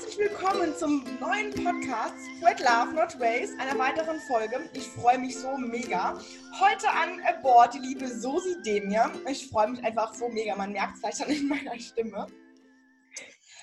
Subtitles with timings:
[0.00, 4.70] Herzlich willkommen zum neuen Podcast Spread Love Not Waste, einer weiteren Folge.
[4.72, 6.18] Ich freue mich so mega.
[6.58, 9.12] Heute an Bord die liebe Sosi Demir.
[9.28, 10.56] Ich freue mich einfach so mega.
[10.56, 12.26] Man merkt es vielleicht schon in meiner Stimme.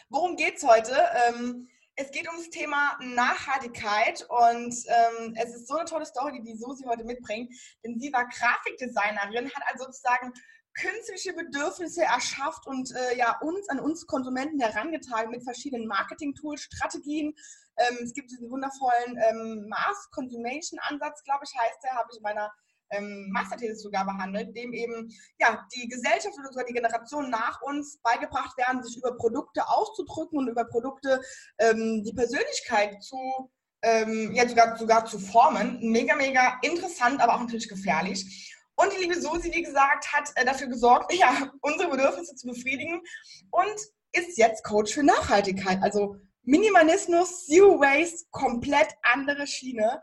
[0.09, 0.95] Worum geht es heute?
[1.27, 6.51] Ähm, es geht ums Thema Nachhaltigkeit und ähm, es ist so eine tolle Story, die
[6.51, 7.51] die Susi heute mitbringt,
[7.83, 10.31] denn sie war Grafikdesignerin, hat also sozusagen
[10.79, 17.33] künstliche Bedürfnisse erschafft und äh, ja, uns an uns Konsumenten herangetragen mit verschiedenen Marketing-Tools, Strategien.
[17.77, 22.17] Ähm, es gibt diesen wundervollen ähm, Mass Consumation Ansatz, glaube ich, heißt der, habe ich
[22.17, 22.51] in meiner
[22.91, 25.09] ähm, Masterthesis sogar behandelt, dem eben
[25.39, 30.39] ja, die Gesellschaft oder sogar die Generation nach uns beigebracht werden, sich über Produkte auszudrücken
[30.39, 31.21] und über Produkte
[31.57, 33.51] ähm, die Persönlichkeit zu
[33.83, 35.79] ähm, ja, sogar, sogar zu formen.
[35.81, 38.55] Mega, mega interessant, aber auch natürlich gefährlich.
[38.77, 43.01] Und die liebe Susi, wie gesagt, hat äh, dafür gesorgt, ja, unsere Bedürfnisse zu befriedigen
[43.51, 43.75] und
[44.13, 45.79] ist jetzt Coach für Nachhaltigkeit.
[45.81, 50.01] Also Minimalismus, Zero Waste, komplett andere Schiene.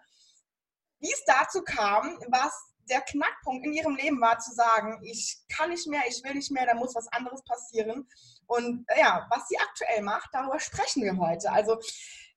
[0.99, 2.53] Wie es dazu kam, was
[2.91, 6.51] der Knackpunkt in ihrem Leben war, zu sagen, ich kann nicht mehr, ich will nicht
[6.51, 8.07] mehr, da muss was anderes passieren.
[8.47, 11.51] Und äh, ja, was sie aktuell macht, darüber sprechen wir heute.
[11.51, 11.79] Also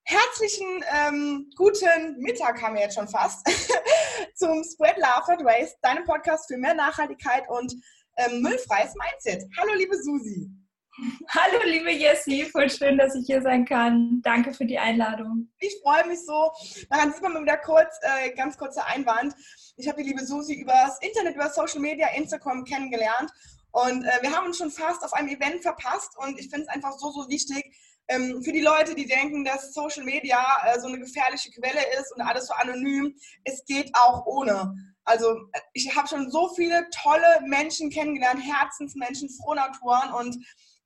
[0.08, 3.46] herzlichen ähm, guten Mittag haben wir jetzt schon fast
[4.34, 7.74] zum Spread Love and Waste, deinem Podcast für mehr Nachhaltigkeit und
[8.16, 9.44] ähm, müllfreies Mindset.
[9.58, 10.50] Hallo, liebe Susi.
[11.28, 14.20] Hallo, liebe Jessie, voll schön, dass ich hier sein kann.
[14.22, 15.50] Danke für die Einladung.
[15.60, 16.52] Ich freue mich so.
[16.88, 19.34] Daran sieht man mal wieder kurz, äh, ganz kurzer Einwand.
[19.76, 23.30] Ich habe die liebe Susi über das Internet, über Social Media, Instagram kennengelernt
[23.72, 26.68] und äh, wir haben uns schon fast auf einem Event verpasst und ich finde es
[26.68, 27.76] einfach so, so wichtig,
[28.08, 32.12] ähm, für die Leute, die denken, dass Social Media äh, so eine gefährliche Quelle ist
[32.14, 34.74] und alles so anonym, es geht auch ohne.
[35.04, 40.36] Also ich habe schon so viele tolle Menschen kennengelernt, Herzensmenschen, Frohnaturen und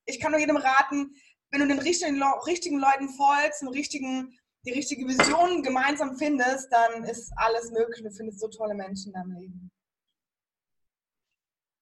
[0.05, 1.15] ich kann nur jedem raten,
[1.51, 7.05] wenn du den richtigen, richtigen Leuten folgst, den richtigen, die richtige Vision gemeinsam findest, dann
[7.05, 8.03] ist alles möglich.
[8.03, 9.71] Du findest so tolle Menschen in deinem Leben.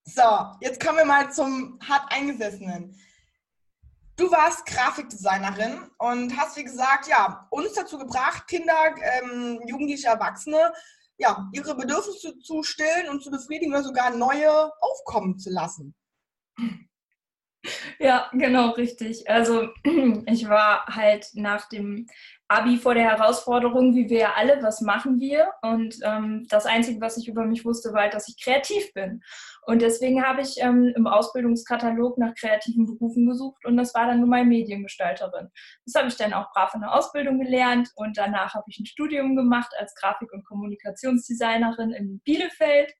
[0.04, 0.22] So,
[0.60, 2.96] jetzt kommen wir mal zum hart eingesessenen.
[4.20, 10.74] Du warst Grafikdesignerin und hast, wie gesagt, ja, uns dazu gebracht, Kinder, ähm, Jugendliche, Erwachsene,
[11.16, 15.94] ja, ihre Bedürfnisse zu stillen und zu befriedigen oder sogar neue aufkommen zu lassen.
[17.98, 19.28] Ja, genau, richtig.
[19.30, 19.70] Also
[20.26, 22.06] ich war halt nach dem
[22.50, 25.52] Abi vor der Herausforderung, wie wir ja alle, was machen wir?
[25.62, 29.22] Und ähm, das Einzige, was ich über mich wusste, war halt, dass ich kreativ bin.
[29.66, 34.18] Und deswegen habe ich ähm, im Ausbildungskatalog nach kreativen Berufen gesucht und das war dann
[34.18, 35.48] nur meine Mediengestalterin.
[35.86, 38.86] Das habe ich dann auch brav in der Ausbildung gelernt und danach habe ich ein
[38.86, 42.92] Studium gemacht als Grafik- und Kommunikationsdesignerin in Bielefeld.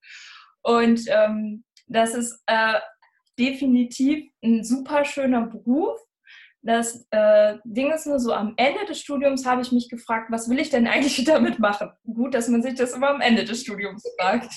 [0.63, 2.79] Und ähm, das ist äh,
[3.37, 5.99] definitiv ein super schöner Beruf
[6.63, 10.49] das äh, Ding ist nur so, am Ende des Studiums habe ich mich gefragt, was
[10.51, 11.91] will ich denn eigentlich damit machen?
[12.05, 14.53] Gut, dass man sich das immer am Ende des Studiums fragt.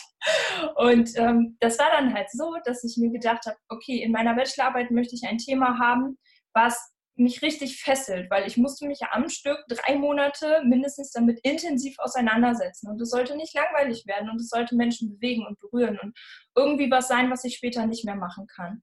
[0.75, 4.36] Und ähm, das war dann halt so, dass ich mir gedacht habe, okay, in meiner
[4.36, 6.18] Bachelorarbeit möchte ich ein Thema haben,
[6.53, 11.40] was mich richtig fesselt, weil ich musste mich ja am Stück drei Monate mindestens damit
[11.44, 12.90] intensiv auseinandersetzen.
[12.90, 16.18] Und es sollte nicht langweilig werden und es sollte Menschen bewegen und berühren und
[16.56, 18.81] irgendwie was sein, was ich später nicht mehr machen kann.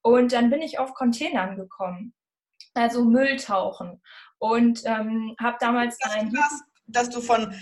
[0.00, 2.14] Und dann bin ich auf Containern gekommen
[2.74, 4.02] also Müll tauchen.
[4.38, 6.32] Und ähm, habe damals das ein.
[6.32, 7.54] Das, dass du von,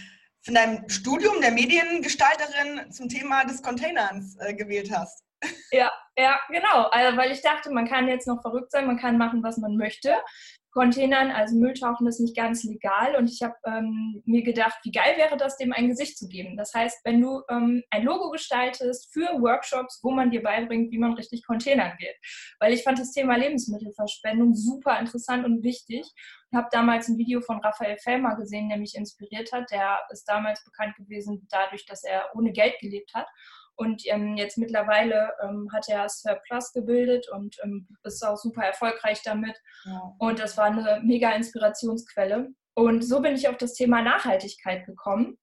[0.42, 5.24] von deinem Studium der Mediengestalterin zum Thema des Containers äh, gewählt hast.
[5.72, 6.88] Ja, ja, genau.
[6.90, 9.76] Also, weil ich dachte, man kann jetzt noch verrückt sein, man kann machen, was man
[9.76, 10.14] möchte.
[10.72, 13.16] Containern, also Mülltauchen, ist nicht ganz legal.
[13.16, 16.56] Und ich habe ähm, mir gedacht, wie geil wäre das, dem ein Gesicht zu geben.
[16.56, 20.98] Das heißt, wenn du ähm, ein Logo gestaltest für Workshops, wo man dir beibringt, wie
[20.98, 22.16] man richtig Containern wird.
[22.60, 26.06] Weil ich fand das Thema Lebensmittelverschwendung super interessant und wichtig.
[26.52, 29.70] Ich habe damals ein Video von Raphael Fellmer gesehen, der mich inspiriert hat.
[29.70, 33.26] Der ist damals bekannt gewesen dadurch, dass er ohne Geld gelebt hat.
[33.80, 39.22] Und ähm, jetzt mittlerweile ähm, hat er Surplus gebildet und ähm, ist auch super erfolgreich
[39.24, 39.56] damit.
[39.86, 40.12] Ja.
[40.18, 42.50] Und das war eine mega Inspirationsquelle.
[42.74, 45.38] Und so bin ich auf das Thema Nachhaltigkeit gekommen.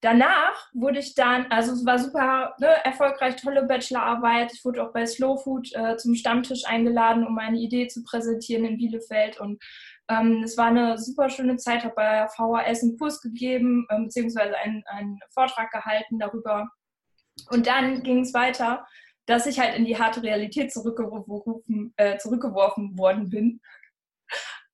[0.00, 4.50] Danach wurde ich dann, also es war super ne, erfolgreich, tolle Bachelorarbeit.
[4.54, 8.64] Ich wurde auch bei Slow Food äh, zum Stammtisch eingeladen, um meine Idee zu präsentieren
[8.64, 9.38] in Bielefeld.
[9.38, 9.62] Und
[10.08, 14.56] ähm, es war eine super schöne Zeit, habe bei VHS einen Kurs gegeben, ähm, beziehungsweise
[14.56, 16.70] einen, einen Vortrag gehalten darüber,
[17.50, 18.86] und dann ging es weiter,
[19.26, 23.60] dass ich halt in die harte Realität zurückgeworfen, äh, zurückgeworfen worden bin.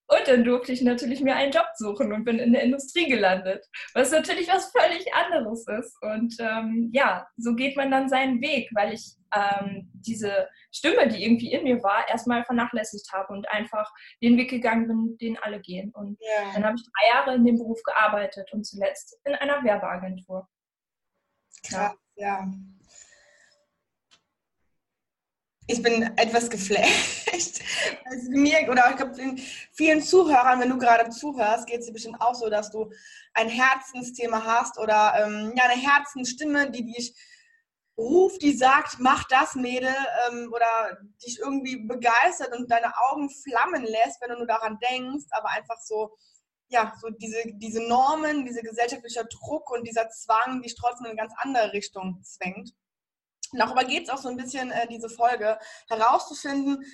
[0.06, 3.66] Und dann durfte ich natürlich mir einen Job suchen und bin in der Industrie gelandet,
[3.94, 5.96] was natürlich was völlig anderes ist.
[6.02, 11.24] Und ähm, ja, so geht man dann seinen Weg, weil ich ähm, diese Stimme, die
[11.24, 13.90] irgendwie in mir war, erstmal vernachlässigt habe und einfach
[14.22, 15.90] den Weg gegangen bin, den alle gehen.
[15.94, 16.52] Und ja.
[16.54, 20.46] dann habe ich drei Jahre in dem Beruf gearbeitet und zuletzt in einer Werbeagentur.
[21.68, 22.46] Krass, ja.
[25.66, 27.22] Ich bin etwas geflasht.
[28.04, 29.36] Also mir oder ich glaube,
[29.72, 32.92] vielen Zuhörern, wenn du gerade zuhörst, geht es dir bestimmt auch so, dass du
[33.32, 37.14] ein Herzensthema hast oder ähm, ja, eine Herzensstimme, die dich
[37.98, 39.94] ruft, die sagt, mach das, Mädel,
[40.28, 45.26] ähm, oder dich irgendwie begeistert und deine Augen flammen lässt, wenn du nur daran denkst,
[45.30, 46.16] aber einfach so,
[46.74, 51.20] ja, so diese, diese Normen, dieser gesellschaftliche Druck und dieser Zwang, dich trotzdem in eine
[51.20, 52.74] ganz andere Richtung zwängt.
[53.52, 56.84] Und darüber geht es auch so ein bisschen, äh, diese Folge, herauszufinden,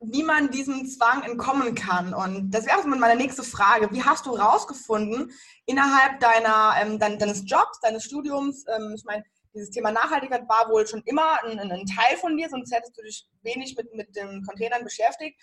[0.00, 2.14] wie man diesem Zwang entkommen kann.
[2.14, 3.88] Und das wäre meine nächste Frage.
[3.92, 5.32] Wie hast du herausgefunden,
[5.66, 9.24] innerhalb deiner, ähm, deines Jobs, deines Studiums, ähm, ich meine,
[9.54, 13.02] dieses Thema Nachhaltigkeit war wohl schon immer ein, ein, Teil von dir, sonst hättest du
[13.02, 15.40] dich wenig mit, mit den Containern beschäftigt.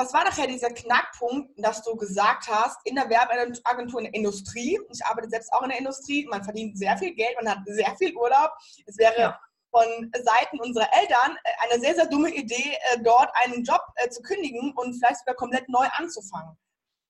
[0.00, 4.78] Was war nachher dieser Knackpunkt, dass du gesagt hast, in der Werbeagentur in der Industrie,
[4.92, 7.96] ich arbeite selbst auch in der Industrie, man verdient sehr viel Geld, man hat sehr
[7.96, 8.52] viel Urlaub.
[8.86, 9.40] Es wäre ja.
[9.72, 9.84] von
[10.14, 14.22] Seiten unserer Eltern äh, eine sehr, sehr dumme Idee, äh, dort einen Job äh, zu
[14.22, 16.56] kündigen und vielleicht sogar komplett neu anzufangen.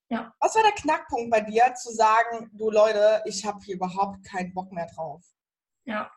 [0.08, 0.32] Ja.
[0.40, 4.55] Was war der Knackpunkt bei dir, zu sagen, du Leute, ich habe hier überhaupt keinen
[4.55, 5.23] Bock mehr drauf?
[5.85, 6.11] Ja,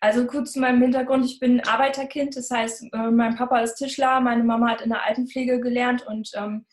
[0.00, 1.24] also kurz zu meinem Hintergrund.
[1.24, 5.04] Ich bin Arbeiterkind, das heißt, äh, mein Papa ist Tischler, meine Mama hat in der
[5.04, 6.66] Altenpflege gelernt und ähm,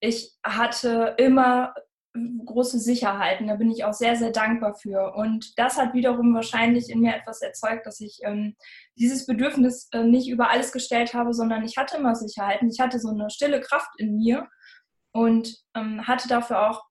[0.00, 1.74] ich hatte immer
[2.14, 3.46] große Sicherheiten.
[3.46, 5.14] Da bin ich auch sehr, sehr dankbar für.
[5.14, 8.56] Und das hat wiederum wahrscheinlich in mir etwas erzeugt, dass ich ähm,
[8.96, 12.68] dieses Bedürfnis äh, nicht über alles gestellt habe, sondern ich hatte immer Sicherheiten.
[12.68, 14.48] Ich hatte so eine stille Kraft in mir
[15.12, 16.84] und ähm, hatte dafür auch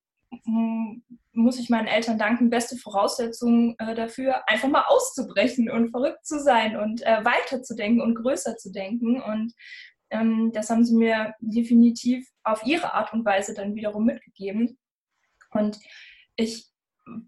[1.34, 6.40] muss ich meinen Eltern danken, beste Voraussetzungen äh, dafür, einfach mal auszubrechen und verrückt zu
[6.40, 9.22] sein und äh, weiterzudenken und größer zu denken.
[9.22, 9.54] Und
[10.10, 14.78] ähm, das haben sie mir definitiv auf ihre Art und Weise dann wiederum mitgegeben.
[15.52, 15.78] Und
[16.36, 16.70] ich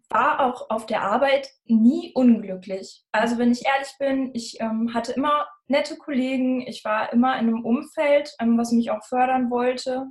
[0.09, 3.04] war auch auf der Arbeit nie unglücklich.
[3.12, 7.47] Also wenn ich ehrlich bin, ich ähm, hatte immer nette Kollegen, ich war immer in
[7.47, 10.06] einem Umfeld, ähm, was mich auch fördern wollte.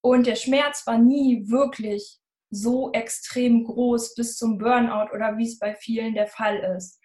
[0.00, 2.20] Und der Schmerz war nie wirklich
[2.50, 7.00] so extrem groß bis zum Burnout oder wie es bei vielen der Fall ist.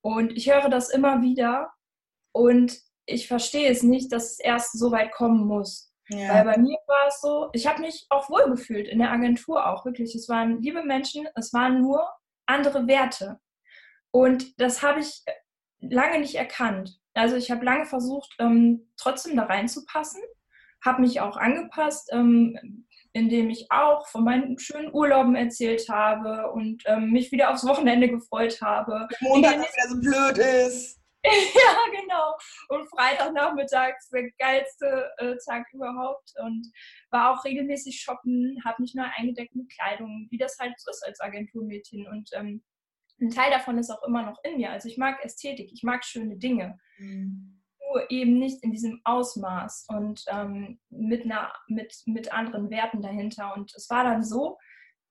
[0.00, 1.70] Und ich höre das immer wieder
[2.32, 5.92] und ich verstehe es nicht, dass es erst so weit kommen muss.
[6.08, 6.34] Ja.
[6.34, 9.84] Weil bei mir war es so, ich habe mich auch wohlgefühlt in der Agentur auch,
[9.84, 10.14] wirklich.
[10.14, 12.08] Es waren liebe Menschen, es waren nur
[12.46, 13.40] andere Werte.
[14.12, 15.24] Und das habe ich
[15.80, 17.00] lange nicht erkannt.
[17.14, 20.20] Also ich habe lange versucht, ähm, trotzdem da reinzupassen,
[20.84, 22.10] habe mich auch angepasst,
[23.16, 27.66] ähm, indem ich auch von meinen schönen Urlauben erzählt habe und ähm, mich wieder aufs
[27.66, 29.08] Wochenende gefreut habe.
[29.20, 31.00] Montag wieder so blöd ist.
[31.24, 32.36] ja, genau.
[32.68, 36.32] Und Freitagnachmittag der geilste äh, Tag überhaupt.
[36.44, 36.70] Und
[37.10, 41.04] war auch regelmäßig shoppen, habe mich neu eingedeckt mit Kleidung, wie das halt so ist
[41.04, 42.06] als Agenturmädchen.
[42.06, 42.62] Und ähm,
[43.20, 44.70] ein Teil davon ist auch immer noch in mir.
[44.70, 46.78] Also ich mag Ästhetik, ich mag schöne Dinge.
[46.98, 47.55] Mhm
[48.08, 53.54] eben nicht in diesem Ausmaß und ähm, mit, einer, mit, mit anderen Werten dahinter.
[53.54, 54.58] Und es war dann so,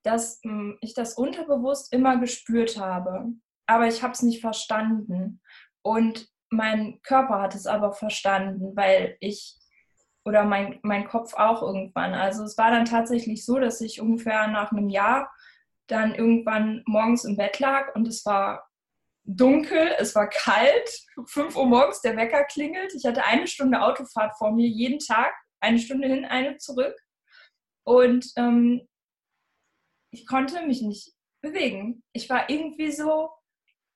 [0.03, 3.33] dass ähm, ich das unterbewusst immer gespürt habe,
[3.65, 5.41] aber ich habe es nicht verstanden.
[5.81, 9.57] Und mein Körper hat es aber verstanden, weil ich
[10.25, 12.13] oder mein, mein Kopf auch irgendwann.
[12.13, 15.31] Also es war dann tatsächlich so, dass ich ungefähr nach einem Jahr
[15.87, 18.64] dann irgendwann morgens im Bett lag und es war
[19.25, 20.89] dunkel, es war kalt,
[21.27, 22.93] 5 Uhr morgens, der Wecker klingelt.
[22.93, 26.95] Ich hatte eine Stunde Autofahrt vor mir, jeden Tag, eine Stunde hin, eine zurück.
[27.83, 28.87] Und ähm,
[30.11, 32.03] ich konnte mich nicht bewegen.
[32.13, 33.31] Ich war irgendwie so,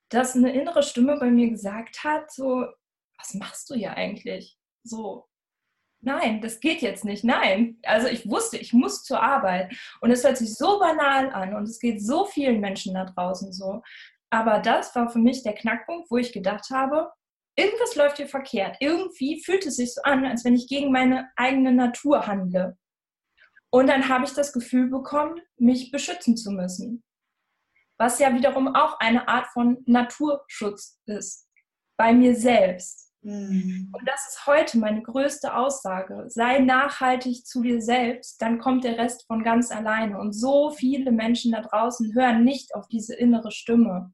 [0.10, 2.66] dass eine innere Stimme bei mir gesagt hat, so,
[3.18, 4.58] was machst du hier eigentlich?
[4.84, 5.28] So,
[6.02, 7.80] nein, das geht jetzt nicht, nein.
[7.84, 9.74] Also ich wusste, ich muss zur Arbeit.
[10.02, 13.54] Und es hört sich so banal an und es geht so vielen Menschen da draußen
[13.54, 13.82] so.
[14.30, 17.12] Aber das war für mich der Knackpunkt, wo ich gedacht habe,
[17.56, 18.78] irgendwas läuft hier verkehrt.
[18.80, 22.78] Irgendwie fühlt es sich so an, als wenn ich gegen meine eigene Natur handle.
[23.72, 27.04] Und dann habe ich das Gefühl bekommen, mich beschützen zu müssen.
[27.98, 31.48] Was ja wiederum auch eine Art von Naturschutz ist.
[31.98, 33.10] Bei mir selbst.
[33.22, 33.92] Mhm.
[33.92, 36.26] Und das ist heute meine größte Aussage.
[36.30, 40.18] Sei nachhaltig zu dir selbst, dann kommt der Rest von ganz alleine.
[40.18, 44.14] Und so viele Menschen da draußen hören nicht auf diese innere Stimme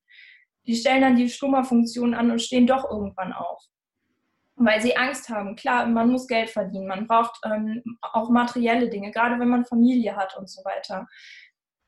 [0.67, 3.63] die stellen dann die Stummerfunktion an und stehen doch irgendwann auf.
[4.57, 5.55] weil sie Angst haben.
[5.55, 10.15] Klar, man muss Geld verdienen, man braucht ähm, auch materielle Dinge, gerade wenn man Familie
[10.15, 11.07] hat und so weiter.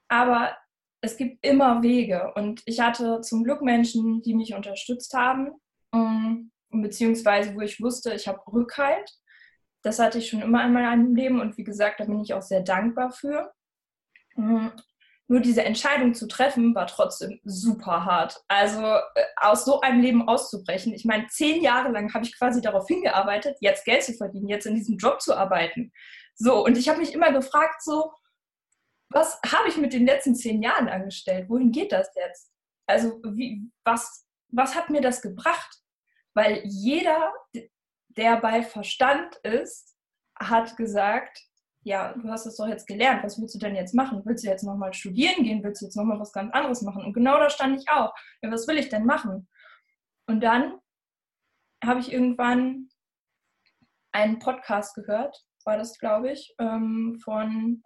[0.10, 0.58] Aber
[1.02, 5.52] es gibt immer Wege und ich hatte zum Glück Menschen, die mich unterstützt haben,
[5.94, 9.12] ähm, beziehungsweise wo ich wusste, ich habe Rückhalt.
[9.84, 12.42] Das hatte ich schon immer in meinem Leben und wie gesagt, da bin ich auch
[12.42, 13.54] sehr dankbar für.
[15.30, 18.42] Nur diese Entscheidung zu treffen, war trotzdem super hart.
[18.48, 20.94] Also äh, aus so einem Leben auszubrechen.
[20.94, 24.66] Ich meine, zehn Jahre lang habe ich quasi darauf hingearbeitet, jetzt Geld zu verdienen, jetzt
[24.66, 25.92] in diesem Job zu arbeiten.
[26.36, 28.14] So, und ich habe mich immer gefragt, so,
[29.10, 31.50] was habe ich mit den letzten zehn Jahren angestellt?
[31.50, 32.52] Wohin geht das jetzt?
[32.86, 35.82] Also, wie, was, was hat mir das gebracht?
[36.34, 37.34] Weil jeder,
[38.10, 39.98] der bei Verstand ist,
[40.40, 41.47] hat gesagt,
[41.88, 44.22] ja, du hast es doch jetzt gelernt, was willst du denn jetzt machen?
[44.25, 45.63] Willst du jetzt nochmal studieren gehen?
[45.63, 47.03] Willst du jetzt nochmal was ganz anderes machen?
[47.03, 48.13] Und genau da stand ich auch.
[48.41, 49.48] Ja, was will ich denn machen?
[50.27, 50.79] Und dann
[51.82, 52.89] habe ich irgendwann
[54.12, 57.82] einen Podcast gehört, war das, glaube ich, ähm, von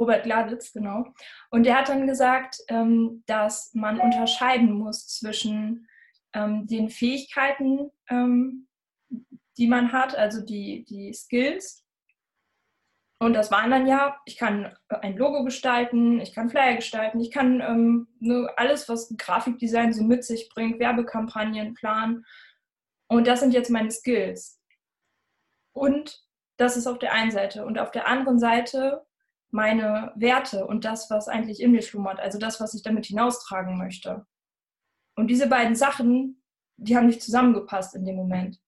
[0.00, 1.12] Robert Gladitz, genau.
[1.50, 5.88] Und der hat dann gesagt, ähm, dass man unterscheiden muss zwischen
[6.34, 7.90] ähm, den Fähigkeiten,
[9.58, 11.79] die man hat, also die, die Skills
[13.20, 17.30] und das waren dann ja, ich kann ein Logo gestalten, ich kann Flyer gestalten, ich
[17.30, 22.24] kann ähm, nur alles, was Grafikdesign so mit sich bringt, Werbekampagnen planen.
[23.08, 24.58] Und das sind jetzt meine Skills.
[25.72, 26.24] Und
[26.56, 27.66] das ist auf der einen Seite.
[27.66, 29.04] Und auf der anderen Seite
[29.50, 33.76] meine Werte und das, was eigentlich in mir schlummert, also das, was ich damit hinaustragen
[33.76, 34.24] möchte.
[35.14, 36.42] Und diese beiden Sachen,
[36.78, 38.58] die haben nicht zusammengepasst in dem Moment.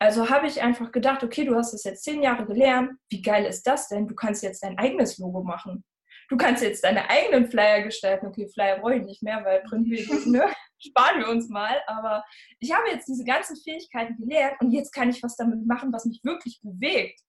[0.00, 2.92] Also habe ich einfach gedacht, okay, du hast das jetzt zehn Jahre gelernt.
[3.10, 4.06] Wie geil ist das denn?
[4.06, 5.84] Du kannst jetzt dein eigenes Logo machen.
[6.28, 8.26] Du kannst jetzt deine eigenen Flyer gestalten.
[8.26, 10.46] Okay, Flyer brauche ich nicht mehr, weil Printmedien ne?
[10.78, 11.80] sparen wir uns mal.
[11.86, 12.22] Aber
[12.60, 16.04] ich habe jetzt diese ganzen Fähigkeiten gelernt und jetzt kann ich was damit machen, was
[16.04, 17.20] mich wirklich bewegt.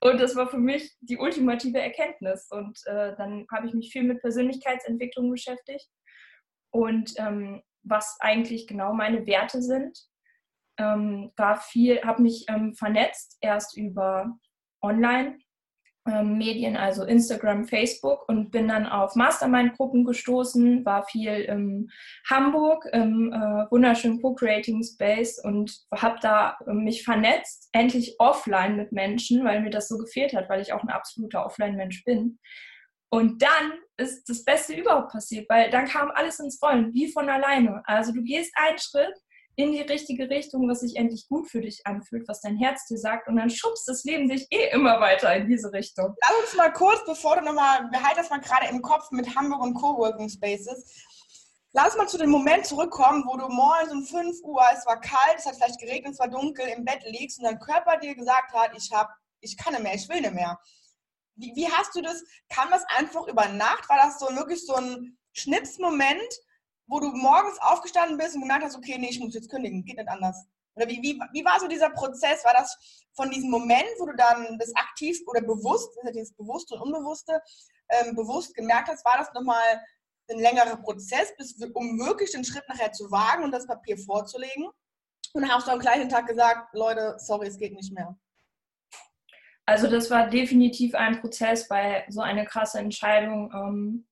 [0.00, 2.48] Und das war für mich die ultimative Erkenntnis.
[2.50, 5.88] Und äh, dann habe ich mich viel mit Persönlichkeitsentwicklung beschäftigt
[6.70, 9.96] und ähm, was eigentlich genau meine Werte sind
[10.78, 14.36] ähm, war viel, habe mich ähm, vernetzt, erst über
[14.82, 15.38] Online.
[16.06, 21.90] Ähm, also Instagram, Facebook und bin dann auf Mastermind-Gruppen gestoßen, war viel in
[22.30, 28.92] Hamburg im äh, wunderschönen Co-Creating Space und habe da äh, mich vernetzt, endlich offline mit
[28.92, 32.38] Menschen, weil mir das so gefehlt hat, weil ich auch ein absoluter Offline-Mensch bin.
[33.10, 37.28] Und dann ist das Beste überhaupt passiert, weil dann kam alles ins Rollen, wie von
[37.28, 37.82] alleine.
[37.86, 39.14] Also du gehst einen Schritt
[39.56, 42.98] in die richtige Richtung, was sich endlich gut für dich anfühlt, was dein Herz dir
[42.98, 46.14] sagt und dann schubst das Leben dich eh immer weiter in diese Richtung.
[46.20, 49.62] Lass uns mal kurz, bevor du nochmal, behalt das mal gerade im Kopf mit Hamburg
[49.62, 50.94] und Coworking Spaces.
[51.72, 55.38] Lass mal zu dem Moment zurückkommen, wo du morgens um 5 Uhr, es war kalt,
[55.38, 58.52] es hat vielleicht geregnet, es war dunkel, im Bett liegst und dein Körper dir gesagt
[58.52, 59.10] hat, ich hab,
[59.40, 60.58] ich kann nicht mehr, ich will nicht mehr.
[61.34, 63.88] Wie, wie hast du das, kam das einfach über Nacht?
[63.88, 66.34] War das so wirklich so ein Schnipsmoment?
[66.86, 69.96] Wo du morgens aufgestanden bist und gemerkt hast, okay, nee, ich muss jetzt kündigen, geht
[69.96, 70.46] nicht anders?
[70.74, 72.44] Oder wie, wie, wie war so dieser Prozess?
[72.44, 72.76] War das
[73.14, 76.74] von diesem Moment, wo du dann das aktiv oder bewusst, das ist ja dieses Bewusste
[76.74, 77.40] und Unbewusste,
[77.88, 79.80] ähm, bewusst gemerkt hast, war das nochmal
[80.30, 84.68] ein längerer Prozess, bis, um wirklich den Schritt nachher zu wagen und das Papier vorzulegen?
[85.32, 88.16] Und dann hast du am gleichen Tag gesagt, Leute, sorry, es geht nicht mehr.
[89.66, 94.06] Also das war definitiv ein Prozess, weil so eine krasse Entscheidung ähm,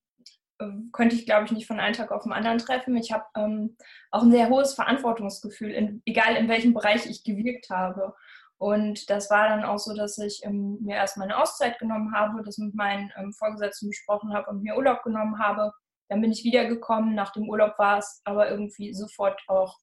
[0.93, 2.97] könnte ich, glaube ich, nicht von einem Tag auf den anderen treffen.
[2.97, 3.77] Ich habe ähm,
[4.11, 8.15] auch ein sehr hohes Verantwortungsgefühl, in, egal in welchem Bereich ich gewirkt habe.
[8.57, 12.43] Und das war dann auch so, dass ich ähm, mir erstmal eine Auszeit genommen habe,
[12.45, 15.73] das mit meinen ähm, Vorgesetzten besprochen habe und mir Urlaub genommen habe.
[16.09, 17.15] Dann bin ich wiedergekommen.
[17.15, 19.79] Nach dem Urlaub war es aber irgendwie sofort auch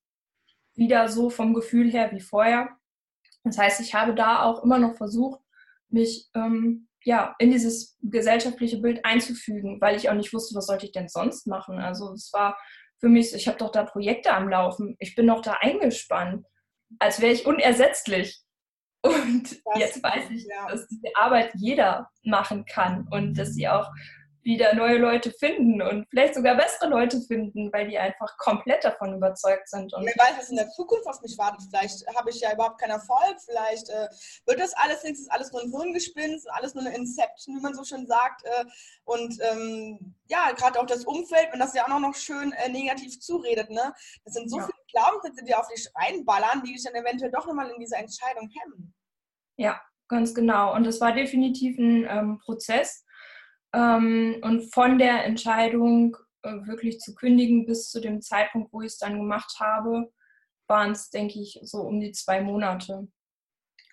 [0.75, 2.69] wieder so vom Gefühl her wie vorher.
[3.43, 5.41] Das heißt, ich habe da auch immer noch versucht,
[5.89, 10.85] mich ähm, ja, in dieses gesellschaftliche Bild einzufügen, weil ich auch nicht wusste, was sollte
[10.85, 11.79] ich denn sonst machen.
[11.79, 12.57] Also es war
[12.99, 16.45] für mich, ich habe doch da Projekte am Laufen, ich bin doch da eingespannt,
[16.99, 18.41] als wäre ich unersetzlich.
[19.03, 20.67] Und das jetzt weiß ich, ja.
[20.67, 23.89] dass diese Arbeit jeder machen kann und dass sie auch
[24.43, 29.13] wieder neue Leute finden und vielleicht sogar bessere Leute finden, weil die einfach komplett davon
[29.15, 29.93] überzeugt sind.
[29.93, 31.61] Und Wer weiß, was in der Zukunft auf mich wartet.
[31.69, 33.37] Vielleicht habe ich ja überhaupt keinen Erfolg.
[33.45, 34.07] Vielleicht äh,
[34.47, 37.75] wird das alles nichts, ist alles nur ein Hirngespinst, alles nur eine Inception, wie man
[37.75, 38.43] so schön sagt.
[38.45, 38.65] Äh,
[39.05, 43.19] und ähm, ja, gerade auch das Umfeld, wenn das ja auch noch schön äh, negativ
[43.19, 43.69] zuredet.
[43.69, 43.93] Ne?
[44.25, 44.65] Das sind so ja.
[44.65, 48.49] viele Glaubenssätze, die auf dich reinballern, die dich dann eventuell doch nochmal in dieser Entscheidung
[48.49, 48.93] hemmen.
[49.57, 50.73] Ja, ganz genau.
[50.73, 53.05] Und es war definitiv ein ähm, Prozess
[53.73, 58.87] ähm, und von der Entscheidung, äh, wirklich zu kündigen, bis zu dem Zeitpunkt, wo ich
[58.87, 60.11] es dann gemacht habe,
[60.67, 63.07] waren es, denke ich, so um die zwei Monate.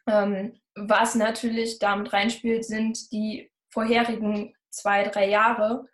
[0.06, 5.87] Ähm, was natürlich damit reinspielt, sind die vorherigen zwei, drei Jahre,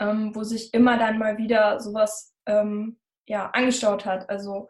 [0.00, 4.28] ähm, wo sich immer dann mal wieder sowas ähm, ja, angestaut hat.
[4.28, 4.68] Also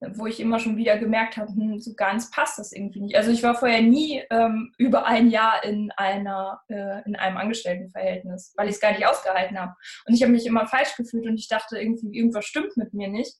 [0.00, 3.16] wo ich immer schon wieder gemerkt habe, hm, so ganz passt das irgendwie nicht.
[3.16, 8.52] Also ich war vorher nie ähm, über ein Jahr in einer äh, in einem Angestelltenverhältnis,
[8.56, 9.72] weil ich es gar nicht ausgehalten habe.
[10.06, 13.08] Und ich habe mich immer falsch gefühlt und ich dachte irgendwie irgendwas stimmt mit mir
[13.08, 13.36] nicht.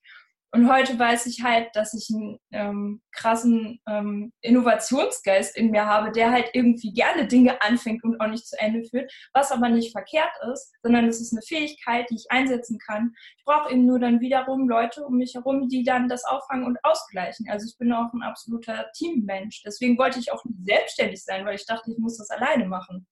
[0.52, 6.12] Und heute weiß ich halt, dass ich einen ähm, krassen ähm, Innovationsgeist in mir habe,
[6.12, 9.92] der halt irgendwie gerne Dinge anfängt und auch nicht zu Ende führt, was aber nicht
[9.92, 13.12] verkehrt ist, sondern es ist eine Fähigkeit, die ich einsetzen kann.
[13.36, 16.78] Ich brauche eben nur dann wiederum Leute um mich herum, die dann das auffangen und
[16.84, 17.46] ausgleichen.
[17.50, 19.62] Also ich bin auch ein absoluter Teammensch.
[19.62, 23.06] Deswegen wollte ich auch nicht selbstständig sein, weil ich dachte, ich muss das alleine machen.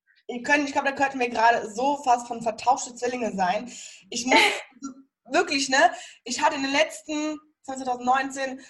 [0.44, 3.70] Könnt, ich glaube, da könnten wir gerade so fast von vertauschte Zwillinge sein.
[4.08, 4.38] Ich muss
[5.30, 5.90] wirklich, ne?
[6.24, 8.60] Ich hatte in den letzten, 2019,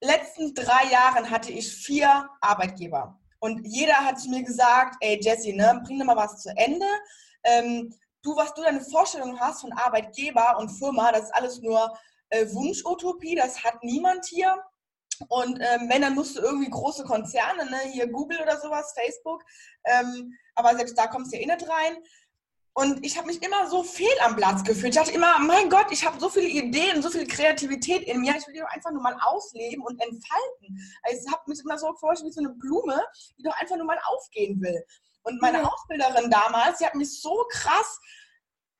[0.00, 3.18] letzten drei Jahren hatte ich vier Arbeitgeber.
[3.40, 6.86] Und jeder hat mir gesagt, ey Jessie, ne, bring doch mal was zu Ende.
[7.42, 11.92] Ähm, du, was du deine Vorstellung hast von Arbeitgeber und Firma, das ist alles nur
[12.30, 14.56] äh, Wunschutopie, das hat niemand hier.
[15.28, 19.44] Und ähm, wenn, dann musst du irgendwie große Konzerne, ne, hier Google oder sowas, Facebook.
[19.84, 21.96] Ähm, aber selbst da kommst du ja eh nicht rein.
[22.76, 24.94] Und ich habe mich immer so fehl am Platz gefühlt.
[24.94, 28.34] Ich dachte immer, mein Gott, ich habe so viele Ideen, so viel Kreativität in mir.
[28.36, 30.92] Ich will die doch einfach nur mal ausleben und entfalten.
[31.04, 33.00] Also ich habe mich immer so vorgestellt wie so eine Blume,
[33.38, 34.84] die doch einfach nur mal aufgehen will.
[35.22, 35.64] Und meine ja.
[35.64, 38.00] Ausbilderin damals, die hat mich so krass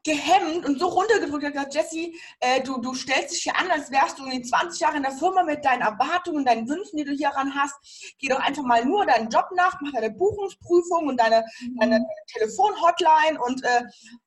[0.04, 1.42] gehemmt und so runtergedrückt.
[1.42, 4.30] Er hat gesagt, Jessie, äh, du, du stellst dich hier an, als wärst du in
[4.30, 7.75] den 20 Jahren in der Firma mit deinen Erwartungen, deinen Wünschen, die du hieran hast.
[8.18, 11.80] Geh doch einfach mal nur deinen Job nach, mach deine Buchungsprüfung und deine, mhm.
[11.80, 13.82] deine Telefonhotline und äh,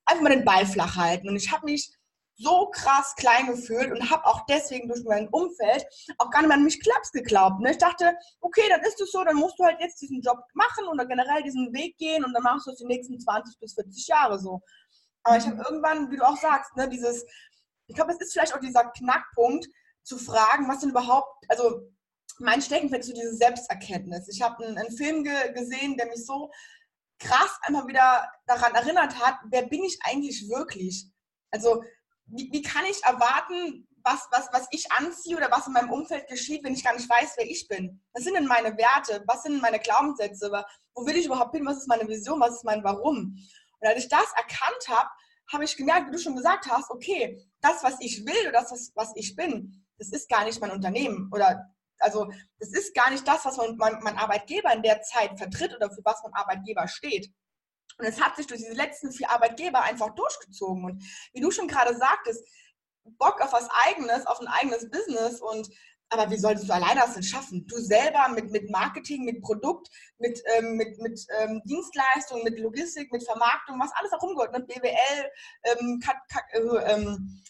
[0.06, 1.30] einfach mal den Ball flach halten.
[1.30, 1.92] Und ich habe mich
[2.38, 5.86] so krass klein gefühlt und habe auch deswegen durch mein Umfeld
[6.20, 7.60] auch gar nicht mehr an mich Klaps geglaubt.
[7.62, 7.72] Ne?
[7.72, 10.88] Ich dachte, okay, dann ist es so, dann musst du halt jetzt diesen Job machen
[10.88, 14.08] oder generell diesen Weg gehen und dann machst du es die nächsten 20 bis 40
[14.08, 14.62] Jahre so.
[15.24, 17.26] Aber ich habe irgendwann, wie du auch sagst, ne, dieses,
[17.88, 19.68] ich glaube, es ist vielleicht auch dieser Knackpunkt,
[20.08, 21.82] zu fragen, was denn überhaupt, also
[22.40, 24.30] mein Steckenpferd ist so diese Selbsterkenntnis.
[24.30, 26.50] Ich habe einen, einen, Film ge gesehen, der mich so
[27.20, 31.08] krass einmal wieder daran erinnert hat, wer bin ich eigentlich wirklich?
[31.52, 31.84] Also
[32.28, 36.28] wie, wie kann ich erwarten, was, was, was ich anziehe oder was in meinem Umfeld
[36.30, 38.02] geschieht, wenn ich gar nicht weiß, wer ich bin?
[38.14, 39.24] Was sind denn meine Werte?
[39.28, 40.50] Was sind meine Glaubenssätze?
[40.94, 41.66] Wo will ich überhaupt hin?
[41.66, 42.40] Was ist meine Vision?
[42.40, 43.38] Was ist mein Warum?
[43.80, 45.10] Und als ich das erkannt habe,
[45.52, 48.92] habe ich gemerkt, wie du schon gesagt hast, okay, das, was ich will oder das,
[48.96, 51.66] was ich bin, das ist gar nicht mein Unternehmen oder
[52.00, 55.90] also das ist gar nicht das, was mein, mein Arbeitgeber in der Zeit vertritt oder
[55.90, 57.32] für was mein Arbeitgeber steht.
[57.98, 60.86] Und es hat sich durch diese letzten vier Arbeitgeber einfach durchgezogen.
[60.86, 62.44] Und wie du schon gerade sagtest,
[63.18, 65.68] Bock auf was Eigenes, auf ein eigenes Business und
[66.10, 67.66] aber wie solltest du alleine das denn schaffen?
[67.68, 69.90] Du selber mit, mit Marketing, mit Produkt,
[70.20, 74.68] mit, ähm, mit, mit ähm, Dienstleistung, mit Logistik, mit Vermarktung, was alles darum gehört, mit
[74.68, 75.32] BWL,
[75.64, 77.44] ähm, kat, kat, äh, ähm,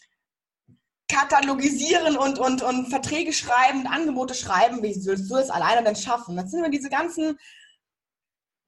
[1.10, 4.82] katalogisieren und, und, und Verträge schreiben, Angebote schreiben.
[4.82, 6.36] Wie sollst du das alleine denn schaffen?
[6.36, 7.38] Das sind immer diese ganzen,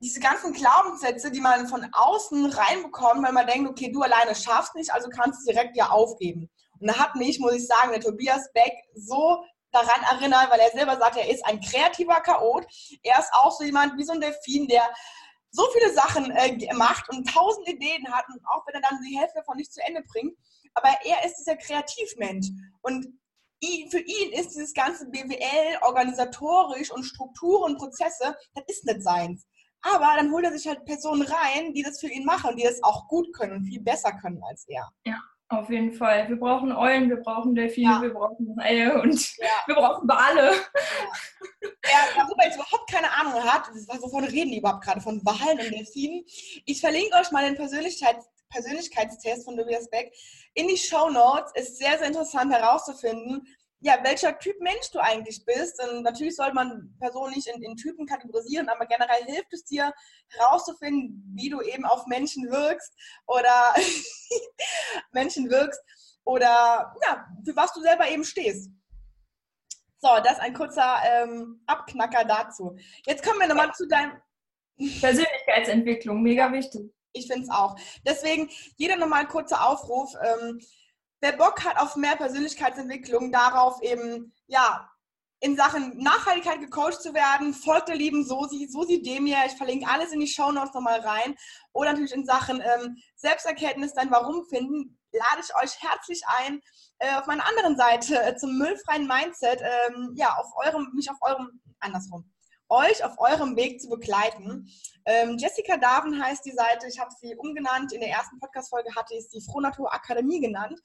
[0.01, 4.75] diese ganzen Glaubenssätze, die man von außen reinbekommt, weil man denkt, okay, du alleine schaffst
[4.75, 6.49] nicht, also kannst du direkt ja aufgeben.
[6.79, 10.71] Und da hat mich, muss ich sagen, der Tobias Beck so daran erinnern, weil er
[10.71, 12.67] selber sagt, er ist ein kreativer Chaot.
[13.03, 14.83] Er ist auch so jemand wie so ein Delfin, der
[15.53, 19.19] so viele Sachen äh, macht und tausend Ideen hat und auch wenn er dann die
[19.19, 20.37] Hälfte davon nicht zu Ende bringt.
[20.75, 22.49] Aber er ist dieser Kreativmensch
[22.83, 23.07] und
[23.91, 29.47] für ihn ist dieses ganze BWL organisatorisch und Strukturen, Prozesse, das ist nicht seins.
[29.83, 32.83] Aber dann holt er sich halt Personen rein, die das für ihn machen, die das
[32.83, 34.89] auch gut können und viel besser können als er.
[35.05, 35.21] Ja.
[35.51, 36.29] Auf jeden Fall.
[36.29, 38.03] Wir brauchen Eulen, wir brauchen Delfine, ja.
[38.03, 39.49] wir brauchen Haie und ja.
[39.67, 40.53] wir brauchen Wale.
[40.53, 41.91] Ja.
[41.91, 43.69] ja, darüber jetzt überhaupt keine Ahnung hat,
[44.01, 46.25] wovon reden die überhaupt gerade, von Walen und Delfinen.
[46.67, 50.13] Ich verlinke euch mal den Persönlichkeits Persönlichkeitstest von Tobias Beck
[50.55, 51.53] in die Show Notes.
[51.55, 53.47] Ist sehr, sehr interessant herauszufinden,
[53.81, 55.83] ja, welcher Typ Mensch du eigentlich bist.
[55.83, 59.93] Und natürlich soll man Personen nicht in, in, Typen kategorisieren, aber generell hilft es dir
[60.29, 62.93] herauszufinden, wie du eben auf Menschen wirkst
[63.27, 63.75] oder
[65.13, 65.81] Menschen wirkst
[66.25, 68.71] oder ja, für was du selber eben stehst.
[69.99, 72.77] So, das ist ein kurzer ähm, Abknacker dazu.
[73.05, 74.13] Jetzt kommen wir nochmal zu deinem
[75.01, 76.91] Persönlichkeitsentwicklung, mega wichtig.
[77.13, 77.77] Ich finde es auch.
[78.07, 80.15] Deswegen jeder nochmal ein kurzer Aufruf.
[80.23, 80.61] Ähm,
[81.21, 84.91] wer Bock hat auf mehr Persönlichkeitsentwicklung, darauf eben, ja,
[85.41, 89.39] in Sachen Nachhaltigkeit gecoacht zu werden, folgt der lieben Sosi, Sosi Demir.
[89.47, 91.35] Ich verlinke alles in die Show Notes nochmal rein.
[91.73, 94.99] Oder natürlich in Sachen ähm, Selbsterkenntnis, dein Warum finden.
[95.13, 96.61] lade ich euch herzlich ein,
[96.99, 101.17] äh, auf meiner anderen Seite äh, zum müllfreien Mindset, ähm, ja, auf eurem, mich auf
[101.23, 102.31] eurem, andersrum,
[102.69, 104.69] euch auf eurem Weg zu begleiten.
[105.07, 107.95] Ähm, Jessica Darwin heißt die Seite, ich habe sie umgenannt.
[107.95, 110.79] In der ersten Podcast-Folge hatte ich sie Frohnatur Akademie genannt.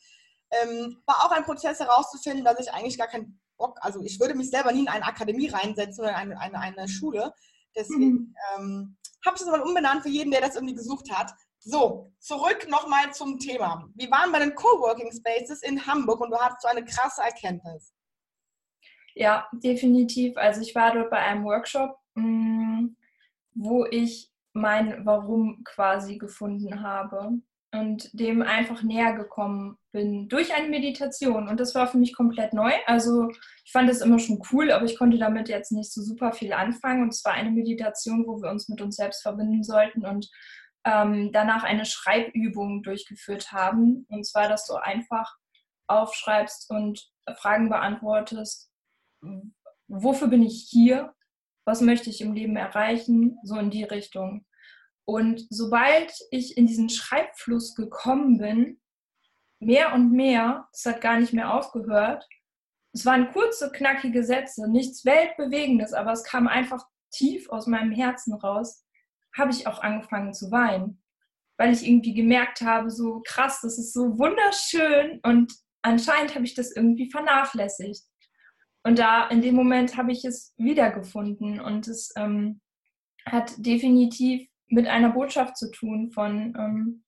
[0.62, 4.36] Ähm, war auch ein Prozess herauszufinden, dass ich eigentlich gar keinen Bock, also ich würde
[4.36, 7.34] mich selber nie in eine Akademie reinsetzen oder in eine, eine, eine Schule.
[7.76, 8.36] Deswegen mhm.
[8.58, 11.32] ähm, habe ich es mal umbenannt für jeden, der das irgendwie gesucht hat.
[11.60, 13.90] So, zurück nochmal zum Thema.
[13.96, 17.92] Wir waren bei den Coworking Spaces in Hamburg und du hattest so eine krasse Erkenntnis.
[19.16, 20.38] Ja, definitiv.
[20.38, 22.90] Also ich war dort bei einem Workshop, mm,
[23.56, 27.42] wo ich mein Warum quasi gefunden habe
[27.76, 31.48] und dem einfach näher gekommen bin durch eine Meditation.
[31.48, 32.72] Und das war für mich komplett neu.
[32.86, 33.30] Also
[33.64, 36.54] ich fand es immer schon cool, aber ich konnte damit jetzt nicht so super viel
[36.54, 37.04] anfangen.
[37.04, 40.30] Und es war eine Meditation, wo wir uns mit uns selbst verbinden sollten und
[40.86, 44.06] ähm, danach eine Schreibübung durchgeführt haben.
[44.10, 45.36] Und zwar, dass du einfach
[45.88, 48.70] aufschreibst und Fragen beantwortest.
[49.88, 51.14] Wofür bin ich hier?
[51.66, 53.38] Was möchte ich im Leben erreichen?
[53.44, 54.46] So in die Richtung.
[55.06, 58.80] Und sobald ich in diesen Schreibfluss gekommen bin,
[59.60, 62.28] mehr und mehr, es hat gar nicht mehr aufgehört.
[62.94, 68.34] Es waren kurze, knackige Sätze, nichts Weltbewegendes, aber es kam einfach tief aus meinem Herzen
[68.34, 68.86] raus
[69.36, 71.02] habe ich auch angefangen zu weinen,
[71.58, 76.56] weil ich irgendwie gemerkt habe, so krass, das ist so wunderschön und anscheinend habe ich
[76.56, 78.04] das irgendwie vernachlässigt.
[78.84, 82.62] Und da in dem Moment habe ich es wiedergefunden und es ähm,
[83.26, 87.04] hat definitiv mit einer Botschaft zu tun von ähm,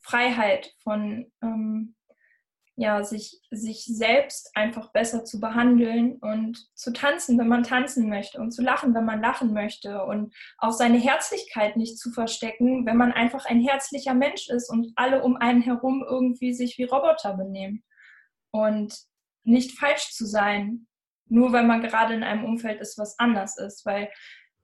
[0.00, 1.96] Freiheit, von ähm,
[2.78, 8.38] ja, sich, sich selbst einfach besser zu behandeln und zu tanzen, wenn man tanzen möchte
[8.38, 12.98] und zu lachen, wenn man lachen möchte und auch seine Herzlichkeit nicht zu verstecken, wenn
[12.98, 17.34] man einfach ein herzlicher Mensch ist und alle um einen herum irgendwie sich wie Roboter
[17.34, 17.82] benehmen.
[18.50, 18.94] Und
[19.42, 20.86] nicht falsch zu sein,
[21.28, 24.10] nur weil man gerade in einem Umfeld ist, was anders ist, weil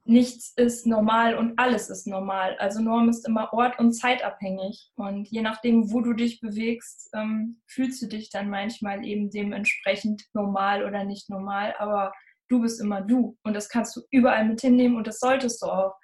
[0.05, 2.57] nichts ist normal und alles ist normal.
[2.59, 4.91] Also Norm ist immer ort- und zeitabhängig.
[4.97, 10.25] Und je nachdem, wo du dich bewegst, ähm, fühlst du dich dann manchmal eben dementsprechend
[10.33, 11.75] normal oder nicht normal.
[11.79, 12.13] Aber
[12.49, 13.39] du bist immer du.
[13.45, 15.95] Und das kannst du überall mit hinnehmen und das solltest du auch.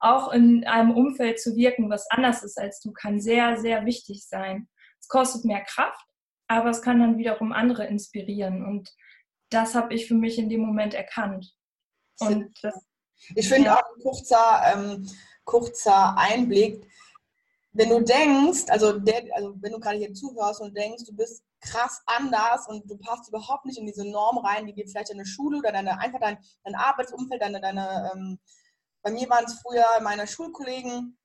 [0.00, 4.26] Auch in einem Umfeld zu wirken, was anders ist als du, kann sehr, sehr wichtig
[4.26, 4.68] sein.
[5.00, 6.06] Es kostet mehr Kraft,
[6.48, 8.64] aber es kann dann wiederum andere inspirieren.
[8.64, 8.90] Und
[9.50, 11.54] das habe ich für mich in dem Moment erkannt.
[12.18, 12.84] Und das
[13.34, 13.76] ich finde ja.
[13.76, 15.10] auch ein kurzer, ähm,
[15.44, 16.86] kurzer Einblick,
[17.72, 21.42] wenn du denkst, also, der, also wenn du gerade hier zuhörst und denkst, du bist
[21.60, 25.24] krass anders und du passt überhaupt nicht in diese Norm rein, die dir vielleicht deine
[25.24, 28.38] Schule oder deine, einfach dein, dein Arbeitsumfeld, deine, deine ähm,
[29.02, 31.18] bei mir waren es früher meine Schulkollegen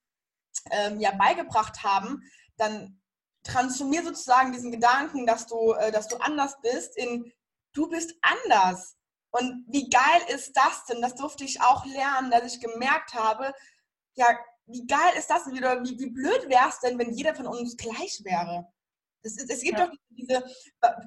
[0.70, 2.22] ähm, ja beigebracht haben,
[2.56, 3.00] dann
[3.44, 7.32] transformier sozusagen diesen Gedanken, dass du, äh, dass du anders bist, in
[7.72, 8.96] du bist anders.
[9.30, 11.02] Und wie geil ist das denn?
[11.02, 13.52] Das durfte ich auch lernen, dass ich gemerkt habe,
[14.14, 14.26] ja,
[14.66, 15.82] wie geil ist das denn wieder?
[15.82, 18.66] Wie, wie blöd wäre es denn, wenn jeder von uns gleich wäre?
[19.22, 19.86] Es, es gibt ja.
[19.86, 20.44] doch diese,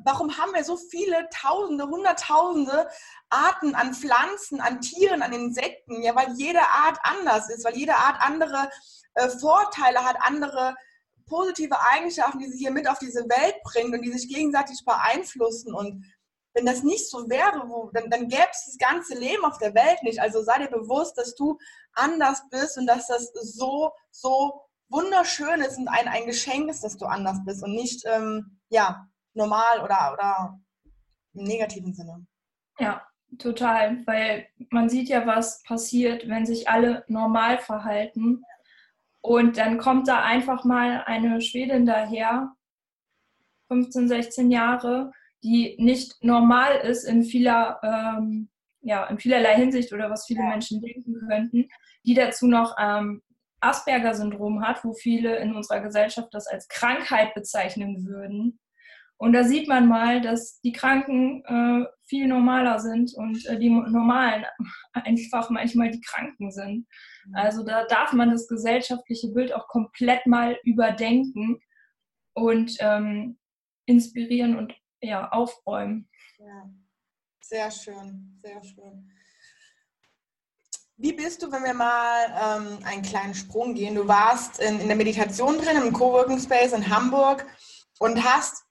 [0.04, 2.88] warum haben wir so viele Tausende, Hunderttausende
[3.30, 6.02] Arten an Pflanzen, an Tieren, an Insekten?
[6.04, 8.70] Ja, weil jede Art anders ist, weil jede Art andere
[9.16, 10.76] äh, Vorteile hat, andere
[11.28, 15.74] positive Eigenschaften, die sie hier mit auf diese Welt bringt und die sich gegenseitig beeinflussen.
[15.74, 16.06] Und
[16.54, 19.74] wenn das nicht so wäre, wo, dann, dann gäbe es das ganze Leben auf der
[19.74, 20.20] Welt nicht.
[20.20, 21.58] Also sei dir bewusst, dass du
[21.94, 26.98] anders bist und dass das so, so wunderschön ist und ein, ein Geschenk ist, dass
[26.98, 30.60] du anders bist und nicht ähm, ja, normal oder, oder
[31.34, 32.26] im negativen Sinne.
[32.80, 33.02] Ja,
[33.38, 38.44] total, weil man sieht ja, was passiert, wenn sich alle normal verhalten.
[39.22, 42.54] Und dann kommt da einfach mal eine Schwedin daher,
[43.68, 45.12] 15, 16 Jahre,
[45.44, 48.50] die nicht normal ist in vieler, ähm,
[48.82, 51.70] ja, in vielerlei Hinsicht oder was viele Menschen denken könnten,
[52.06, 53.22] die dazu noch ähm,
[53.62, 58.60] Asperger-Syndrom hat, wo viele in unserer Gesellschaft das als Krankheit bezeichnen würden.
[59.18, 63.70] Und da sieht man mal, dass die Kranken äh, viel normaler sind und äh, die
[63.70, 64.46] Normalen
[64.94, 66.88] einfach manchmal die Kranken sind.
[67.28, 67.36] Mhm.
[67.36, 71.60] Also da darf man das gesellschaftliche Bild auch komplett mal überdenken
[72.34, 73.38] und ähm,
[73.86, 76.10] inspirieren und ja, aufräumen.
[76.38, 76.70] Ja,
[77.42, 79.12] sehr schön, sehr schön.
[80.98, 83.96] Wie bist du, wenn wir mal ähm, einen kleinen Sprung gehen?
[83.96, 87.46] Du warst in, in der Meditation drin, im Coworking Space in Hamburg
[88.00, 88.64] und hast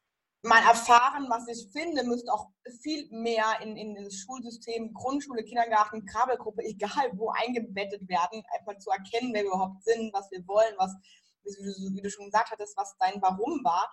[0.42, 2.46] mal erfahren, was ich finde, müsste auch
[2.82, 8.90] viel mehr in, in das Schulsystem, Grundschule, Kindergarten, Krabbelgruppe, egal wo eingebettet werden, einfach zu
[8.90, 10.94] erkennen, wer wir überhaupt sind, was wir wollen, was,
[11.42, 13.90] wie du, wie du schon gesagt hattest, was dein Warum war.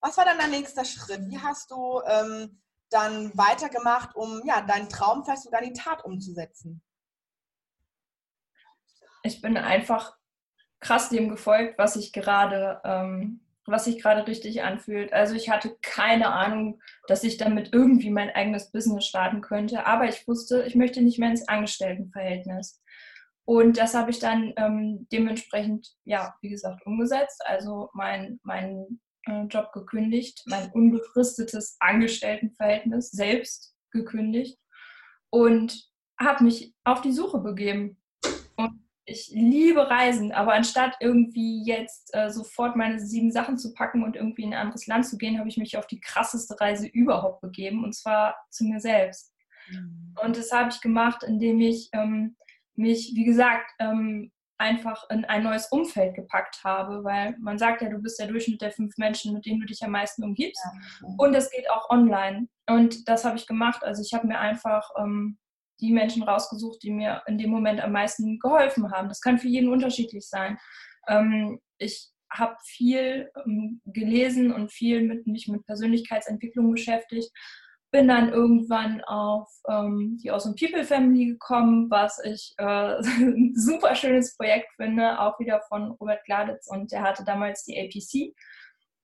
[0.00, 1.28] Was war dann der nächste Schritt?
[1.28, 6.04] Wie hast du ähm, dann weitergemacht, um ja, deinen Traum vielleicht sogar in die Tat
[6.04, 6.82] umzusetzen?
[9.22, 10.16] Ich bin einfach
[10.80, 15.12] krass dem gefolgt, was ich gerade ähm, was sich gerade richtig anfühlt.
[15.12, 20.08] Also ich hatte keine Ahnung, dass ich damit irgendwie mein eigenes Business starten könnte, aber
[20.08, 22.82] ich wusste, ich möchte nicht mehr ins Angestelltenverhältnis.
[23.44, 27.42] Und das habe ich dann ähm, dementsprechend, ja, wie gesagt, umgesetzt.
[27.44, 34.58] Also meinen mein, äh, Job gekündigt, mein unbefristetes Angestelltenverhältnis selbst gekündigt
[35.30, 38.00] und habe mich auf die Suche begeben
[39.10, 44.16] ich liebe Reisen, aber anstatt irgendwie jetzt äh, sofort meine sieben Sachen zu packen und
[44.16, 47.40] irgendwie in ein anderes Land zu gehen, habe ich mich auf die krasseste Reise überhaupt
[47.40, 49.34] begeben und zwar zu mir selbst.
[49.70, 50.14] Mhm.
[50.24, 52.36] Und das habe ich gemacht, indem ich ähm,
[52.76, 57.88] mich, wie gesagt, ähm, einfach in ein neues Umfeld gepackt habe, weil man sagt ja,
[57.88, 60.62] du bist der Durchschnitt der fünf Menschen, mit denen du dich am meisten umgibst.
[60.64, 61.08] Ja.
[61.16, 62.46] Und das geht auch online.
[62.68, 63.82] Und das habe ich gemacht.
[63.82, 65.38] Also ich habe mir einfach ähm,
[65.80, 69.08] die Menschen rausgesucht, die mir in dem Moment am meisten geholfen haben.
[69.08, 70.58] Das kann für jeden unterschiedlich sein.
[71.08, 77.32] Ähm, ich habe viel ähm, gelesen und viel mit mich mit Persönlichkeitsentwicklung beschäftigt.
[77.92, 83.94] Bin dann irgendwann auf ähm, die Awesome People Family gekommen, was ich äh, ein super
[83.94, 88.34] schönes Projekt finde, auch wieder von Robert Gladitz und der hatte damals die APC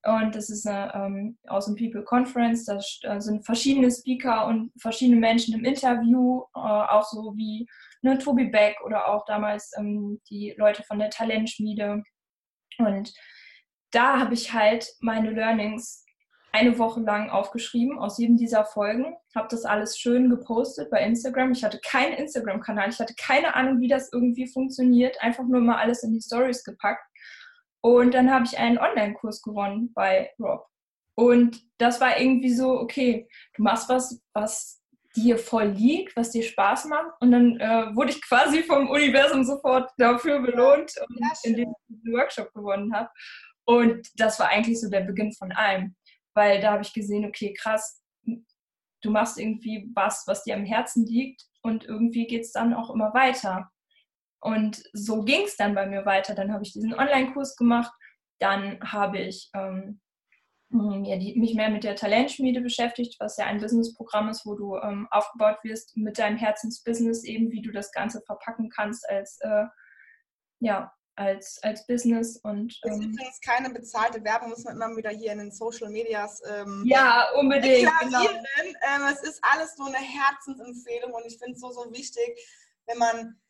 [0.07, 2.65] und das ist eine ähm, Awesome People Conference.
[2.65, 7.67] Da äh, sind verschiedene Speaker und verschiedene Menschen im Interview, äh, auch so wie
[8.03, 12.05] ne, Tobi Beck oder auch damals ähm, die Leute von der Talentschmiede.
[12.79, 13.13] Und
[13.91, 16.05] da habe ich halt meine Learnings
[16.57, 21.53] eine Woche lang aufgeschrieben aus jedem dieser Folgen, habe das alles schön gepostet bei Instagram.
[21.53, 25.77] Ich hatte keinen Instagram-Kanal, ich hatte keine Ahnung, wie das irgendwie funktioniert, einfach nur mal
[25.77, 27.05] alles in die Stories gepackt
[27.87, 30.67] und dann habe ich einen Online-Kurs gewonnen bei Rob.
[31.15, 34.83] Und das war irgendwie so, okay, du machst was, was
[35.15, 37.13] dir voll liegt, was dir Spaß macht.
[37.21, 42.13] Und dann äh, wurde ich quasi vom Universum sofort dafür belohnt, ja, indem ich diesen
[42.13, 43.09] Workshop gewonnen habe.
[43.65, 45.95] Und das war eigentlich so der Beginn von allem.
[46.37, 48.03] Weil da habe ich gesehen, okay, krass,
[49.03, 52.91] du machst irgendwie was, was dir am Herzen liegt und irgendwie geht es dann auch
[52.91, 53.71] immer weiter.
[54.41, 56.35] Und so ging es dann bei mir weiter.
[56.35, 57.93] Dann habe ich diesen Online-Kurs gemacht.
[58.39, 60.01] Dann habe ich ähm,
[60.71, 64.77] ja, die, mich mehr mit der Talentschmiede beschäftigt, was ja ein Businessprogramm ist, wo du
[64.77, 69.65] ähm, aufgebaut wirst mit deinem Herzensbusiness, eben wie du das Ganze verpacken kannst als, äh,
[70.61, 72.37] ja, als, als Business.
[72.39, 75.51] Und, das ist ähm, übrigens keine bezahlte Werbung, muss man immer wieder hier in den
[75.51, 78.23] Social Medias ähm, ja, unbedingt, genau.
[78.23, 82.39] ähm, es ist alles nur eine Herzensempfehlung und ich finde es so, so wichtig,
[82.87, 83.41] wenn man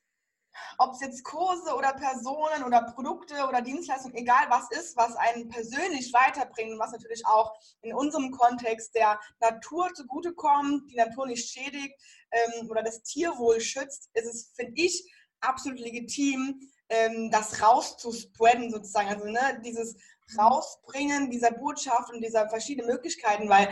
[0.79, 5.49] ob es jetzt Kurse oder Personen oder Produkte oder Dienstleistungen, egal was ist, was einen
[5.49, 7.53] persönlich weiterbringt und was natürlich auch
[7.83, 11.95] in unserem Kontext der Natur zugutekommt, die Natur nicht schädigt
[12.31, 19.09] ähm, oder das Tierwohl schützt, ist es, finde ich, absolut legitim, ähm, das rauszuspreaden sozusagen.
[19.09, 19.97] Also ne, dieses
[20.39, 23.69] Rausbringen dieser Botschaft und dieser verschiedenen Möglichkeiten, weil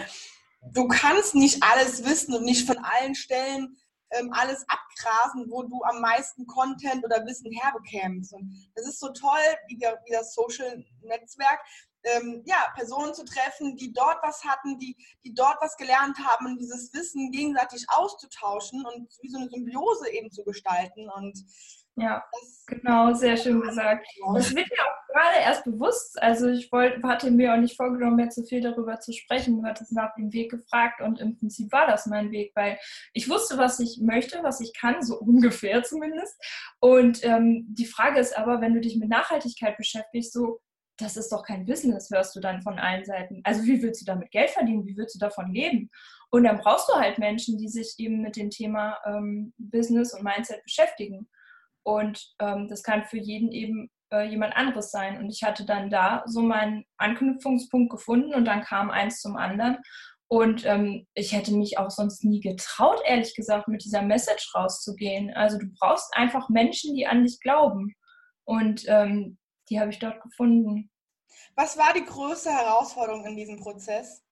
[0.72, 3.77] du kannst nicht alles wissen und nicht von allen Stellen
[4.11, 8.33] ähm, alles abgrasen, wo du am meisten Content oder Wissen herbekämst.
[8.33, 11.61] Und das ist so toll, wie, der, wie das Social-Netzwerk,
[12.05, 16.46] ähm, ja, Personen zu treffen, die dort was hatten, die, die dort was gelernt haben
[16.46, 21.09] und dieses Wissen gegenseitig auszutauschen und wie so eine Symbiose eben zu gestalten.
[21.09, 21.42] Und
[21.96, 22.24] ja,
[22.66, 24.07] genau, sehr schön gesagt.
[24.35, 26.20] Das wird mir auch gerade erst bewusst.
[26.20, 29.61] Also ich wollte, hatte mir auch nicht vorgenommen, mehr zu viel darüber zu sprechen.
[29.61, 32.78] Du hattest nach dem Weg gefragt und im Prinzip war das mein Weg, weil
[33.12, 36.37] ich wusste, was ich möchte, was ich kann, so ungefähr zumindest.
[36.80, 40.61] Und ähm, die Frage ist aber, wenn du dich mit Nachhaltigkeit beschäftigst, so,
[40.98, 43.40] das ist doch kein Business, hörst du dann von allen Seiten.
[43.44, 44.87] Also wie willst du damit Geld verdienen?
[44.87, 45.90] Wie willst du davon leben?
[46.30, 50.24] Und dann brauchst du halt Menschen, die sich eben mit dem Thema ähm, Business und
[50.24, 51.28] Mindset beschäftigen.
[51.84, 55.18] Und ähm, das kann für jeden eben äh, jemand anderes sein.
[55.18, 59.78] Und ich hatte dann da so meinen Anknüpfungspunkt gefunden und dann kam eins zum anderen.
[60.28, 65.32] Und ähm, ich hätte mich auch sonst nie getraut, ehrlich gesagt, mit dieser Message rauszugehen.
[65.34, 67.94] Also du brauchst einfach Menschen, die an dich glauben.
[68.44, 70.90] Und ähm, die habe ich dort gefunden.
[71.56, 74.22] Was war die größte Herausforderung in diesem Prozess?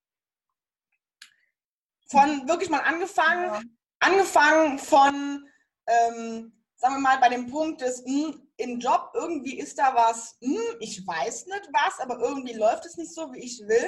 [2.09, 3.61] Von wirklich mal angefangen, ja.
[3.99, 5.47] angefangen von
[5.87, 10.35] ähm, sagen wir mal, bei dem Punkt des, hm, im Job irgendwie ist da was,
[10.41, 13.87] mh, hm, ich weiß nicht was, aber irgendwie läuft es nicht so, wie ich will,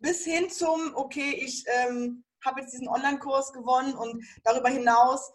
[0.00, 5.32] bis hin zum, okay, ich ähm, habe jetzt diesen Online-Kurs gewonnen und darüber hinaus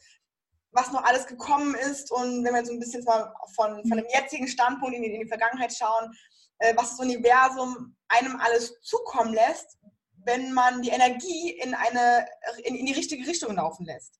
[0.72, 4.08] was noch alles gekommen ist und wenn wir so ein bisschen mal von, von dem
[4.14, 6.12] jetzigen Standpunkt in die, in die Vergangenheit schauen,
[6.58, 9.78] äh, was das Universum einem alles zukommen lässt,
[10.26, 12.28] wenn man die Energie in, eine,
[12.66, 14.20] in, in die richtige Richtung laufen lässt.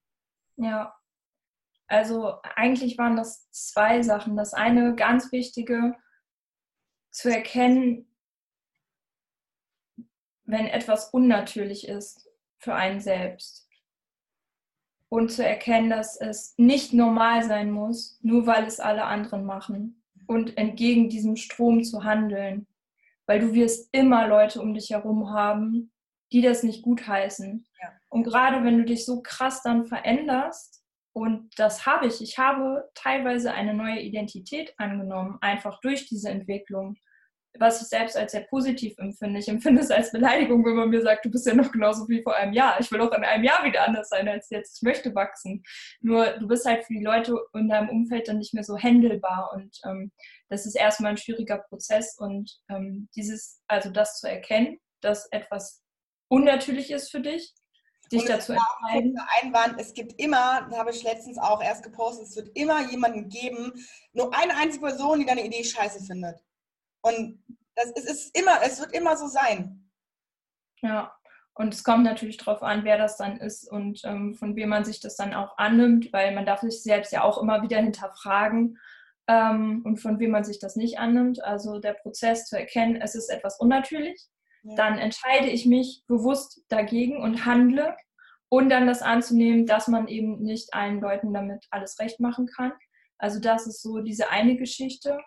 [0.56, 0.96] Ja,
[1.88, 4.36] also eigentlich waren das zwei Sachen.
[4.36, 5.96] Das eine ganz wichtige,
[7.12, 8.08] zu erkennen,
[10.44, 13.70] wenn etwas unnatürlich ist für einen selbst.
[15.08, 20.04] Und zu erkennen, dass es nicht normal sein muss, nur weil es alle anderen machen.
[20.28, 22.68] Und entgegen diesem Strom zu handeln.
[23.28, 25.92] Weil du wirst immer Leute um dich herum haben,
[26.32, 27.66] die das nicht gutheißen.
[27.82, 27.94] Ja.
[28.10, 30.85] Und gerade wenn du dich so krass dann veränderst,
[31.16, 36.98] und das habe ich, ich habe teilweise eine neue Identität angenommen, einfach durch diese Entwicklung
[37.60, 39.40] was ich selbst als sehr positiv empfinde.
[39.40, 42.22] Ich empfinde es als Beleidigung, wenn man mir sagt, du bist ja noch genauso wie
[42.22, 42.80] vor einem Jahr.
[42.80, 44.78] Ich will auch in einem Jahr wieder anders sein als jetzt.
[44.78, 45.64] Ich möchte wachsen.
[46.02, 49.52] Nur du bist halt für die Leute in deinem Umfeld dann nicht mehr so händelbar
[49.54, 50.12] und ähm,
[50.50, 55.82] das ist erstmal ein schwieriger Prozess und ähm, dieses, also das zu erkennen, dass etwas
[56.28, 57.54] unnatürlich ist für dich,
[58.12, 59.20] dich und dazu entscheiden.
[59.42, 63.30] Einwand, es gibt immer, da habe ich letztens auch erst gepostet, es wird immer jemanden
[63.30, 63.74] geben,
[64.14, 66.44] nur eine einzige Person, die deine Idee scheiße findet.
[67.02, 67.44] Und
[67.76, 69.92] das, es ist immer, es wird immer so sein.
[70.82, 71.16] Ja,
[71.54, 74.84] und es kommt natürlich darauf an, wer das dann ist und ähm, von wem man
[74.84, 78.78] sich das dann auch annimmt, weil man darf sich selbst ja auch immer wieder hinterfragen
[79.28, 81.42] ähm, und von wem man sich das nicht annimmt.
[81.44, 84.22] Also der Prozess zu erkennen, es ist etwas unnatürlich,
[84.76, 87.96] dann entscheide ich mich bewusst dagegen und handle
[88.50, 92.74] und dann das anzunehmen, dass man eben nicht allen Leuten damit alles recht machen kann.
[93.18, 95.20] Also das ist so diese eine Geschichte.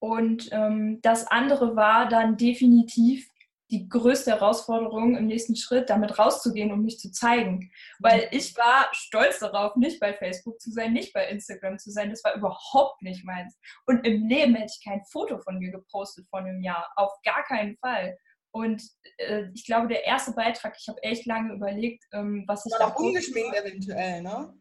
[0.00, 3.27] Und ähm, das andere war dann definitiv
[3.70, 7.70] die größte Herausforderung im nächsten Schritt, damit rauszugehen und mich zu zeigen.
[7.98, 8.28] Weil mhm.
[8.38, 12.10] ich war stolz darauf, nicht bei Facebook zu sein, nicht bei Instagram zu sein.
[12.10, 13.58] Das war überhaupt nicht meins.
[13.86, 16.90] Und im Leben hätte ich kein Foto von mir gepostet vor einem Jahr.
[16.96, 18.16] Auf gar keinen Fall.
[18.50, 18.82] Und
[19.18, 22.72] äh, ich glaube, der erste Beitrag, ich habe echt lange überlegt, ähm, was ich.
[22.72, 24.54] War da ungeschminkt eventuell, ne?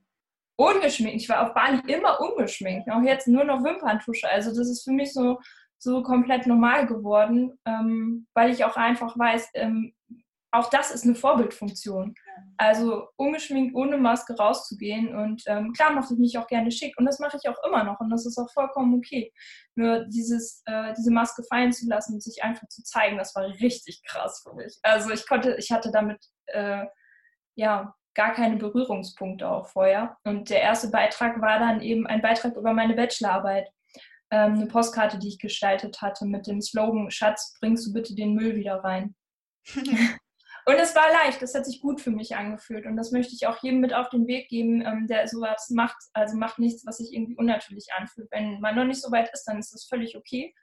[0.58, 1.22] ungeschminkt.
[1.22, 2.90] Ich war auf Bali immer ungeschminkt.
[2.90, 4.30] Auch jetzt nur noch Wimperntusche.
[4.30, 5.40] Also das ist für mich so,
[5.80, 9.94] so komplett normal geworden, ähm, weil ich auch einfach weiß, ähm,
[10.52, 12.16] auch das ist eine Vorbildfunktion.
[12.58, 15.16] Also ungeschminkt, ohne Maske rauszugehen.
[15.16, 16.98] Und ähm, klar mache ich mich auch gerne schick.
[16.98, 18.00] Und das mache ich auch immer noch.
[18.00, 19.32] Und das ist auch vollkommen okay.
[19.76, 23.44] Nur dieses, äh, diese Maske fallen zu lassen und sich einfach zu zeigen, das war
[23.44, 24.80] richtig krass für mich.
[24.84, 26.86] Also ich konnte, ich hatte damit äh,
[27.56, 30.18] ja gar keine Berührungspunkte auch vorher.
[30.24, 33.70] Und der erste Beitrag war dann eben ein Beitrag über meine Bachelorarbeit.
[34.30, 38.34] Ähm, eine Postkarte, die ich gestaltet hatte mit dem Slogan, Schatz, bringst du bitte den
[38.34, 39.16] Müll wieder rein.
[39.76, 42.86] und es war leicht, das hat sich gut für mich angefühlt.
[42.86, 45.98] Und das möchte ich auch jedem mit auf den Weg geben, ähm, der sowas macht.
[46.14, 48.28] Also macht nichts, was sich irgendwie unnatürlich anfühlt.
[48.32, 50.54] Wenn man noch nicht so weit ist, dann ist das völlig okay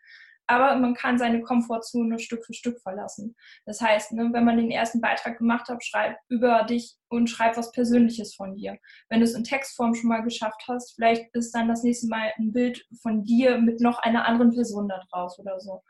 [0.47, 3.35] aber man kann seine Komfortzone Stück für Stück verlassen.
[3.65, 7.57] Das heißt, ne, wenn man den ersten Beitrag gemacht hat, schreib über dich und schreib
[7.57, 8.77] was Persönliches von dir.
[9.09, 12.33] Wenn du es in Textform schon mal geschafft hast, vielleicht ist dann das nächste Mal
[12.39, 15.83] ein Bild von dir mit noch einer anderen Person da drauf oder so.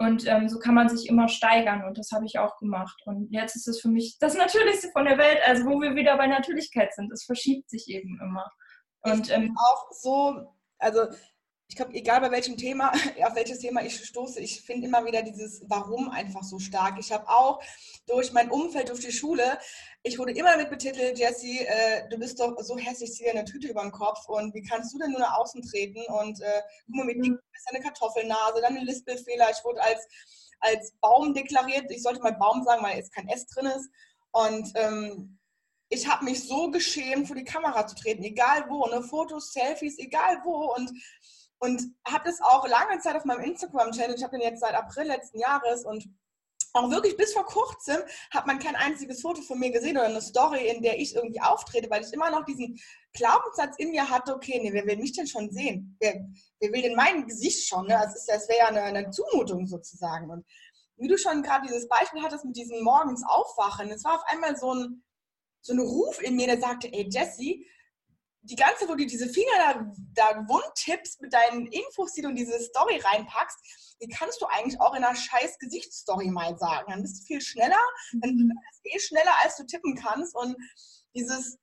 [0.00, 2.96] Und ähm, so kann man sich immer steigern und das habe ich auch gemacht.
[3.04, 6.16] Und jetzt ist es für mich das Natürlichste von der Welt, also wo wir wieder
[6.16, 7.12] bei Natürlichkeit sind.
[7.12, 8.48] Es verschiebt sich eben immer.
[9.00, 11.00] Und ähm, auch so, also
[11.68, 12.90] ich glaube, egal bei welchem Thema,
[13.24, 16.98] auf welches Thema ich stoße, ich finde immer wieder dieses Warum einfach so stark.
[16.98, 17.62] Ich habe auch
[18.06, 19.58] durch mein Umfeld, durch die Schule,
[20.02, 23.44] ich wurde immer mit betitelt, Jessie, äh, du bist doch so hässlich, zieh dir eine
[23.44, 26.62] Tüte über den Kopf und wie kannst du denn nur nach außen treten und äh,
[26.86, 29.50] guck mal, mit dick bist eine Kartoffelnase, dann ein Lispelfehler.
[29.50, 30.06] Ich wurde als,
[30.60, 33.90] als Baum deklariert, ich sollte mal Baum sagen, weil jetzt kein S drin ist.
[34.30, 35.38] Und ähm,
[35.90, 39.02] ich habe mich so geschämt, vor die Kamera zu treten, egal wo, ne?
[39.02, 40.74] Fotos, Selfies, egal wo.
[40.74, 40.90] Und
[41.58, 44.16] und habe das auch lange Zeit auf meinem Instagram-Channel.
[44.16, 46.08] Ich habe den jetzt seit April letzten Jahres und
[46.74, 47.96] auch wirklich bis vor kurzem
[48.30, 51.40] hat man kein einziges Foto von mir gesehen oder eine Story, in der ich irgendwie
[51.40, 52.78] auftrete, weil ich immer noch diesen
[53.14, 55.96] Glaubenssatz in mir hatte, okay, nee, wer will mich denn schon sehen?
[55.98, 56.26] Wer,
[56.60, 57.86] wer will denn mein Gesicht schon?
[57.86, 57.98] Ne?
[58.02, 60.30] Das, das wäre ja eine, eine, Zumutung sozusagen.
[60.30, 60.44] Und
[60.96, 64.56] wie du schon gerade dieses Beispiel hattest mit diesem morgens Aufwachen, es war auf einmal
[64.56, 65.02] so ein,
[65.62, 67.66] so ein Ruf in mir, der sagte, ey Jessie,
[68.48, 72.30] die ganze, wo du diese Finger da, da wund tippst mit deinen Infos, die du
[72.30, 73.58] in diese Story reinpackst,
[74.00, 76.90] die kannst du eigentlich auch in einer scheiß Gesichtsstory mal sagen.
[76.90, 77.80] Dann bist du viel schneller,
[78.12, 78.52] dann mhm.
[78.70, 80.34] ist es eh schneller, als du tippen kannst.
[80.34, 80.56] Und
[81.14, 81.58] dieses,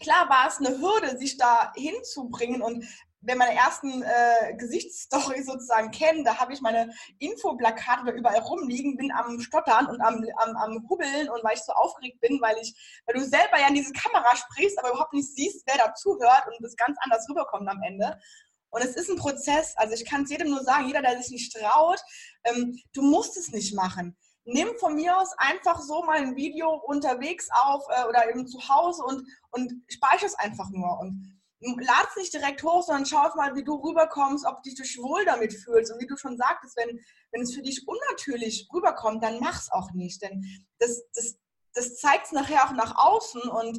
[0.00, 2.84] klar war es eine Hürde, sich da hinzubringen und
[3.26, 9.12] wer meine ersten äh, Gesichtsstories sozusagen kennt, da habe ich meine Infoplakate überall rumliegen, bin
[9.12, 13.02] am Stottern und am, am, am Hubbeln und weil ich so aufgeregt bin, weil ich,
[13.04, 16.46] weil du selber ja in diese Kamera sprichst, aber überhaupt nicht siehst, wer da zuhört
[16.46, 18.18] und das ganz anders rüberkommt am Ende.
[18.70, 19.74] Und es ist ein Prozess.
[19.76, 22.00] Also ich kann es jedem nur sagen, jeder, der sich nicht traut,
[22.44, 24.16] ähm, du musst es nicht machen.
[24.44, 28.68] Nimm von mir aus einfach so mal ein Video unterwegs auf äh, oder eben zu
[28.68, 31.00] Hause und, und speichere es einfach nur.
[31.00, 31.35] Und
[31.74, 35.24] lad es nicht direkt hoch, sondern schau mal, wie du rüberkommst, ob du dich wohl
[35.24, 35.92] damit fühlst.
[35.92, 37.00] Und wie du schon sagtest, wenn,
[37.32, 40.22] wenn es für dich unnatürlich rüberkommt, dann mach es auch nicht.
[40.22, 40.44] Denn
[40.78, 41.36] das, das,
[41.74, 43.42] das zeigt es nachher auch nach außen.
[43.42, 43.78] Und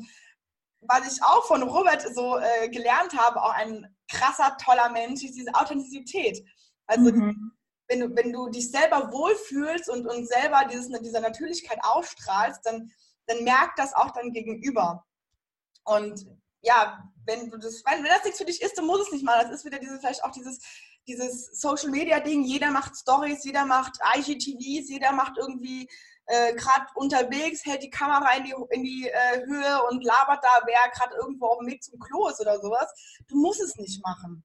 [0.81, 5.35] was ich auch von Robert so äh, gelernt habe, auch ein krasser, toller Mensch, ist
[5.35, 6.43] diese Authentizität.
[6.87, 7.51] Also mhm.
[7.87, 12.91] wenn, du, wenn du dich selber wohlfühlst und, und selber dieses, diese Natürlichkeit ausstrahlst, dann,
[13.27, 15.05] dann merkt das auch dein Gegenüber.
[15.83, 16.25] Und
[16.61, 19.43] ja, wenn du das, wenn, das nichts für dich ist, dann muss es nicht mal.
[19.43, 20.59] Das ist wieder dieses, vielleicht auch dieses,
[21.07, 22.43] dieses Social Media Ding.
[22.43, 25.87] Jeder macht Stories, jeder macht IGTVs, jeder macht irgendwie
[26.25, 30.61] äh, gerade unterwegs, hält die Kamera in die, in die äh, Höhe und labert da,
[30.65, 32.91] wer gerade irgendwo auf dem Weg zum Klo ist oder sowas.
[33.27, 34.43] Du musst es nicht machen.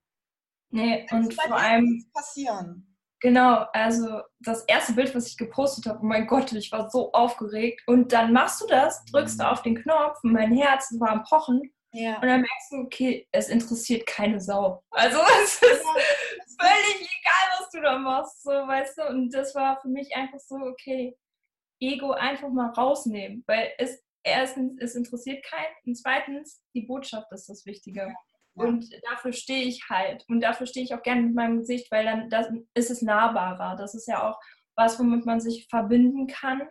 [0.70, 2.88] Nee, das und vor allem passieren.
[3.20, 7.12] Genau, also das erste Bild, was ich gepostet habe, oh mein Gott, ich war so
[7.12, 7.82] aufgeregt.
[7.86, 11.72] Und dann machst du das, drückst du auf den Knopf, mein Herz war am Pochen
[11.92, 12.16] ja.
[12.16, 14.82] Und dann merkst du, okay, es interessiert keine Sau.
[14.90, 15.94] Also es ist ja.
[16.58, 19.08] völlig egal, was du da machst, so weißt du.
[19.08, 21.16] Und das war für mich einfach so, okay,
[21.80, 27.48] Ego einfach mal rausnehmen, weil es erstens, es interessiert keinen und zweitens, die Botschaft ist
[27.48, 28.00] das Wichtige.
[28.54, 28.64] Ja.
[28.64, 30.24] Und dafür stehe ich halt.
[30.28, 33.76] Und dafür stehe ich auch gerne mit meinem Gesicht, weil dann das, ist es nahbarer.
[33.76, 34.38] Das ist ja auch
[34.76, 36.68] was, womit man sich verbinden kann.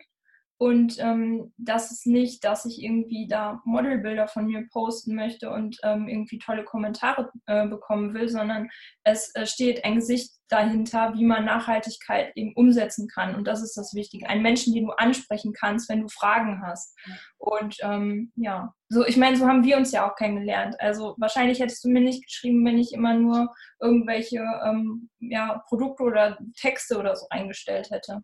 [0.62, 5.76] Und ähm, das ist nicht, dass ich irgendwie da Modelbilder von mir posten möchte und
[5.82, 8.70] ähm, irgendwie tolle Kommentare äh, bekommen will, sondern
[9.02, 13.34] es äh, steht ein Gesicht dahinter, wie man Nachhaltigkeit eben umsetzen kann.
[13.34, 14.28] Und das ist das Wichtige.
[14.28, 16.96] Ein Menschen, den du ansprechen kannst, wenn du Fragen hast.
[17.38, 20.76] Und ähm, ja, so, ich meine, so haben wir uns ja auch kennengelernt.
[20.78, 26.04] Also wahrscheinlich hättest du mir nicht geschrieben, wenn ich immer nur irgendwelche ähm, ja, Produkte
[26.04, 28.22] oder Texte oder so eingestellt hätte.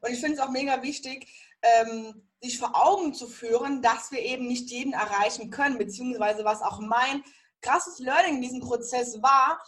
[0.00, 1.26] Und ich finde es auch mega wichtig,
[1.62, 6.62] ähm, sich vor Augen zu führen, dass wir eben nicht jeden erreichen können, beziehungsweise was
[6.62, 7.22] auch mein
[7.62, 9.60] krasses Learning in diesem Prozess war,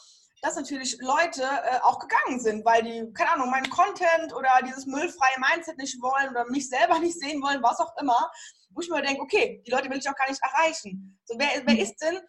[0.43, 4.86] dass natürlich Leute äh, auch gegangen sind, weil die, keine Ahnung, meinen Content oder dieses
[4.86, 8.30] müllfreie Mindset nicht wollen oder mich selber nicht sehen wollen, was auch immer,
[8.70, 11.18] wo ich mir denke, okay, die Leute will ich auch gar nicht erreichen.
[11.24, 12.20] So, wer, wer ist denn,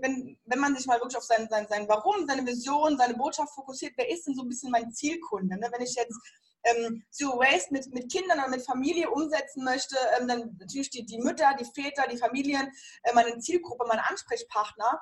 [0.00, 3.54] wenn, wenn man sich mal wirklich auf sein, sein, sein Warum, seine Vision, seine Botschaft
[3.54, 5.58] fokussiert, wer ist denn so ein bisschen mein Zielkunde?
[5.58, 5.68] Ne?
[5.70, 6.18] Wenn ich jetzt
[6.66, 11.04] ähm, Zero Waste mit, mit Kindern und mit Familie umsetzen möchte, ähm, dann natürlich die,
[11.06, 12.70] die Mütter, die Väter, die Familien,
[13.02, 15.00] äh, meine Zielgruppe, meine Ansprechpartner.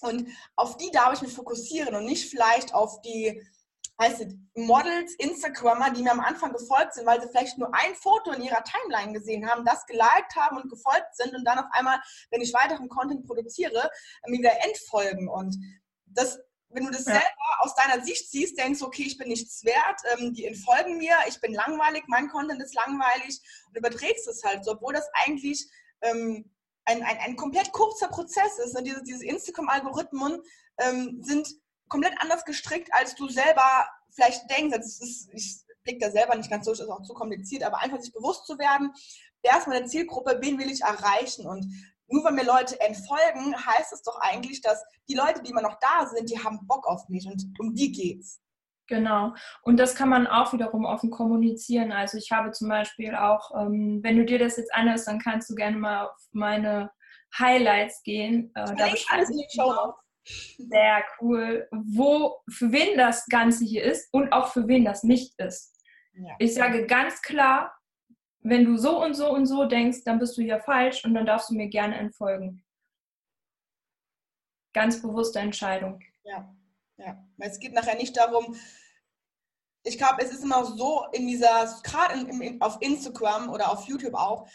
[0.00, 3.42] Und auf die darf ich mich fokussieren und nicht vielleicht auf die
[4.00, 7.94] heißt es, Models, Instagrammer, die mir am Anfang gefolgt sind, weil sie vielleicht nur ein
[7.94, 11.66] Foto in ihrer Timeline gesehen haben, das geliked haben und gefolgt sind und dann auf
[11.72, 13.90] einmal, wenn ich weiteren Content produziere,
[14.26, 15.28] mir wieder entfolgen.
[15.28, 15.56] Und
[16.06, 16.38] das
[16.70, 17.12] wenn du das ja.
[17.12, 20.98] selber aus deiner Sicht siehst, denkst du, okay, ich bin nichts wert, ähm, die entfolgen
[20.98, 25.08] mir, ich bin langweilig, mein Content ist langweilig und überträgst es halt so, obwohl das
[25.24, 25.66] eigentlich
[26.02, 26.50] ähm,
[26.84, 28.74] ein, ein, ein komplett kurzer Prozess ist.
[28.74, 28.82] Ne?
[28.82, 30.42] Diese, diese Instagram-Algorithmen
[30.78, 31.48] ähm, sind
[31.88, 34.76] komplett anders gestrickt, als du selber vielleicht denkst.
[34.76, 38.00] Das ist, ich blicke da selber nicht ganz durch, ist auch zu kompliziert, aber einfach
[38.00, 38.92] sich bewusst zu werden,
[39.42, 41.66] wer ist meine Zielgruppe, wen will ich erreichen und
[42.08, 45.78] nur weil mir Leute entfolgen, heißt es doch eigentlich, dass die Leute, die immer noch
[45.80, 48.40] da sind, die haben Bock auf mich und um die geht's.
[48.86, 49.32] Genau.
[49.62, 51.90] Und das kann man auch wiederum offen kommunizieren.
[51.90, 55.48] Also ich habe zum Beispiel auch, ähm, wenn du dir das jetzt anhörst, dann kannst
[55.48, 56.90] du gerne mal auf meine
[57.38, 58.52] Highlights gehen.
[58.54, 64.48] Äh, da beschreibe ich sehr cool, wo, für wen das Ganze hier ist und auch
[64.48, 65.74] für wen das nicht ist.
[66.14, 66.34] Ja.
[66.38, 67.73] Ich sage ganz klar,
[68.44, 71.24] wenn du so und so und so denkst, dann bist du hier falsch und dann
[71.24, 72.62] darfst du mir gerne entfolgen.
[74.74, 76.00] Ganz bewusste Entscheidung.
[76.24, 76.54] Ja,
[76.98, 77.26] ja.
[77.38, 78.54] Es geht nachher nicht darum,
[79.82, 82.26] ich glaube, es ist immer so in dieser, gerade
[82.60, 84.46] auf Instagram oder auf YouTube auch,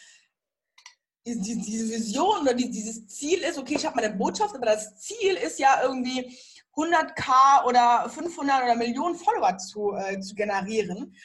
[1.25, 5.35] diese, diese Vision oder dieses Ziel ist, okay, ich habe meine Botschaft, aber das Ziel
[5.35, 6.37] ist ja irgendwie
[6.75, 11.15] 100k oder 500 oder Millionen Follower zu, äh, zu generieren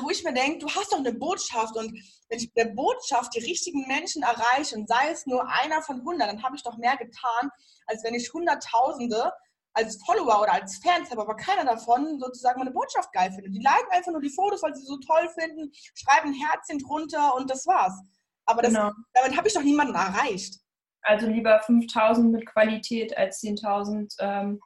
[0.00, 1.92] wo ich mir denke, du hast doch eine Botschaft und
[2.28, 5.98] wenn ich mit der Botschaft die richtigen Menschen erreiche und sei es nur einer von
[5.98, 7.50] 100, dann habe ich doch mehr getan,
[7.86, 9.32] als wenn ich Hunderttausende
[9.74, 13.54] als Follower oder als Fans habe, aber keiner davon sozusagen meine Botschaft geil findet.
[13.54, 17.34] Die liken einfach nur die Fotos, weil sie so toll finden, schreiben ein Herzchen drunter
[17.34, 17.98] und das war's.
[18.44, 18.90] Aber das, genau.
[19.14, 20.58] damit habe ich doch niemanden erreicht.
[21.02, 24.60] Also lieber 5000 mit Qualität als 10.000, ähm,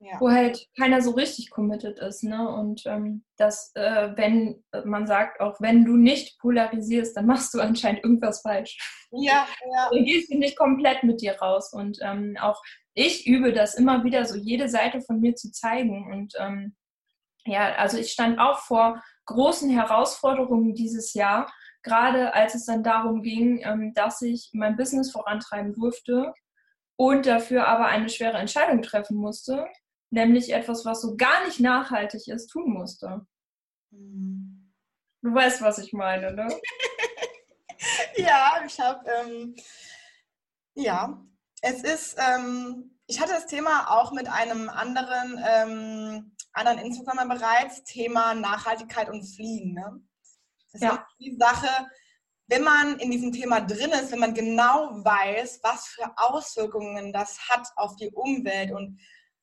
[0.00, 0.18] ja.
[0.18, 2.24] wo halt keiner so richtig committed ist.
[2.24, 2.48] Ne?
[2.48, 7.60] Und ähm, dass, äh, wenn man sagt, auch wenn du nicht polarisierst, dann machst du
[7.60, 8.78] anscheinend irgendwas falsch.
[9.12, 9.90] Ja, ja.
[9.92, 11.72] Dann gehst du nicht komplett mit dir raus.
[11.72, 12.60] Und ähm, auch
[12.94, 16.10] ich übe das immer wieder, so jede Seite von mir zu zeigen.
[16.10, 16.76] Und ähm,
[17.44, 23.22] ja, also ich stand auch vor großen Herausforderungen dieses Jahr, gerade als es dann darum
[23.22, 26.34] ging, ähm, dass ich mein Business vorantreiben durfte
[26.96, 29.66] und dafür aber eine schwere Entscheidung treffen musste,
[30.10, 33.26] nämlich etwas, was so gar nicht nachhaltig ist, tun musste.
[33.90, 34.72] Mhm.
[35.22, 36.48] Du weißt, was ich meine, ne?
[38.16, 39.54] ja, ich habe, ähm,
[40.74, 41.22] ja,
[41.62, 47.84] es ist, ähm, ich hatte das Thema auch mit einem anderen, ähm, anderen Instagramer bereits,
[47.84, 49.74] Thema Nachhaltigkeit und Fliegen.
[49.74, 50.00] Ne?
[50.72, 50.90] Das ja.
[50.94, 51.68] ist die Sache,
[52.46, 57.38] wenn man in diesem Thema drin ist, wenn man genau weiß, was für Auswirkungen das
[57.48, 58.98] hat auf die Umwelt und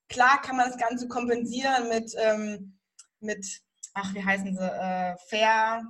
[0.10, 2.80] klar kann man das Ganze kompensieren mit, ähm,
[3.20, 3.46] mit
[3.94, 5.84] ach, wie heißen sie, äh, Fair.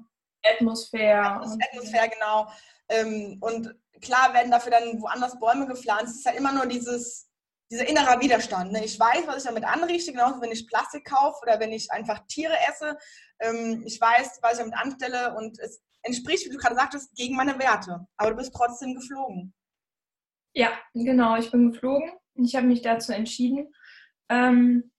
[0.43, 1.41] Atmosphäre.
[1.41, 2.49] Atmosphäre, genau.
[2.89, 6.13] Ähm, und klar werden dafür dann woanders Bäume gepflanzt.
[6.13, 7.29] Es ist ja immer nur dieses,
[7.69, 8.71] dieser innere Widerstand.
[8.71, 8.85] Ne?
[8.85, 12.25] Ich weiß, was ich damit anrichte, genauso wenn ich Plastik kaufe oder wenn ich einfach
[12.27, 12.97] Tiere esse.
[13.39, 17.35] Ähm, ich weiß, was ich damit anstelle und es entspricht, wie du gerade sagtest, gegen
[17.35, 18.07] meine Werte.
[18.15, 19.53] Aber du bist trotzdem geflogen.
[20.53, 22.13] Ja, genau, ich bin geflogen.
[22.35, 23.73] Ich habe mich dazu entschieden.
[24.29, 24.91] Ähm,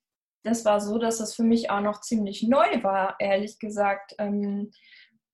[0.45, 4.15] das war so, dass das für mich auch noch ziemlich neu war, ehrlich gesagt.
[4.19, 4.71] Ähm,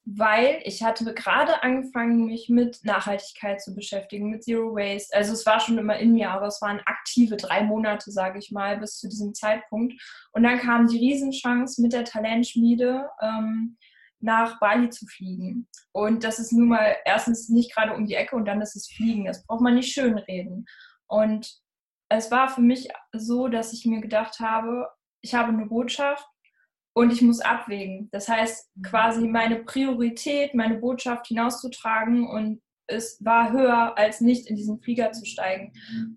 [0.06, 5.16] weil ich hatte gerade angefangen, mich mit Nachhaltigkeit zu beschäftigen, mit Zero Waste.
[5.16, 8.50] Also es war schon immer in mir, aber es waren aktive drei Monate, sage ich
[8.50, 9.94] mal, bis zu diesem Zeitpunkt.
[10.32, 13.78] Und dann kam die Riesenchance mit der Talentschmiede ähm,
[14.20, 15.68] nach Bali zu fliegen.
[15.92, 18.88] Und das ist nun mal erstens nicht gerade um die Ecke und dann ist es
[18.88, 19.24] Fliegen.
[19.24, 20.66] Das braucht man nicht schönreden.
[21.06, 21.63] Und
[22.16, 24.88] es war für mich so, dass ich mir gedacht habe,
[25.20, 26.26] ich habe eine Botschaft
[26.94, 28.08] und ich muss abwägen.
[28.12, 34.56] Das heißt, quasi meine Priorität, meine Botschaft hinauszutragen und es war höher, als nicht in
[34.56, 35.72] diesen Flieger zu steigen.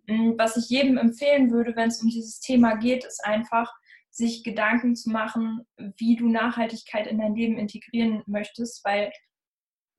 [0.07, 3.73] Mm, was ich jedem empfehlen würde, wenn es um dieses Thema geht, ist einfach,
[4.11, 9.11] sich Gedanken zu machen, wie du Nachhaltigkeit in dein Leben integrieren möchtest, weil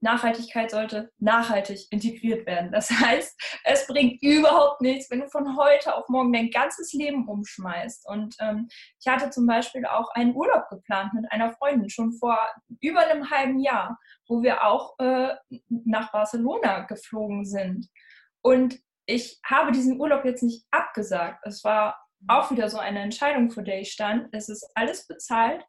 [0.00, 2.70] Nachhaltigkeit sollte nachhaltig integriert werden.
[2.72, 7.28] Das heißt, es bringt überhaupt nichts, wenn du von heute auf morgen dein ganzes Leben
[7.28, 8.06] umschmeißt.
[8.08, 8.68] Und ähm,
[9.00, 12.38] ich hatte zum Beispiel auch einen Urlaub geplant mit einer Freundin schon vor
[12.80, 15.34] über einem halben Jahr, wo wir auch äh,
[15.68, 17.88] nach Barcelona geflogen sind.
[18.42, 21.40] Und ich habe diesen Urlaub jetzt nicht abgesagt.
[21.44, 24.28] Es war auch wieder so eine Entscheidung, vor der ich stand.
[24.32, 25.64] Es ist alles bezahlt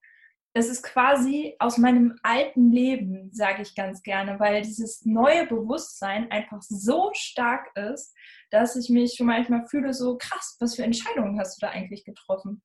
[0.53, 6.31] es ist quasi aus meinem alten Leben, sage ich ganz gerne, weil dieses neue Bewusstsein
[6.31, 8.15] einfach so stark ist,
[8.49, 12.03] dass ich mich schon manchmal fühle, so krass, was für Entscheidungen hast du da eigentlich
[12.03, 12.63] getroffen?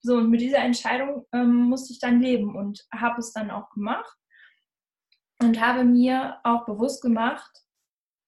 [0.00, 3.68] So, und mit dieser Entscheidung ähm, musste ich dann leben und habe es dann auch
[3.70, 4.16] gemacht
[5.40, 7.50] und habe mir auch bewusst gemacht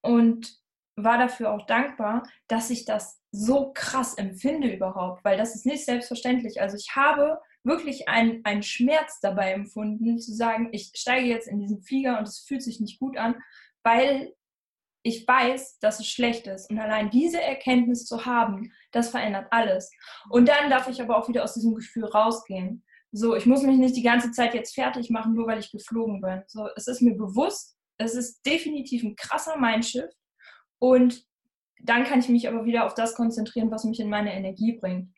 [0.03, 0.59] und
[0.97, 5.85] war dafür auch dankbar, dass ich das so krass empfinde überhaupt, weil das ist nicht
[5.85, 6.61] selbstverständlich.
[6.61, 11.61] Also ich habe wirklich einen, einen Schmerz dabei empfunden, zu sagen, ich steige jetzt in
[11.61, 13.37] diesen Flieger und es fühlt sich nicht gut an,
[13.83, 14.33] weil
[15.03, 16.71] ich weiß, dass es schlecht ist.
[16.71, 19.91] Und allein diese Erkenntnis zu haben, das verändert alles.
[20.29, 22.85] Und dann darf ich aber auch wieder aus diesem Gefühl rausgehen.
[23.11, 26.21] So, ich muss mich nicht die ganze Zeit jetzt fertig machen, nur weil ich geflogen
[26.21, 26.43] bin.
[26.47, 30.15] So, es ist mir bewusst, es ist definitiv ein krasser Mindshift.
[30.79, 31.25] Und
[31.81, 35.11] dann kann ich mich aber wieder auf das konzentrieren, was mich in meine Energie bringt.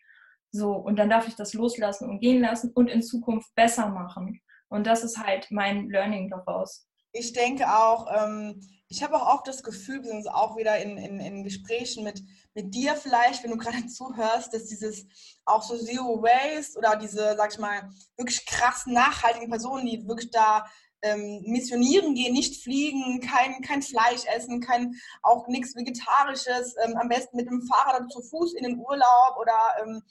[0.53, 4.41] So, und dann darf ich das loslassen und gehen lassen und in Zukunft besser machen.
[4.69, 6.87] Und das ist halt mein Learning daraus.
[7.13, 10.97] Ich denke auch, ähm, ich habe auch oft das Gefühl, wir sind auch wieder in,
[10.97, 12.23] in, in Gesprächen mit,
[12.55, 15.07] mit dir vielleicht, wenn du gerade zuhörst, dass dieses
[15.45, 20.31] auch so Zero Waste oder diese, sag ich mal, wirklich krass nachhaltigen Personen, die wirklich
[20.31, 20.65] da
[21.03, 27.09] ähm, missionieren gehen, nicht fliegen, kein, kein Fleisch essen, kein, auch nichts Vegetarisches, ähm, am
[27.09, 30.03] besten mit dem Fahrrad zu Fuß in den Urlaub oder ähm,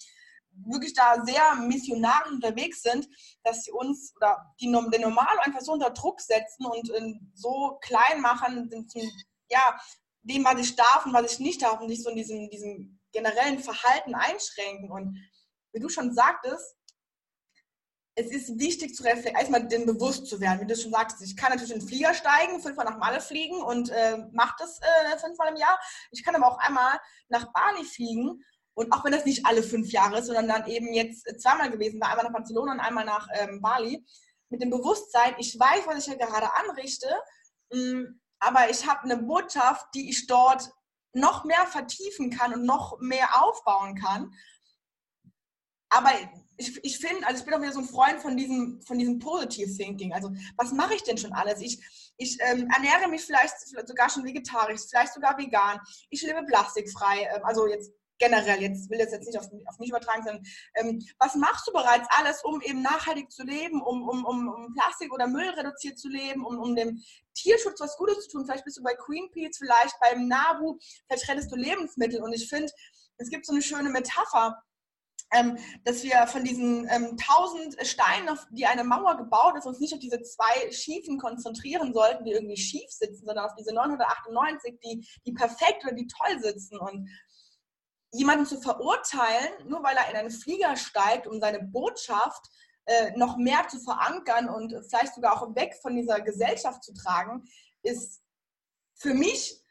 [0.66, 3.08] wirklich da sehr missionarisch unterwegs sind,
[3.44, 7.78] dass sie uns oder die, den Normalo einfach so unter Druck setzen und äh, so
[7.82, 9.02] klein machen, zum,
[9.50, 9.80] ja,
[10.24, 13.00] dem, was ich darf und was ich nicht darf und sich so in diesem, diesem
[13.12, 14.92] generellen Verhalten einschränken.
[14.92, 15.18] Und
[15.72, 16.76] wie du schon sagtest,
[18.16, 21.22] es ist wichtig zu erstmal den bewusst zu werden, wie du schon sagtest.
[21.22, 24.80] Ich kann natürlich in den Flieger steigen, fünfmal nach Malle fliegen und äh, mache das
[24.82, 25.80] äh, fünfmal im Jahr.
[26.12, 27.00] Ich kann aber auch einmal
[27.30, 28.44] nach Bali fliegen
[28.74, 32.00] und auch wenn das nicht alle fünf Jahre ist, sondern dann eben jetzt zweimal gewesen
[32.00, 34.06] war, einmal nach Barcelona und einmal nach ähm, Bali,
[34.50, 37.08] mit dem Bewusstsein, ich weiß, was ich hier gerade anrichte,
[37.72, 40.72] mh, mm, aber ich habe eine Botschaft, die ich dort
[41.14, 44.34] noch mehr vertiefen kann und noch mehr aufbauen kann.
[45.90, 46.12] Aber
[46.58, 49.18] ich, ich finde, also ich bin auch wieder so ein Freund von diesem, von diesem
[49.20, 50.14] Positive Thinking.
[50.14, 51.62] Also, was mache ich denn schon alles?
[51.62, 51.80] Ich,
[52.18, 55.80] ich ähm, ernähre mich vielleicht, vielleicht sogar schon vegetarisch, vielleicht sogar vegan.
[56.10, 57.28] Ich lebe plastikfrei.
[57.34, 60.44] Ähm, also jetzt generell, jetzt will das jetzt nicht auf, auf mich übertragen, sondern
[60.76, 64.74] ähm, was machst du bereits alles, um eben nachhaltig zu leben, um, um, um, um
[64.76, 67.02] Plastik oder Müll reduziert zu leben, um, um dem
[67.34, 68.46] Tierschutz was Gutes zu tun?
[68.46, 72.22] Vielleicht bist du bei Greenpeace, vielleicht beim NABU, vielleicht rettest du Lebensmittel.
[72.22, 72.72] Und ich finde,
[73.18, 74.62] es gibt so eine schöne Metapher
[75.32, 79.80] ähm, dass wir von diesen ähm, tausend Steinen, auf die eine Mauer gebaut ist, uns
[79.80, 84.80] nicht auf diese zwei Schiefen konzentrieren sollten, die irgendwie schief sitzen, sondern auf diese 998,
[84.84, 86.80] die, die perfekt oder die toll sitzen.
[86.80, 87.10] Und
[88.12, 92.50] jemanden zu verurteilen, nur weil er in einen Flieger steigt, um seine Botschaft
[92.86, 97.44] äh, noch mehr zu verankern und vielleicht sogar auch weg von dieser Gesellschaft zu tragen,
[97.84, 98.22] ist
[98.96, 99.64] für mich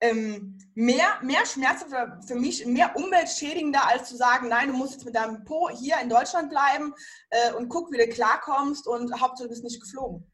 [0.00, 5.04] ähm, mehr, mehr für, für mich, mehr umweltschädigender, als zu sagen, nein, du musst jetzt
[5.04, 6.94] mit deinem Po hier in Deutschland bleiben
[7.30, 10.30] äh, und guck, wie du klarkommst und Hauptsache du bist nicht geflogen.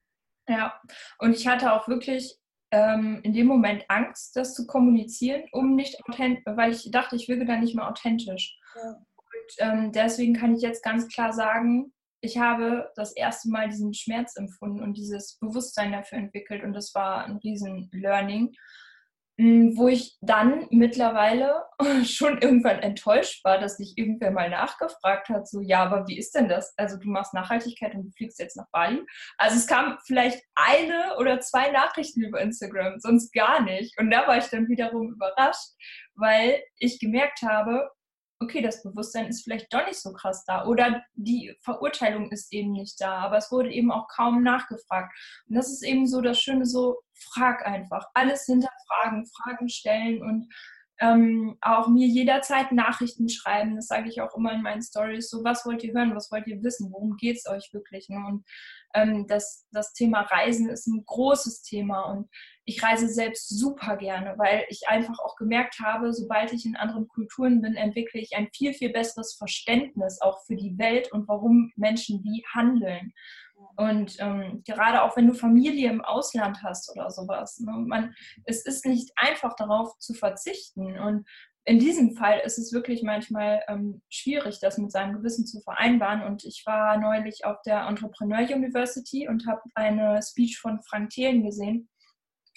[0.49, 0.79] Ja,
[1.18, 2.39] und ich hatte auch wirklich
[2.75, 7.29] ähm, in dem Moment Angst, das zu kommunizieren, um nicht authentisch, weil ich dachte, ich
[7.29, 8.59] wirke dann nicht mehr authentisch.
[8.75, 8.91] Ja.
[8.91, 13.95] Und ähm, deswegen kann ich jetzt ganz klar sagen, ich habe das erste Mal diesen
[13.95, 18.53] Schmerz empfunden und dieses Bewusstsein dafür entwickelt und das war ein riesen Learning.
[19.37, 21.64] Hm, wo ich dann mittlerweile
[22.05, 26.37] schon irgendwann enttäuscht war, dass sich irgendwer mal nachgefragt hat, so, ja, aber wie ist
[26.37, 26.72] denn das?
[26.76, 29.05] Also du machst Nachhaltigkeit und du fliegst jetzt nach Bali.
[29.37, 33.99] Also es kam vielleicht eine oder zwei Nachrichten über Instagram, sonst gar nicht.
[33.99, 35.72] Und da war ich dann wiederum überrascht,
[36.14, 37.91] weil ich gemerkt habe,
[38.41, 42.72] okay, das Bewusstsein ist vielleicht doch nicht so krass da oder die Verurteilung ist eben
[42.72, 45.16] nicht da, aber es wurde eben auch kaum nachgefragt.
[45.49, 50.49] Und das ist eben so das Schöne, so frag einfach, alles hinterfragen, Fragen stellen und
[51.01, 53.76] ähm, auch mir jederzeit Nachrichten schreiben.
[53.76, 55.28] Das sage ich auch immer in meinen Stories.
[55.28, 56.14] So, was wollt ihr hören?
[56.14, 56.93] Was wollt ihr wissen?
[56.93, 58.09] Worum geht es euch wirklich?
[58.09, 58.24] Ne?
[58.26, 58.45] Und
[58.95, 62.28] ähm, das, das Thema Reisen ist ein großes Thema und
[62.64, 67.09] ich reise selbst super gerne, weil ich einfach auch gemerkt habe, sobald ich in anderen
[67.09, 71.72] Kulturen bin, entwickle ich ein viel, viel besseres Verständnis auch für die Welt und warum
[71.76, 73.12] Menschen wie handeln.
[73.76, 78.14] Und ähm, gerade auch wenn du Familie im Ausland hast oder sowas, ne, man,
[78.45, 80.99] es ist nicht einfach darauf zu verzichten.
[80.99, 81.26] Und
[81.66, 86.22] in diesem Fall ist es wirklich manchmal ähm, schwierig, das mit seinem Gewissen zu vereinbaren.
[86.22, 91.42] Und ich war neulich auf der Entrepreneur University und habe eine Speech von Frank Thelen
[91.42, 91.88] gesehen,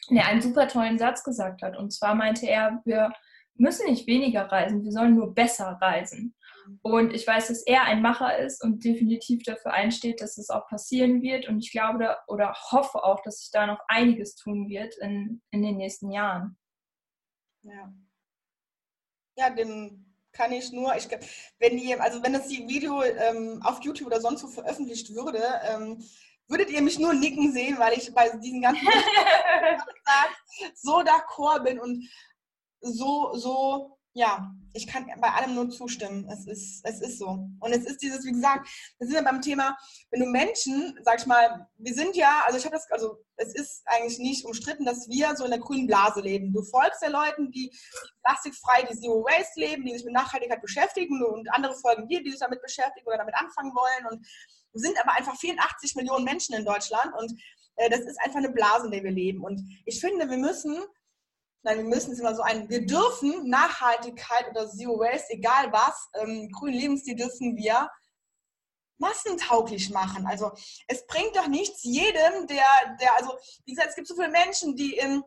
[0.10, 1.78] der einen super tollen Satz gesagt hat.
[1.78, 3.14] Und zwar meinte er, wir
[3.56, 6.36] müssen nicht weniger reisen, wir sollen nur besser reisen.
[6.82, 10.68] Und ich weiß, dass er ein Macher ist und definitiv dafür einsteht, dass es auch
[10.68, 11.48] passieren wird.
[11.48, 15.62] Und ich glaube oder hoffe auch, dass sich da noch einiges tun wird in, in
[15.62, 16.58] den nächsten Jahren.
[17.62, 17.94] Ja.
[19.38, 21.08] Ja, dem kann ich nur, ich,
[21.60, 25.44] wenn die, also wenn das die Video ähm, auf YouTube oder sonst wo veröffentlicht würde,
[25.64, 26.04] ähm,
[26.48, 28.88] würdet ihr mich nur nicken sehen, weil ich bei diesen ganzen
[30.76, 32.10] so d'accord bin und
[32.82, 36.28] so, so ja, ich kann bei allem nur zustimmen.
[36.30, 37.48] Es ist, es ist so.
[37.60, 39.78] Und es ist dieses, wie gesagt, wir sind ja beim Thema,
[40.10, 43.54] wenn du Menschen, sag ich mal, wir sind ja, also ich habe das, also es
[43.54, 46.52] ist eigentlich nicht umstritten, dass wir so in der grünen Blase leben.
[46.52, 47.72] Du folgst ja Leuten, die
[48.24, 52.32] plastikfrei, die Zero Waste leben, die sich mit Nachhaltigkeit beschäftigen und andere folgen dir, die
[52.32, 54.12] sich damit beschäftigen oder damit anfangen wollen.
[54.12, 54.26] Und
[54.74, 57.40] wir sind aber einfach 84 Millionen Menschen in Deutschland und
[57.76, 59.44] äh, das ist einfach eine Blase, in der wir leben.
[59.44, 60.82] Und ich finde, wir müssen
[61.68, 66.08] Nein, wir müssen es immer so ein, wir dürfen Nachhaltigkeit oder Zero Waste, egal was,
[66.14, 67.92] ähm, grünen Lebensstil dürfen wir
[69.00, 70.26] massentauglich machen.
[70.28, 70.52] Also
[70.88, 72.64] es bringt doch nichts jedem, der,
[73.02, 73.34] der, also
[73.66, 75.22] wie gesagt, es gibt so viele Menschen, die in,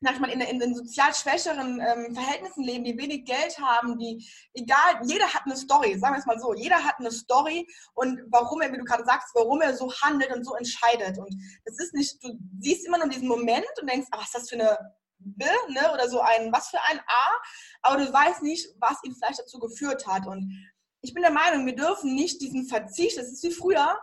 [0.00, 4.26] sag mal, in, in, in sozial schwächeren ähm, Verhältnissen leben, die wenig Geld haben, die,
[4.54, 8.22] egal, jeder hat eine Story, sagen wir es mal so, jeder hat eine Story und
[8.30, 11.18] warum er, wie du gerade sagst, warum er so handelt und so entscheidet.
[11.18, 14.34] Und das ist nicht, du siehst immer nur diesen Moment und denkst, ach, was ist
[14.34, 14.78] das für eine
[15.18, 17.42] B, ne, oder so ein, was für ein A,
[17.82, 20.26] aber du weißt nicht, was ihn vielleicht dazu geführt hat.
[20.26, 20.52] Und
[21.00, 23.98] ich bin der Meinung, wir dürfen nicht diesen Verzicht, das ist wie früher,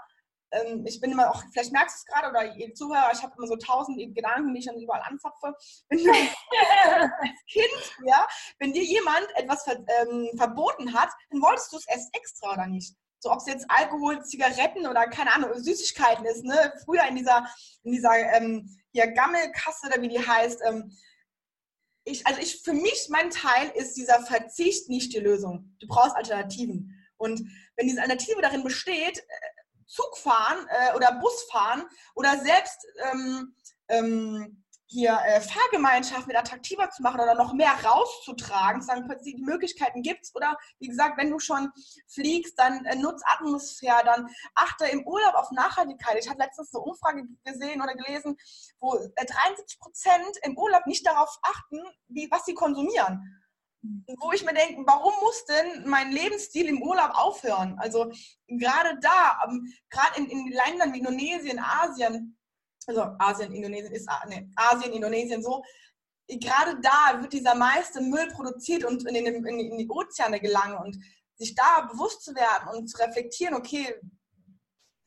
[0.54, 3.34] ähm, ich bin immer auch, vielleicht merkst du es gerade oder ihr Zuhörer, ich habe
[3.38, 5.54] immer so tausend Gedanken, die ich dann überall anzapfe.
[5.90, 8.28] Wenn du als Kind, ja,
[8.60, 12.68] wenn dir jemand etwas ver, ähm, verboten hat, dann wolltest du es erst extra oder
[12.68, 12.96] nicht?
[13.20, 16.74] So, ob es jetzt Alkohol, Zigaretten oder keine Ahnung, Süßigkeiten ist, ne?
[16.84, 17.48] Früher in dieser,
[17.84, 20.96] in dieser ähm, hier Gammelkasse oder wie die heißt, ähm,
[22.06, 25.76] ich, also ich, für mich, mein Teil ist dieser Verzicht nicht die Lösung.
[25.80, 26.94] Du brauchst Alternativen.
[27.18, 27.40] Und
[27.76, 29.24] wenn diese Alternative darin besteht, äh,
[29.88, 31.84] Zug fahren äh, oder Bus fahren
[32.16, 33.56] oder selbst ähm,
[33.90, 34.63] ähm,
[34.94, 40.24] hier äh, Fahrgemeinschaften mit attraktiver zu machen oder noch mehr rauszutragen, sagen, die Möglichkeiten gibt
[40.24, 40.36] es.
[40.36, 41.72] Oder wie gesagt, wenn du schon
[42.08, 46.18] fliegst, dann äh, nutz Atmosphäre, dann achte im Urlaub auf Nachhaltigkeit.
[46.20, 48.38] Ich habe letztens eine Umfrage gesehen oder gelesen,
[48.80, 53.42] wo äh, 73 Prozent im Urlaub nicht darauf achten, wie, was sie konsumieren.
[54.22, 57.78] Wo ich mir denke, warum muss denn mein Lebensstil im Urlaub aufhören?
[57.80, 58.12] Also
[58.48, 62.38] gerade da, ähm, gerade in, in Ländern wie Indonesien, Asien,
[62.88, 65.64] also Asien, Indonesien ist, nee, Asien, Indonesien so,
[66.28, 70.98] gerade da wird dieser meiste Müll produziert und in, den, in die Ozeane gelangen und
[71.36, 73.94] sich da bewusst zu werden und zu reflektieren, okay,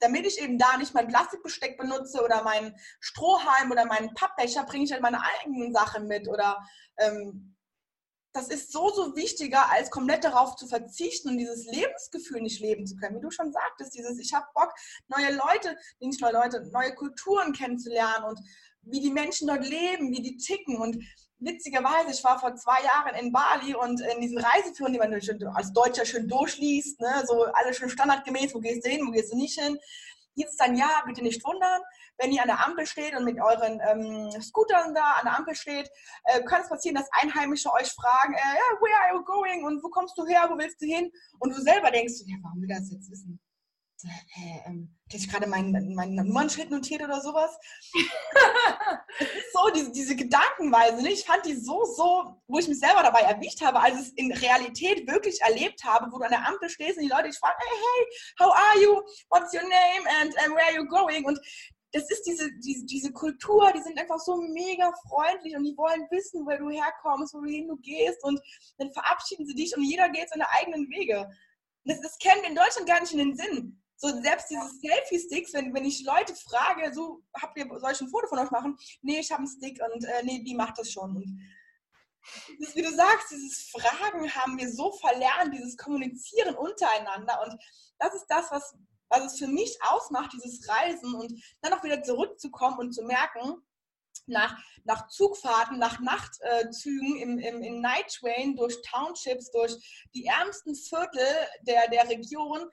[0.01, 4.85] damit ich eben da nicht mein Plastikbesteck benutze oder meinen Strohhalm oder meinen Pappbecher, bringe
[4.85, 6.59] ich halt meine eigenen Sachen mit oder
[6.99, 7.56] ähm,
[8.37, 12.87] das ist so, so wichtiger, als komplett darauf zu verzichten und dieses Lebensgefühl nicht leben
[12.87, 13.17] zu können.
[13.17, 14.73] Wie du schon sagtest, dieses, ich habe Bock,
[15.09, 18.39] neue Leute, nicht neue Leute, neue Kulturen kennenzulernen und
[18.83, 20.77] wie die Menschen dort leben, wie die ticken.
[20.77, 21.03] Und
[21.39, 25.15] witzigerweise, ich war vor zwei Jahren in Bali und in diesen Reiseführern, die man
[25.55, 29.33] als Deutscher schön durchliest, ne, so alles schön standardgemäß, wo gehst du hin, wo gehst
[29.33, 29.79] du nicht hin,
[30.37, 31.81] hieß es dann, ja, bitte nicht wundern,
[32.19, 35.55] wenn ihr an der Ampel steht und mit euren ähm, Scootern da an der Ampel
[35.55, 35.91] steht,
[36.25, 39.83] äh, kann es passieren, dass Einheimische euch fragen, äh, yeah, where are you going und
[39.83, 41.11] wo kommst du her, wo willst du hin?
[41.39, 43.41] Und du selber denkst, ja, warum will das jetzt wissen?
[44.05, 47.59] Hä, ähm, hätte ich gerade meinen, meinen Nummernschild notiert oder sowas?
[49.53, 51.13] so, diese, diese Gedankenweise, ne?
[51.13, 54.13] ich fand die so, so, wo ich mich selber dabei erwischt habe, als ich es
[54.13, 57.39] in Realität wirklich erlebt habe, wo du an der Ampel stehst und die Leute dich
[57.39, 58.07] fragen, hey, hey,
[58.41, 59.03] how are you?
[59.31, 60.07] What's your name?
[60.21, 61.25] And, and where are you going?
[61.25, 61.41] Und
[61.93, 66.07] das ist diese, diese, diese Kultur, die sind einfach so mega freundlich und die wollen
[66.11, 68.39] wissen, woher du herkommst, wohin du gehst und
[68.77, 71.27] dann verabschieden sie dich und jeder geht seine eigenen Wege.
[71.85, 73.83] Das, das kennen wir in Deutschland gar nicht in den Sinn.
[73.97, 78.27] So selbst diese Selfie-Sticks, wenn, wenn ich Leute frage, so, habt ihr solch ein Foto
[78.29, 78.77] von euch machen?
[79.01, 81.17] Nee, ich habe einen Stick und äh, nee, die macht das schon.
[81.17, 81.41] Und
[82.61, 87.41] das, wie du sagst, dieses Fragen haben wir so verlernt, dieses Kommunizieren untereinander.
[87.45, 87.63] Und
[87.99, 88.75] das ist das, was,
[89.09, 91.33] was es für mich ausmacht, dieses Reisen und
[91.63, 93.63] dann auch wieder zurückzukommen und zu merken,
[94.27, 100.75] nach, nach Zugfahrten, nach Nachtzügen im, im, im Night Train durch Townships, durch die ärmsten
[100.75, 101.27] Viertel
[101.63, 102.69] der, der Region,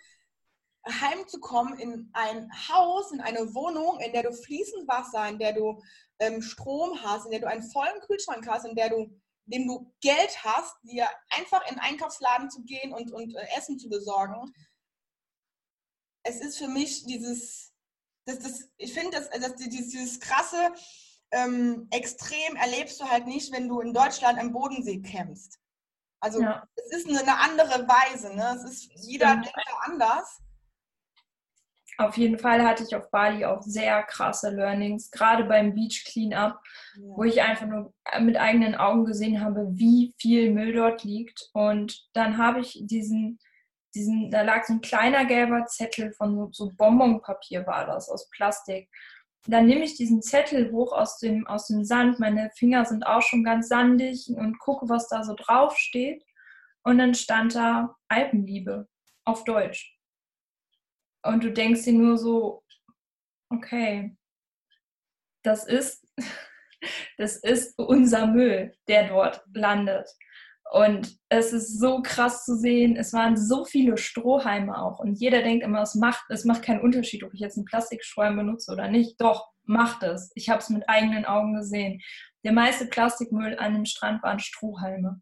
[0.88, 5.82] heimzukommen in ein Haus, in eine Wohnung, in der du fließend Wasser, in der du
[6.20, 9.10] ähm, Strom hast, in der du einen vollen Kühlschrank hast, in der du,
[9.46, 13.80] dem du Geld hast, dir einfach in den Einkaufsladen zu gehen und, und äh, Essen
[13.80, 14.54] zu besorgen.
[16.24, 17.74] Es ist für mich dieses,
[18.26, 20.74] das, das, ich finde, das, das, dieses, dieses krasse
[21.32, 25.60] ähm, Extrem erlebst du halt nicht, wenn du in Deutschland am Bodensee kämpfst.
[26.20, 26.66] Also ja.
[26.76, 28.34] es ist eine, eine, andere Weise.
[28.34, 28.56] Ne?
[28.56, 30.40] Es ist, jeder denkt da anders.
[31.98, 36.60] Auf jeden Fall hatte ich auf Bali auch sehr krasse Learnings, gerade beim Beach Cleanup,
[36.96, 37.02] ja.
[37.02, 41.50] wo ich einfach nur mit eigenen Augen gesehen habe, wie viel Müll dort liegt.
[41.54, 43.40] Und dann habe ich diesen,
[43.94, 48.90] diesen, da lag so ein kleiner gelber Zettel von so Bonbonpapier war das, aus Plastik.
[49.46, 53.22] Dann nehme ich diesen Zettel hoch aus dem, aus dem Sand, meine Finger sind auch
[53.22, 56.24] schon ganz sandig und gucke, was da so drauf steht.
[56.84, 58.88] Und dann stand da Alpenliebe
[59.26, 59.93] auf Deutsch.
[61.24, 62.64] Und du denkst dir nur so,
[63.50, 64.16] okay,
[65.44, 66.06] das ist,
[67.18, 70.10] das ist unser Müll, der dort landet.
[70.72, 72.96] Und es ist so krass zu sehen.
[72.96, 75.00] Es waren so viele Strohhalme auch.
[75.00, 78.38] Und jeder denkt immer, es macht, es macht keinen Unterschied, ob ich jetzt einen Plastikstrohhalm
[78.38, 79.22] benutze oder nicht.
[79.22, 80.32] Doch, macht es.
[80.36, 82.02] Ich habe es mit eigenen Augen gesehen.
[82.44, 85.22] Der meiste Plastikmüll an dem Strand waren Strohhalme.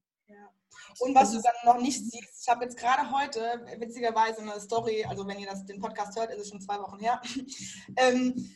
[1.00, 5.06] Und was du dann noch nicht siehst, ich habe jetzt gerade heute, witzigerweise, eine Story,
[5.06, 7.22] also wenn ihr das, den Podcast hört, ist es schon zwei Wochen her,
[7.98, 8.50] ähm,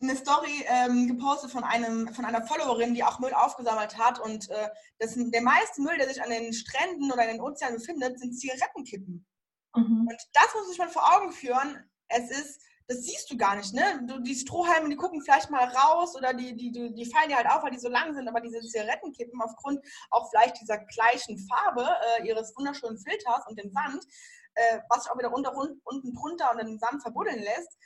[0.00, 4.18] eine Story ähm, gepostet von, einem, von einer Followerin, die auch Müll aufgesammelt hat.
[4.18, 4.68] Und äh,
[4.98, 8.38] das, der meiste Müll, der sich an den Stränden oder in den Ozeanen befindet, sind
[8.38, 9.24] Zigarettenkippen.
[9.76, 10.08] Mhm.
[10.08, 11.88] Und das muss ich mal vor Augen führen.
[12.08, 12.60] Es ist
[12.92, 14.06] das siehst du gar nicht, ne?
[14.22, 17.48] Die Strohhalme, die gucken vielleicht mal raus oder die, die, die, die fallen dir halt
[17.48, 19.80] auf, weil die so lang sind, aber diese Zigarettenkippen aufgrund
[20.10, 21.88] auch vielleicht dieser gleichen Farbe
[22.18, 24.04] äh, ihres wunderschönen Filters und dem Sand,
[24.54, 27.78] äh, was sich auch wieder unter, unten drunter und den Sand verbuddeln lässt,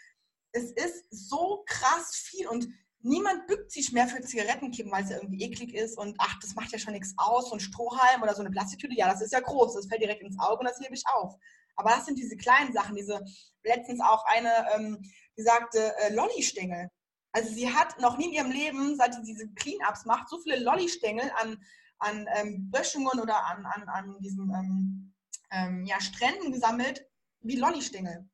[0.52, 2.66] es ist so krass viel und
[3.00, 6.54] niemand bückt sich mehr für Zigarettenkippen, weil es ja irgendwie eklig ist und ach, das
[6.54, 9.32] macht ja schon nichts aus, so ein Strohhalm oder so eine Plastiktüte, ja, das ist
[9.32, 11.34] ja groß, das fällt direkt ins Auge und das hebe ich auf.
[11.76, 13.24] Aber das sind diese kleinen Sachen, diese,
[13.62, 14.98] letztens auch eine, ähm,
[15.36, 16.90] die sagte, äh, Lolli-Stängel.
[17.32, 20.58] Also sie hat noch nie in ihrem Leben, seit sie diese Clean-Ups macht, so viele
[20.58, 21.62] Lolli-Stängel an,
[21.98, 25.14] an ähm, Böschungen oder an, an, an diesen ähm,
[25.50, 27.06] ähm, ja, Stränden gesammelt,
[27.40, 28.28] wie Lolli-Stängel.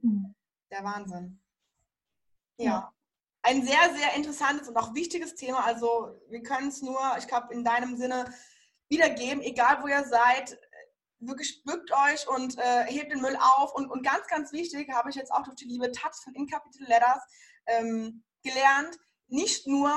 [0.00, 0.34] Mhm.
[0.70, 1.40] Der Wahnsinn.
[2.58, 2.64] Ja.
[2.64, 2.94] ja.
[3.42, 5.64] ein sehr, sehr interessantes und auch wichtiges Thema.
[5.64, 8.32] Also wir können es nur, ich glaube, in deinem Sinne
[8.88, 10.58] wiedergeben, egal wo ihr seid,
[11.20, 13.74] wirklich bückt euch und äh, hebt den Müll auf.
[13.74, 16.46] Und, und ganz, ganz wichtig, habe ich jetzt auch durch die liebe Taz von In
[16.46, 17.22] Capital Letters
[17.66, 18.98] ähm, gelernt,
[19.28, 19.92] nicht nur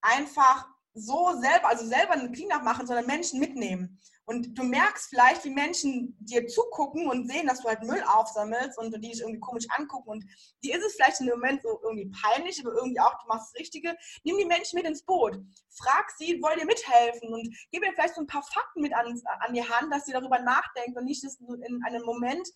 [0.00, 4.00] einfach so selber, also selber einen Cleanup machen, sondern Menschen mitnehmen.
[4.30, 8.78] Und du merkst vielleicht, wie Menschen dir zugucken und sehen, dass du halt Müll aufsammelst
[8.78, 10.08] und die dich irgendwie komisch angucken.
[10.08, 10.24] Und
[10.62, 13.52] dir ist es vielleicht in dem Moment so irgendwie peinlich, aber irgendwie auch, du machst
[13.52, 13.96] das Richtige.
[14.22, 15.36] Nimm die Menschen mit ins Boot.
[15.76, 17.34] Frag sie, wollt ihr mithelfen?
[17.34, 20.12] Und gib ihr vielleicht so ein paar Fakten mit an, an die Hand, dass sie
[20.12, 22.46] darüber nachdenkt und nicht in einem Moment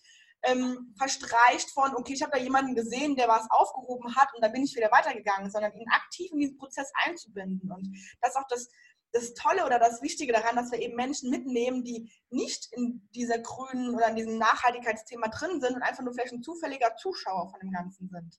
[0.43, 4.53] ähm, verstreicht von, okay, ich habe da jemanden gesehen, der was aufgehoben hat und dann
[4.53, 7.69] bin ich wieder weitergegangen, sondern ihn aktiv in diesen Prozess einzubinden.
[7.69, 7.89] Und
[8.21, 8.69] das ist auch das
[9.15, 13.39] das Tolle oder das Wichtige daran, dass wir eben Menschen mitnehmen, die nicht in dieser
[13.39, 17.59] grünen oder in diesem Nachhaltigkeitsthema drin sind und einfach nur vielleicht ein zufälliger Zuschauer von
[17.61, 18.35] dem Ganzen sind.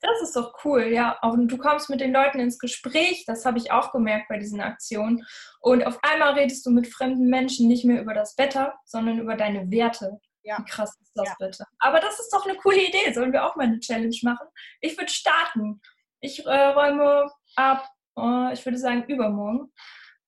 [0.00, 1.18] Das ist doch cool, ja.
[1.22, 4.60] Und du kommst mit den Leuten ins Gespräch, das habe ich auch gemerkt bei diesen
[4.60, 5.24] Aktionen.
[5.60, 9.36] Und auf einmal redest du mit fremden Menschen nicht mehr über das Wetter, sondern über
[9.36, 10.18] deine Werte.
[10.42, 10.58] Ja.
[10.58, 11.34] Wie krass ist das ja.
[11.38, 11.64] bitte?
[11.78, 13.12] Aber das ist doch eine coole Idee.
[13.14, 14.46] Sollen wir auch mal eine Challenge machen?
[14.80, 15.80] Ich würde starten.
[16.20, 19.72] Ich äh, räume ab, äh, ich würde sagen, übermorgen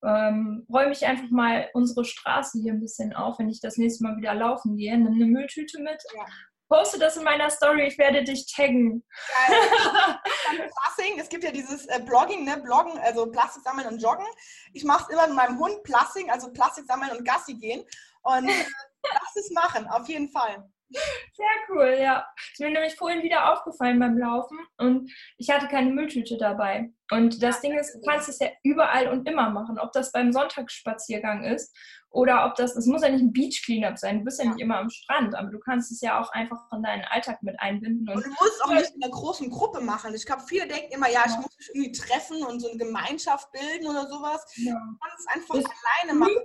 [0.03, 4.03] ähm, räume ich einfach mal unsere Straße hier ein bisschen auf, wenn ich das nächste
[4.03, 4.97] Mal wieder laufen gehe.
[4.97, 6.01] Nimm eine Mülltüte mit.
[6.15, 6.25] Ja.
[6.69, 9.03] Poste das in meiner Story, ich werde dich taggen.
[9.47, 9.59] Geil.
[10.97, 12.57] Plussing, es gibt ja dieses äh, Blogging, ne?
[12.57, 14.25] Bloggen, also Plastik sammeln und joggen.
[14.73, 17.83] Ich mache es immer mit meinem Hund, Plussing, also Plastik sammeln und Gassi gehen.
[18.23, 18.65] Und äh,
[19.03, 20.69] lass es machen, auf jeden Fall.
[20.89, 22.25] Sehr cool, ja.
[22.51, 26.91] Ist mir nämlich vorhin wieder aufgefallen beim Laufen und ich hatte keine Mülltüte dabei.
[27.11, 29.79] Und das Ding ist, du kannst es ja überall und immer machen.
[29.79, 31.75] Ob das beim Sonntagsspaziergang ist
[32.09, 34.19] oder ob das, es muss ja nicht ein Beach Cleanup sein.
[34.19, 36.83] Du bist ja nicht immer am Strand, aber du kannst es ja auch einfach in
[36.83, 38.09] deinen Alltag mit einbinden.
[38.09, 40.13] Und, und du musst auch nicht in einer großen Gruppe machen.
[40.15, 43.51] Ich glaube, viele denken immer, ja, ich muss mich irgendwie treffen und so eine Gemeinschaft
[43.51, 44.45] bilden oder sowas.
[44.55, 44.73] Ja.
[44.73, 46.43] Du kannst es einfach das alleine machen.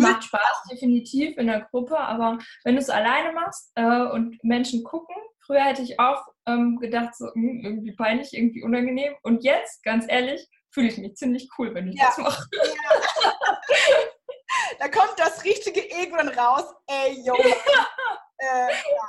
[0.00, 4.84] Macht Spaß, definitiv in der Gruppe, aber wenn du es alleine machst äh, und Menschen
[4.84, 5.14] gucken,
[5.46, 9.14] früher hätte ich auch ähm, gedacht, so mh, hm, irgendwie peinlich, irgendwie unangenehm.
[9.22, 12.06] Und jetzt, ganz ehrlich, fühle ich mich ziemlich cool, wenn ich ja.
[12.06, 12.48] das mache.
[12.52, 13.32] Ja.
[14.80, 16.64] da kommt das richtige Ego dann raus.
[16.86, 17.44] Ey, Junge.
[18.38, 19.08] äh, ja.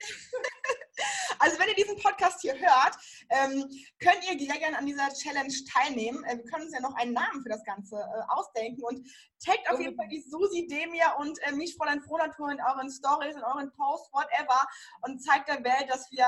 [1.38, 2.96] Also wenn ihr diesen Podcast hier hört,
[3.30, 3.68] ähm,
[4.00, 6.24] könnt ihr sehr gerne an dieser Challenge teilnehmen.
[6.24, 9.06] Äh, wir können uns ja noch einen Namen für das Ganze äh, ausdenken und
[9.44, 13.36] taggt auf jeden Fall die Susi Demir und äh, mich, Fräulein Frohnatur, in euren Stories,
[13.36, 14.66] in euren Posts, whatever
[15.02, 16.26] und zeigt der Welt, dass wir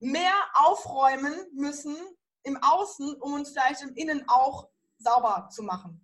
[0.00, 1.96] mehr aufräumen müssen
[2.44, 6.03] im Außen, um uns vielleicht im Innen auch sauber zu machen.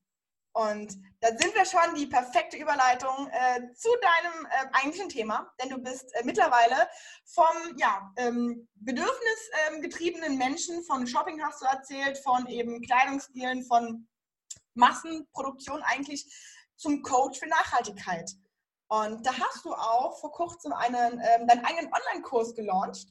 [0.53, 5.70] Und da sind wir schon die perfekte Überleitung äh, zu deinem äh, eigentlichen Thema, denn
[5.70, 6.88] du bist äh, mittlerweile
[7.24, 14.09] vom ja, ähm, bedürfnisgetriebenen Menschen, von Shopping hast du erzählt, von eben Kleidungsstilen, von
[14.74, 16.26] Massenproduktion eigentlich
[16.76, 18.30] zum Coach für Nachhaltigkeit.
[18.88, 23.07] Und da hast du auch vor kurzem einen, ähm, deinen eigenen Online-Kurs gelauncht.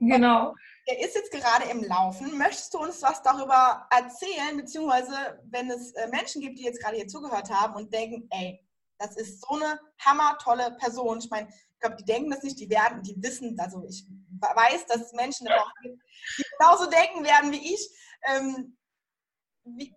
[0.00, 0.54] Genau.
[0.88, 2.36] Der ist jetzt gerade im Laufen.
[2.38, 6.96] Möchtest du uns was darüber erzählen, beziehungsweise wenn es äh, Menschen gibt, die jetzt gerade
[6.96, 8.64] hier zugehört haben und denken, ey,
[8.98, 11.18] das ist so eine hammertolle Person.
[11.18, 14.06] Ich meine, ich glaube, die denken das nicht, die werden, die wissen, also ich
[14.40, 15.98] weiß, dass es Menschen gibt,
[16.38, 17.88] die genauso denken werden wie ich.
[18.26, 18.76] Ähm,
[19.64, 19.94] wie,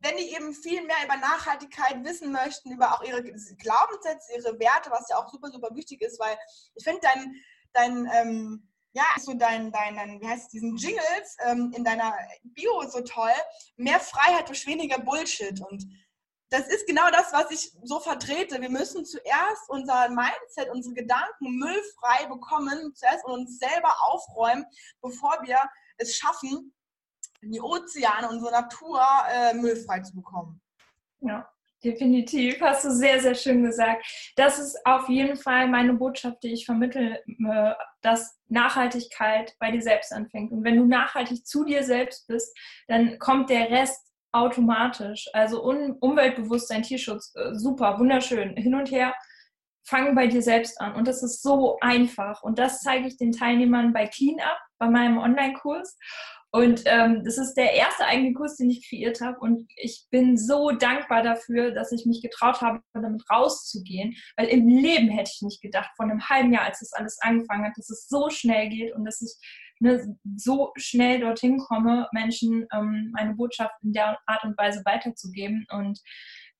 [0.00, 4.90] wenn die eben viel mehr über Nachhaltigkeit wissen möchten, über auch ihre Glaubenssätze, ihre Werte,
[4.90, 6.36] was ja auch super, super wichtig ist, weil
[6.74, 7.34] ich finde dein,
[7.72, 12.14] dein ähm, ja, so dein, dein, wie heißt es, diesen Jingles ähm, in deiner
[12.44, 13.32] Bio so toll.
[13.76, 15.60] Mehr Freiheit durch weniger Bullshit.
[15.60, 15.84] Und
[16.50, 18.60] das ist genau das, was ich so vertrete.
[18.60, 24.64] Wir müssen zuerst unser Mindset, unsere Gedanken müllfrei bekommen, zuerst uns selber aufräumen,
[25.02, 25.58] bevor wir
[25.96, 26.72] es schaffen,
[27.42, 30.62] die Ozeane, unsere Natur äh, müllfrei zu bekommen.
[31.20, 31.50] Ja.
[31.84, 34.06] Definitiv, hast du sehr, sehr schön gesagt.
[34.36, 39.82] Das ist auf jeden Fall meine Botschaft, die ich vermittle, äh, dass Nachhaltigkeit bei dir
[39.82, 40.50] selbst anfängt.
[40.50, 42.56] Und wenn du nachhaltig zu dir selbst bist,
[42.88, 44.00] dann kommt der Rest
[44.32, 45.28] automatisch.
[45.34, 48.56] Also Umweltbewusstsein, Tierschutz, äh, super, wunderschön.
[48.56, 49.14] Hin und her,
[49.86, 50.94] fang bei dir selbst an.
[50.94, 52.42] Und das ist so einfach.
[52.42, 55.98] Und das zeige ich den Teilnehmern bei Cleanup, bei meinem Online-Kurs.
[56.54, 59.40] Und ähm, das ist der erste eigene Kurs, den ich kreiert habe.
[59.40, 64.14] Und ich bin so dankbar dafür, dass ich mich getraut habe, damit rauszugehen.
[64.36, 67.64] Weil im Leben hätte ich nicht gedacht, vor einem halben Jahr, als das alles angefangen
[67.64, 69.34] hat, dass es so schnell geht und dass ich
[69.80, 75.66] ne, so schnell dorthin komme, Menschen ähm, meine Botschaft in der Art und Weise weiterzugeben.
[75.72, 75.98] Und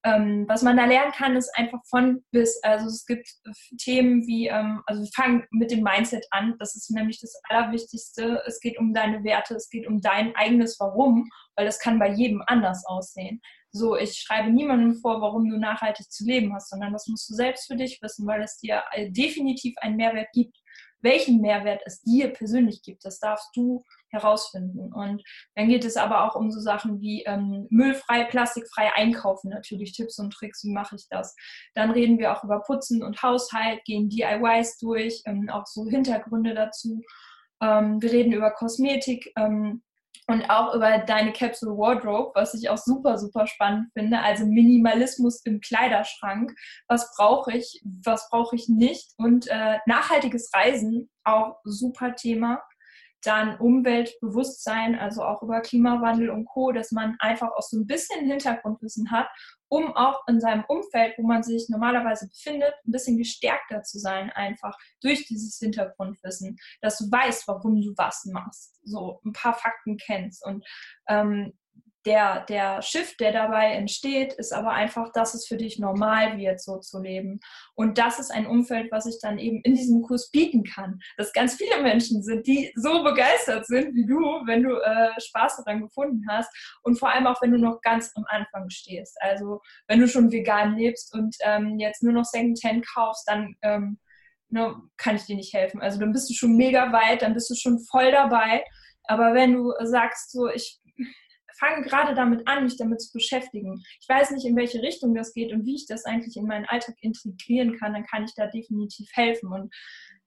[0.04, 2.60] ähm, was man da lernen kann, ist einfach von bis.
[2.62, 3.26] Also es gibt
[3.80, 6.56] Themen wie, ähm, also wir fangen mit dem Mindset an.
[6.58, 8.42] Das ist nämlich das Allerwichtigste.
[8.46, 12.10] Es geht um deine Werte, es geht um dein eigenes Warum, weil das kann bei
[12.10, 13.40] jedem anders aussehen.
[13.72, 17.34] So, ich schreibe niemandem vor, warum du nachhaltig zu leben hast, sondern das musst du
[17.34, 20.56] selbst für dich wissen, weil es dir äh, definitiv einen Mehrwert gibt
[21.04, 23.04] welchen Mehrwert es dir persönlich gibt.
[23.04, 24.92] Das darfst du herausfinden.
[24.92, 25.22] Und
[25.54, 30.18] dann geht es aber auch um so Sachen wie ähm, müllfrei, plastikfrei einkaufen, natürlich Tipps
[30.18, 31.36] und Tricks, wie mache ich das.
[31.74, 36.54] Dann reden wir auch über Putzen und Haushalt, gehen DIYs durch, ähm, auch so Hintergründe
[36.54, 37.02] dazu.
[37.60, 39.82] Ähm, wir reden über Kosmetik, ähm,
[40.26, 44.20] und auch über deine Capsule Wardrobe, was ich auch super, super spannend finde.
[44.20, 46.54] Also Minimalismus im Kleiderschrank.
[46.88, 49.12] Was brauche ich, was brauche ich nicht?
[49.18, 52.62] Und äh, nachhaltiges Reisen, auch super Thema
[53.26, 58.26] dann Umweltbewusstsein, also auch über Klimawandel und Co., dass man einfach auch so ein bisschen
[58.26, 59.28] Hintergrundwissen hat,
[59.68, 64.30] um auch in seinem Umfeld, wo man sich normalerweise befindet, ein bisschen gestärkter zu sein,
[64.30, 69.96] einfach durch dieses Hintergrundwissen, dass du weißt, warum du was machst, so ein paar Fakten
[69.96, 70.64] kennst und
[71.08, 71.52] ähm,
[72.04, 76.60] der, der Shift, der dabei entsteht, ist aber einfach, dass es für dich normal wird,
[76.60, 77.40] so zu leben.
[77.74, 81.00] Und das ist ein Umfeld, was ich dann eben in diesem Kurs bieten kann.
[81.16, 85.64] Dass ganz viele Menschen sind, die so begeistert sind wie du, wenn du äh, Spaß
[85.64, 86.50] daran gefunden hast.
[86.82, 89.16] Und vor allem auch, wenn du noch ganz am Anfang stehst.
[89.20, 93.98] Also wenn du schon vegan lebst und ähm, jetzt nur noch Secondhand kaufst, dann ähm,
[94.50, 95.80] ne, kann ich dir nicht helfen.
[95.80, 98.64] Also dann bist du schon mega weit, dann bist du schon voll dabei.
[99.06, 100.80] Aber wenn du sagst, so, ich
[101.64, 103.82] fange gerade damit an, mich damit zu beschäftigen.
[104.00, 106.66] Ich weiß nicht, in welche Richtung das geht und wie ich das eigentlich in meinen
[106.66, 109.52] Alltag integrieren kann, dann kann ich da definitiv helfen.
[109.52, 109.74] Und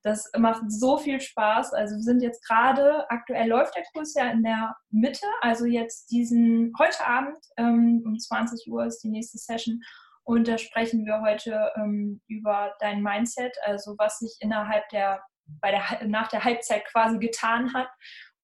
[0.03, 1.73] das macht so viel Spaß.
[1.73, 6.09] Also wir sind jetzt gerade, aktuell läuft der Kurs ja in der Mitte, also jetzt
[6.11, 9.81] diesen, heute Abend ähm, um 20 Uhr ist die nächste Session.
[10.23, 15.21] Und da sprechen wir heute ähm, über dein Mindset, also was sich innerhalb der,
[15.61, 17.87] bei der, nach der Halbzeit quasi getan hat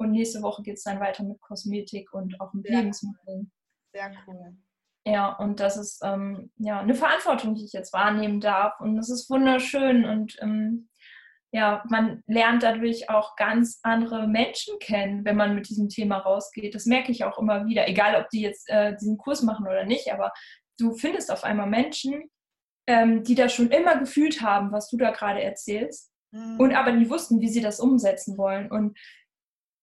[0.03, 2.77] und nächste Woche geht es dann weiter mit Kosmetik und auch mit ja.
[2.77, 3.51] Lebensmitteln.
[3.93, 4.57] Sehr cool.
[5.05, 8.79] Ja, und das ist ähm, ja eine Verantwortung, die ich jetzt wahrnehmen darf.
[8.79, 10.05] Und das ist wunderschön.
[10.05, 10.89] Und ähm,
[11.51, 16.73] ja, man lernt dadurch auch ganz andere Menschen kennen, wenn man mit diesem Thema rausgeht.
[16.73, 19.85] Das merke ich auch immer wieder, egal ob die jetzt äh, diesen Kurs machen oder
[19.85, 20.31] nicht, aber
[20.79, 22.29] du findest auf einmal Menschen,
[22.87, 26.59] ähm, die das schon immer gefühlt haben, was du da gerade erzählst, mhm.
[26.59, 28.71] und aber nie wussten, wie sie das umsetzen wollen.
[28.71, 28.97] Und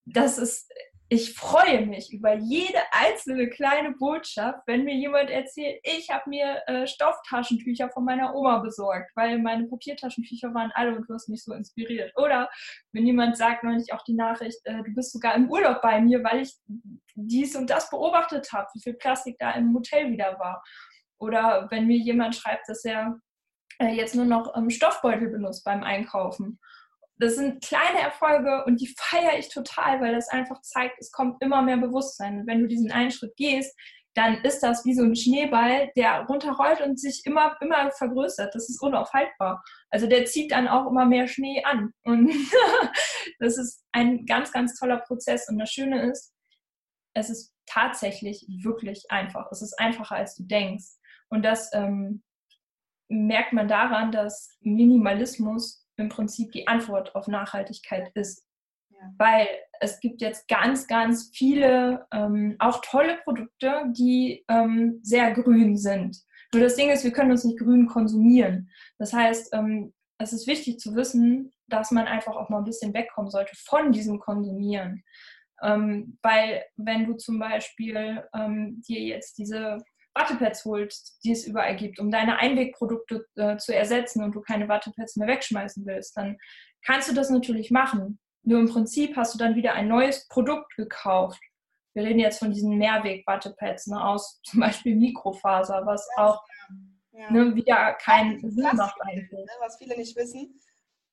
[0.05, 0.72] das ist,
[1.12, 6.62] ich freue mich über jede einzelne kleine Botschaft, wenn mir jemand erzählt, ich habe mir
[6.68, 11.42] äh, Stofftaschentücher von meiner Oma besorgt, weil meine Papiertaschentücher waren alle und du hast mich
[11.42, 12.12] so inspiriert.
[12.16, 12.48] Oder
[12.92, 16.22] wenn jemand sagt neulich auch die Nachricht, äh, du bist sogar im Urlaub bei mir,
[16.22, 16.55] weil ich
[17.16, 20.62] dies und das beobachtet habe, wie viel Plastik da im Hotel wieder war.
[21.18, 23.18] Oder wenn mir jemand schreibt, dass er
[23.80, 26.61] äh, jetzt nur noch ähm, Stoffbeutel benutzt beim Einkaufen
[27.20, 31.42] das sind kleine Erfolge und die feiere ich total, weil das einfach zeigt, es kommt
[31.42, 32.40] immer mehr Bewusstsein.
[32.40, 33.76] Und wenn du diesen einen Schritt gehst,
[34.14, 38.54] dann ist das wie so ein Schneeball, der runterrollt und sich immer, immer vergrößert.
[38.54, 39.62] Das ist unaufhaltbar.
[39.90, 41.92] Also der zieht dann auch immer mehr Schnee an.
[42.04, 42.32] Und
[43.38, 45.48] das ist ein ganz, ganz toller Prozess.
[45.48, 46.32] Und das Schöne ist,
[47.14, 49.52] es ist tatsächlich wirklich einfach.
[49.52, 50.86] Es ist einfacher, als du denkst.
[51.28, 52.22] Und das ähm,
[53.08, 58.46] merkt man daran, dass Minimalismus im Prinzip die Antwort auf Nachhaltigkeit ist.
[58.90, 58.98] Ja.
[59.18, 59.48] Weil
[59.80, 66.18] es gibt jetzt ganz, ganz viele ähm, auch tolle Produkte, die ähm, sehr grün sind.
[66.53, 68.70] Nur das Ding ist, wir können uns nicht grün konsumieren.
[68.98, 72.92] Das heißt, ähm, es ist wichtig zu wissen, dass man einfach auch mal ein bisschen
[72.92, 75.03] wegkommen sollte von diesem Konsumieren.
[75.62, 79.78] Ähm, weil wenn du zum Beispiel ähm, dir jetzt diese
[80.14, 84.68] Wattepads holst, die es überall gibt, um deine Einwegprodukte äh, zu ersetzen und du keine
[84.68, 86.36] Wattepads mehr wegschmeißen willst, dann
[86.84, 88.18] kannst du das natürlich machen.
[88.42, 91.40] Nur im Prinzip hast du dann wieder ein neues Produkt gekauft.
[91.94, 96.42] Wir reden jetzt von diesen Mehrweg-Wattepads ne, aus zum Beispiel Mikrofaser, was auch
[97.12, 97.30] ja.
[97.30, 99.30] ne, wieder keinen Sinn macht eigentlich.
[99.30, 100.61] Ne, was viele nicht wissen.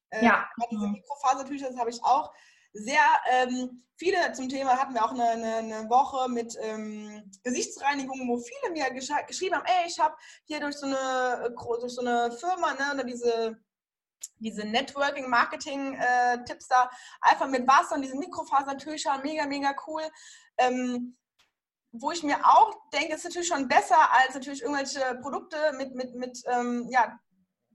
[0.09, 0.47] Äh, ja.
[0.71, 2.31] Diese Mikrofasertücher, das habe ich auch
[2.77, 3.01] sehr
[3.31, 8.37] ähm, viele zum Thema hatten wir auch eine, eine, eine Woche mit ähm, Gesichtsreinigung, wo
[8.37, 10.15] viele mir gesch geschrieben haben, ey, ich habe
[10.45, 13.57] hier durch so eine durch so eine Firma, ne, diese
[14.39, 16.89] diese Networking-Marketing-Tipps äh, da,
[17.21, 20.01] einfach mit Wasser und diesen Mikrofasertüchern, mega, mega cool.
[20.57, 21.15] Ähm,
[21.91, 26.13] wo ich mir auch denke, ist natürlich schon besser als natürlich irgendwelche Produkte mit, mit,
[26.15, 27.19] mit ähm, ja,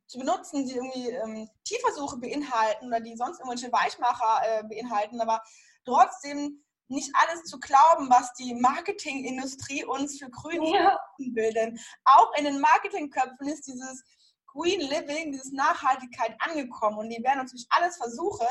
[0.07, 5.43] zu benutzen, die irgendwie ähm, Tierversuche beinhalten oder die sonst irgendwelche Weichmacher äh, beinhalten, aber
[5.85, 10.99] trotzdem nicht alles zu glauben, was die Marketingindustrie uns für grün ja.
[11.19, 11.81] bilden.
[12.05, 14.05] Auch in den Marketingköpfen ist dieses
[14.47, 18.47] Green Living, diese Nachhaltigkeit angekommen und die werden natürlich alles versuchen,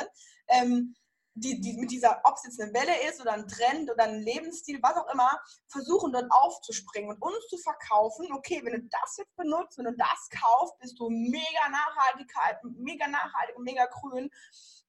[0.48, 0.96] ähm,
[1.34, 4.22] die, die, mit dieser, ob es jetzt eine Welle ist oder ein Trend oder ein
[4.22, 5.30] Lebensstil, was auch immer,
[5.68, 9.96] versuchen dort aufzuspringen und uns zu verkaufen, okay, wenn du das jetzt benutzt, wenn du
[9.96, 12.34] das kaufst, bist du mega nachhaltig,
[12.78, 14.30] mega nachhaltig und mega grün.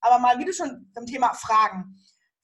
[0.00, 2.02] Aber mal, wie du schon beim Thema Fragen.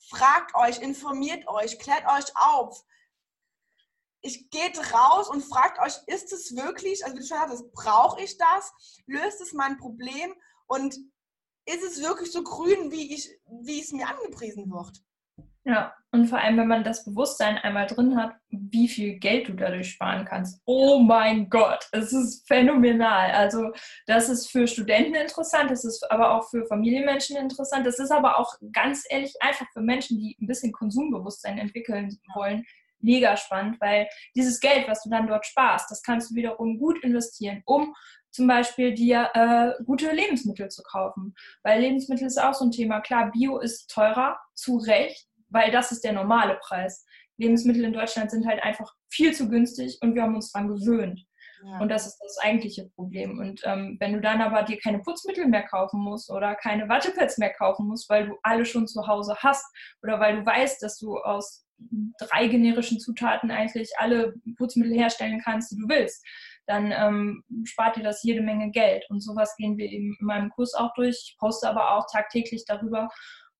[0.08, 2.84] Fragt euch, informiert euch, klärt euch auf.
[4.20, 8.22] Ich geht raus und fragt euch, ist es wirklich, also wie du schon hast, brauche
[8.22, 8.72] ich das?
[9.06, 10.34] Löst es mein Problem?
[10.66, 10.96] Und
[11.68, 13.28] ist es wirklich so grün, wie, ich,
[13.62, 15.02] wie es mir angepriesen wird.
[15.64, 19.52] Ja, und vor allem, wenn man das Bewusstsein einmal drin hat, wie viel Geld du
[19.52, 20.62] dadurch sparen kannst.
[20.64, 23.32] Oh mein Gott, es ist phänomenal.
[23.32, 23.72] Also
[24.06, 27.86] das ist für Studenten interessant, das ist aber auch für Familienmenschen interessant.
[27.86, 32.64] Das ist aber auch ganz ehrlich einfach für Menschen, die ein bisschen Konsumbewusstsein entwickeln wollen,
[33.00, 37.02] mega spannend, weil dieses Geld, was du dann dort sparst, das kannst du wiederum gut
[37.04, 37.94] investieren, um
[38.38, 41.34] zum Beispiel dir äh, gute Lebensmittel zu kaufen.
[41.64, 43.00] Weil Lebensmittel ist auch so ein Thema.
[43.00, 47.04] Klar, Bio ist teurer, zu Recht, weil das ist der normale Preis.
[47.36, 51.24] Lebensmittel in Deutschland sind halt einfach viel zu günstig und wir haben uns daran gewöhnt.
[51.64, 51.80] Ja.
[51.80, 53.40] Und das ist das eigentliche Problem.
[53.40, 57.38] Und ähm, wenn du dann aber dir keine Putzmittel mehr kaufen musst oder keine Wattepads
[57.38, 59.66] mehr kaufen musst, weil du alle schon zu Hause hast
[60.04, 61.66] oder weil du weißt, dass du aus
[62.20, 66.24] drei generischen Zutaten eigentlich alle Putzmittel herstellen kannst, die du willst,
[66.68, 69.04] dann ähm, spart ihr das jede Menge Geld.
[69.08, 71.16] Und sowas gehen wir eben in meinem Kurs auch durch.
[71.30, 73.08] Ich poste aber auch tagtäglich darüber.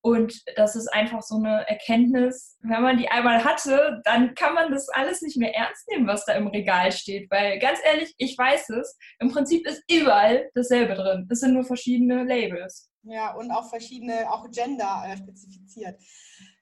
[0.01, 4.71] Und das ist einfach so eine Erkenntnis, wenn man die einmal hatte, dann kann man
[4.71, 7.31] das alles nicht mehr ernst nehmen, was da im Regal steht.
[7.31, 11.27] Weil ganz ehrlich, ich weiß es, im Prinzip ist überall dasselbe drin.
[11.31, 12.91] Es sind nur verschiedene Labels.
[13.03, 16.01] Ja, und auch verschiedene, auch Gender äh, spezifiziert.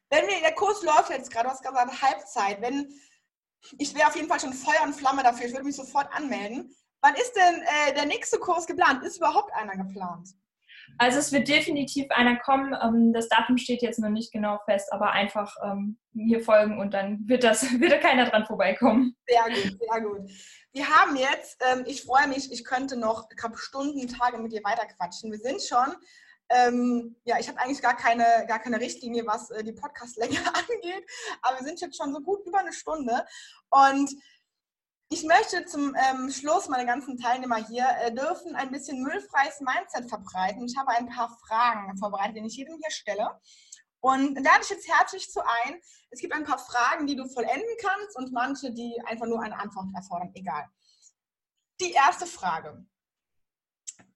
[0.08, 2.88] Wenn wir, der Kurs läuft jetzt gerade, du hast gesagt, Halbzeit, wenn
[3.78, 5.46] ich wäre auf jeden Fall schon Feuer und Flamme dafür.
[5.46, 6.74] Ich würde mich sofort anmelden.
[7.02, 9.02] Wann ist denn äh, der nächste Kurs geplant?
[9.02, 10.28] Ist überhaupt einer geplant?
[10.98, 12.74] Also es wird definitiv einer kommen.
[12.82, 16.94] Ähm, das Datum steht jetzt noch nicht genau fest, aber einfach ähm, hier folgen und
[16.94, 19.16] dann wird das wird da keiner dran vorbeikommen.
[19.26, 20.30] Sehr gut, sehr gut.
[20.72, 25.30] Wir haben jetzt, ähm, ich freue mich, ich könnte noch Stunden, Tage mit dir weiterquatschen.
[25.30, 25.94] Wir sind schon
[26.48, 31.04] ähm, ja, ich habe eigentlich gar keine, gar keine Richtlinie, was äh, die Podcastlänge angeht,
[31.42, 33.24] aber wir sind jetzt schon so gut über eine Stunde.
[33.70, 34.10] Und
[35.08, 40.08] ich möchte zum ähm, Schluss, meine ganzen Teilnehmer hier, äh, dürfen ein bisschen müllfreies Mindset
[40.08, 40.64] verbreiten.
[40.64, 43.40] Ich habe ein paar Fragen vorbereitet, die ich jedem hier stelle.
[44.00, 45.80] Und lade ich jetzt herzlich zu ein.
[46.10, 49.58] Es gibt ein paar Fragen, die du vollenden kannst und manche, die einfach nur eine
[49.58, 50.30] Antwort erfordern.
[50.34, 50.68] Egal.
[51.80, 52.84] Die erste Frage.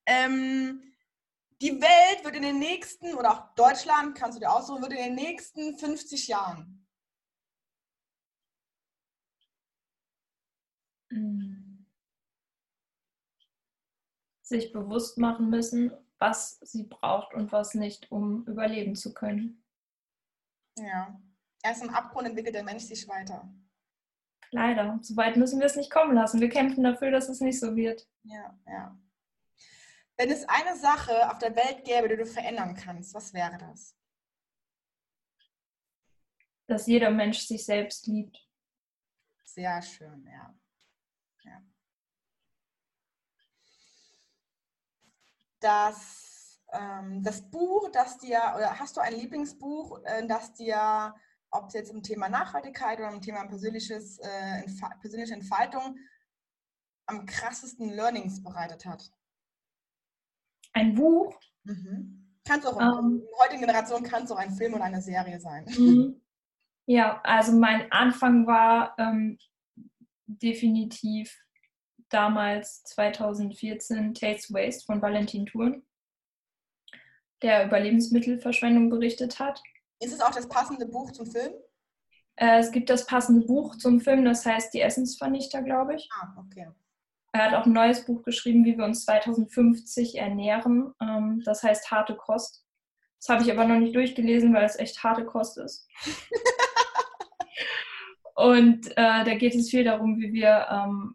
[0.06, 0.89] Ähm,
[1.60, 4.98] die Welt wird in den nächsten, oder auch Deutschland, kannst du dir aussuchen, wird in
[4.98, 6.86] den nächsten 50 Jahren.
[14.42, 19.64] Sich bewusst machen müssen, was sie braucht und was nicht, um überleben zu können.
[20.78, 21.20] Ja.
[21.62, 23.52] Erst im Abgrund entwickelt der Mensch sich weiter.
[24.50, 24.98] Leider.
[25.02, 26.40] So weit müssen wir es nicht kommen lassen.
[26.40, 28.08] Wir kämpfen dafür, dass es nicht so wird.
[28.22, 28.98] Ja, ja.
[30.20, 33.96] Wenn es eine Sache auf der Welt gäbe, die du verändern kannst, was wäre das?
[36.66, 38.36] Dass jeder Mensch sich selbst liebt.
[39.44, 40.54] Sehr schön, ja.
[41.44, 41.62] ja.
[45.58, 51.14] Das, ähm, das Buch, das dir, oder hast du ein Lieblingsbuch, äh, das dir,
[51.50, 54.66] ob es jetzt um Thema Nachhaltigkeit oder um Thema persönliches, äh,
[55.00, 55.96] persönliche Entfaltung,
[57.06, 59.10] am krassesten Learnings bereitet hat?
[60.72, 61.38] Ein Buch.
[61.64, 62.38] Mhm.
[62.44, 65.40] Kannst auch ähm, in der heutigen Generation kann es auch ein Film oder eine Serie
[65.40, 65.66] sein.
[65.66, 66.20] Mhm.
[66.86, 69.38] Ja, also mein Anfang war ähm,
[70.26, 71.38] definitiv
[72.08, 75.82] damals 2014 Taste Waste von Valentin Thurn,
[77.42, 79.62] der über Lebensmittelverschwendung berichtet hat.
[80.00, 81.52] Ist es auch das passende Buch zum Film?
[82.36, 86.08] Äh, es gibt das passende Buch zum Film, das heißt Die Essensvernichter, glaube ich.
[86.12, 86.68] Ah, okay.
[87.32, 90.92] Er hat auch ein neues Buch geschrieben, wie wir uns 2050 ernähren.
[91.00, 92.64] Ähm, das heißt harte Kost.
[93.18, 95.86] Das habe ich aber noch nicht durchgelesen, weil es echt harte Kost ist.
[98.34, 101.14] Und äh, da geht es viel darum, wie wir ähm,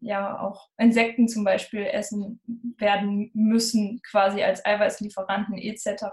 [0.00, 2.40] ja auch Insekten zum Beispiel essen
[2.78, 6.04] werden müssen, quasi als Eiweißlieferanten etc.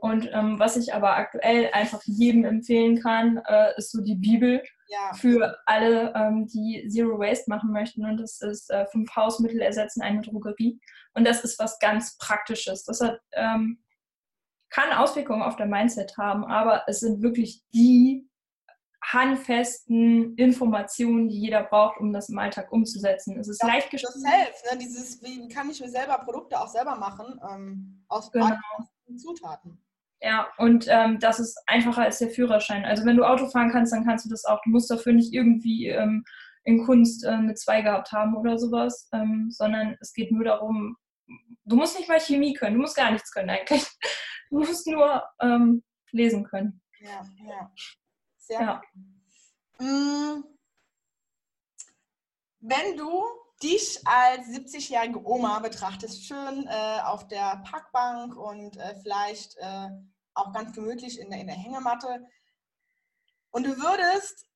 [0.00, 4.62] Und ähm, was ich aber aktuell einfach jedem empfehlen kann, äh, ist so die Bibel
[4.94, 5.14] ja.
[5.14, 8.04] für alle, ähm, die Zero Waste machen möchten.
[8.04, 10.80] Und das ist äh, fünf Hausmittel ersetzen eine Drogerie.
[11.14, 12.84] Und das ist was ganz Praktisches.
[12.84, 13.84] Das hat ähm,
[14.74, 18.28] kann Auswirkungen auf dein Mindset haben, aber es sind wirklich die
[19.04, 23.38] handfesten Informationen, die jeder braucht, um das im Alltag umzusetzen.
[23.38, 23.90] Es ist ja, leicht.
[23.90, 24.78] Selbst, ne?
[24.78, 28.50] Dieses, wie kann ich mir selber Produkte auch selber machen, ähm, aus genau.
[29.16, 29.83] Zutaten.
[30.24, 32.86] Ja, und ähm, das ist einfacher als der Führerschein.
[32.86, 34.58] Also wenn du Auto fahren kannst, dann kannst du das auch.
[34.64, 36.24] Du musst dafür nicht irgendwie ähm,
[36.62, 40.96] in Kunst äh, eine 2 gehabt haben oder sowas, ähm, sondern es geht nur darum,
[41.66, 43.86] du musst nicht mal Chemie können, du musst gar nichts können eigentlich.
[44.50, 45.82] Du musst nur ähm,
[46.12, 46.80] lesen können.
[47.00, 47.72] Ja, ja.
[48.36, 48.82] Sehr ja.
[49.80, 50.44] Mm.
[52.60, 53.24] Wenn du
[53.62, 59.88] dich als 70-jährige Oma betrachtest, schön äh, auf der Parkbank und äh, vielleicht äh,
[60.34, 62.26] auch ganz gemütlich in der, in der Hängematte,
[63.54, 64.46] und du würdest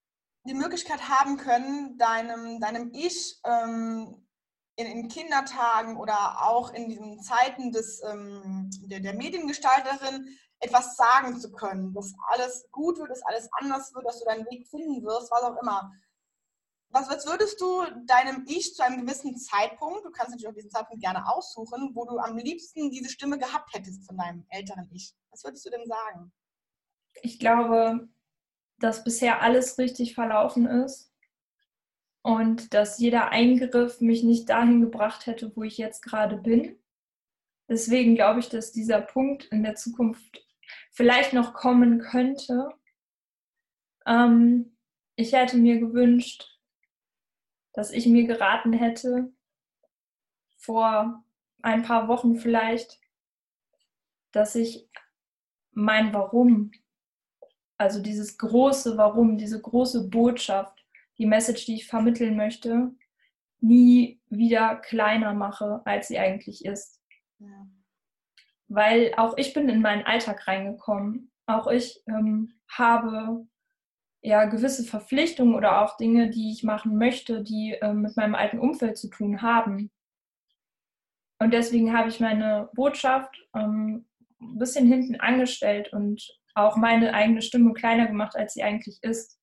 [0.43, 4.27] die Möglichkeit haben können, deinem, deinem Ich ähm,
[4.75, 11.39] in, in, Kindertagen oder auch in diesen Zeiten des, ähm, der, der Mediengestalterin etwas sagen
[11.39, 15.05] zu können, dass alles gut wird, dass alles anders wird, dass du deinen Weg finden
[15.05, 15.93] wirst, was auch immer.
[16.91, 20.71] Was, was würdest du deinem Ich zu einem gewissen Zeitpunkt, du kannst natürlich auch diesen
[20.71, 25.15] Zeitpunkt gerne aussuchen, wo du am liebsten diese Stimme gehabt hättest von deinem älteren Ich?
[25.31, 26.33] Was würdest du denn sagen?
[27.23, 28.09] Ich glaube,
[28.79, 31.13] dass bisher alles richtig verlaufen ist
[32.23, 36.79] und dass jeder Eingriff mich nicht dahin gebracht hätte, wo ich jetzt gerade bin.
[37.69, 40.47] Deswegen glaube ich, dass dieser Punkt in der Zukunft
[40.91, 42.71] vielleicht noch kommen könnte.
[44.07, 44.77] Ähm,
[45.17, 46.58] ich hätte mir gewünscht,
[47.79, 49.31] dass ich mir geraten hätte,
[50.57, 51.23] vor
[51.63, 52.99] ein paar Wochen vielleicht,
[54.33, 54.89] dass ich
[55.71, 56.73] mein Warum,
[57.77, 60.85] also dieses große Warum, diese große Botschaft,
[61.19, 62.93] die Message, die ich vermitteln möchte,
[63.61, 67.01] nie wieder kleiner mache, als sie eigentlich ist.
[67.39, 67.69] Ja
[68.69, 71.31] weil auch ich bin in meinen Alltag reingekommen.
[71.47, 73.47] Auch ich ähm, habe
[74.23, 78.59] ja gewisse Verpflichtungen oder auch Dinge, die ich machen möchte, die ähm, mit meinem alten
[78.59, 79.91] Umfeld zu tun haben.
[81.39, 84.07] Und deswegen habe ich meine Botschaft ähm,
[84.41, 89.39] ein bisschen hinten angestellt und auch meine eigene Stimme kleiner gemacht, als sie eigentlich ist.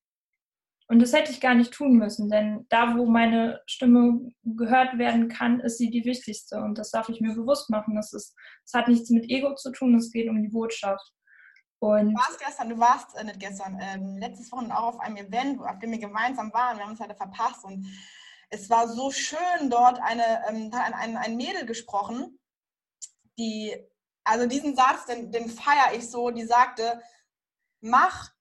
[0.87, 5.29] Und das hätte ich gar nicht tun müssen, denn da, wo meine Stimme gehört werden
[5.29, 6.57] kann, ist sie die wichtigste.
[6.57, 7.95] Und das darf ich mir bewusst machen.
[7.95, 8.35] Das, ist,
[8.65, 11.11] das hat nichts mit Ego zu tun, es geht um die Botschaft.
[11.79, 15.17] Und du warst gestern, du warst äh, nicht gestern, ähm, letztes Wochenende auch auf einem
[15.17, 16.77] Event, auf dem wir gemeinsam waren.
[16.77, 17.87] Wir haben uns halt verpasst und
[18.49, 22.39] es war so schön dort eine, ähm, ein, ein, ein Mädel gesprochen,
[23.37, 23.75] die,
[24.23, 27.01] also diesen Satz, den, den feiere ich so, die sagte,
[27.81, 28.35] mach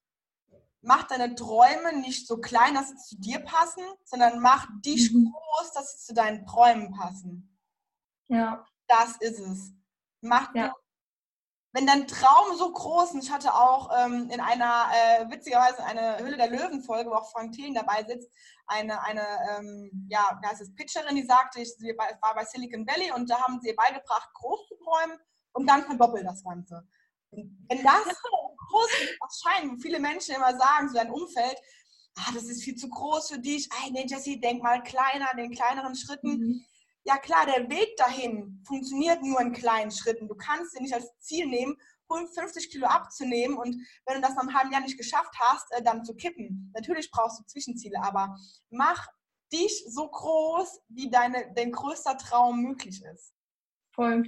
[0.85, 5.31] mach deine Träume nicht so klein, dass sie zu dir passen, sondern mach dich mhm.
[5.31, 7.57] groß, dass sie zu deinen Träumen passen.
[8.27, 8.65] Ja.
[8.87, 9.73] Das ist es.
[10.21, 10.73] Mach ja.
[11.75, 16.19] Wenn dein Traum so groß ist, ich hatte auch ähm, in einer, äh, witzigerweise eine
[16.19, 18.29] Höhle der Löwen-Folge, wo auch Frank Thelen dabei sitzt,
[18.65, 22.87] eine, eine ähm, ja, wie heißt es, Pitcherin, die sagte, ich, sie war bei Silicon
[22.87, 25.19] Valley und da haben sie ihr beigebracht, groß zu träumen
[25.51, 26.87] und dann verdoppelt das Ganze.
[27.31, 28.05] Wenn das
[28.69, 28.89] groß
[29.21, 31.57] erscheint, wo viele Menschen immer sagen, so dein Umfeld,
[32.19, 35.39] ah, das ist viel zu groß für dich, hey, nee, Jessie, denk mal kleiner, in
[35.39, 36.37] den kleineren Schritten.
[36.37, 36.65] Mhm.
[37.07, 40.27] Ja klar, der Weg dahin funktioniert nur in kleinen Schritten.
[40.27, 41.77] Du kannst dir nicht als Ziel nehmen,
[42.07, 43.75] 50 Kilo abzunehmen und
[44.05, 46.71] wenn du das nach einem halben Jahr nicht geschafft hast, äh, dann zu kippen.
[46.73, 48.35] Natürlich brauchst du Zwischenziele, aber
[48.69, 49.07] mach
[49.53, 53.34] dich so groß, wie deine, dein größter Traum möglich ist.
[53.95, 54.23] Voll.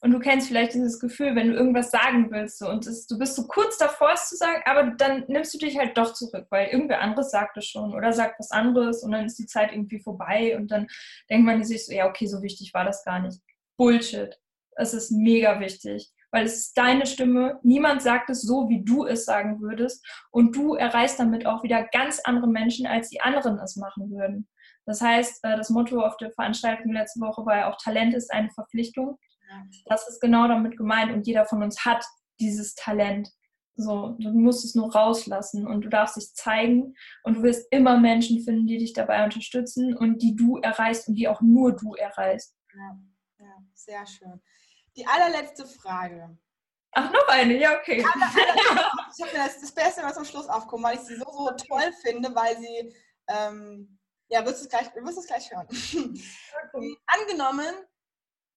[0.00, 3.18] Und du kennst vielleicht dieses Gefühl, wenn du irgendwas sagen willst so, und es, du
[3.18, 6.46] bist so kurz davor, es zu sagen, aber dann nimmst du dich halt doch zurück,
[6.48, 9.72] weil irgendwer anderes sagt es schon oder sagt was anderes und dann ist die Zeit
[9.72, 10.86] irgendwie vorbei und dann
[11.28, 13.40] denkt man sich so, ja, okay, so wichtig war das gar nicht.
[13.76, 14.38] Bullshit.
[14.76, 17.60] Es ist mega wichtig, weil es ist deine Stimme.
[17.62, 21.84] Niemand sagt es so, wie du es sagen würdest und du erreichst damit auch wieder
[21.92, 24.48] ganz andere Menschen, als die anderen es machen würden.
[24.86, 28.32] Das heißt, äh, das Motto auf der Veranstaltung letzte Woche war ja auch, Talent ist
[28.32, 29.18] eine Verpflichtung.
[29.86, 32.04] Das ist genau damit gemeint und jeder von uns hat
[32.38, 33.28] dieses Talent.
[33.76, 36.94] So, du musst es nur rauslassen und du darfst dich zeigen
[37.24, 41.14] und du wirst immer Menschen finden, die dich dabei unterstützen und die du erreichst und
[41.14, 42.54] die auch nur du erreichst.
[42.74, 42.98] Ja,
[43.38, 44.40] ja sehr schön.
[44.96, 46.36] Die allerletzte Frage.
[46.92, 47.98] Ach, noch eine, ja, okay.
[48.04, 51.50] ich habe mir das, das Beste mal zum Schluss aufgekommen, weil ich sie so, so
[51.68, 52.92] toll finde, weil sie
[53.28, 53.99] ähm,
[54.30, 55.66] ja, wirst es gleich, wirst es gleich hören.
[55.68, 56.98] Okay.
[57.06, 57.74] Angenommen,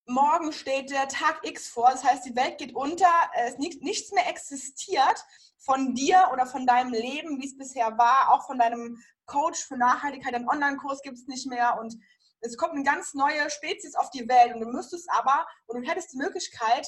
[0.06, 4.12] morgen steht der Tag X vor, das heißt, die Welt geht unter, es nicht, nichts
[4.12, 5.26] mehr existiert
[5.58, 9.78] von dir oder von deinem Leben, wie es bisher war, auch von deinem Coach für
[9.78, 11.96] Nachhaltigkeit, einen Online-Kurs gibt es nicht mehr und
[12.42, 15.90] es kommt eine ganz neue Spezies auf die Welt und du müsstest aber, und du
[15.90, 16.86] hättest die Möglichkeit,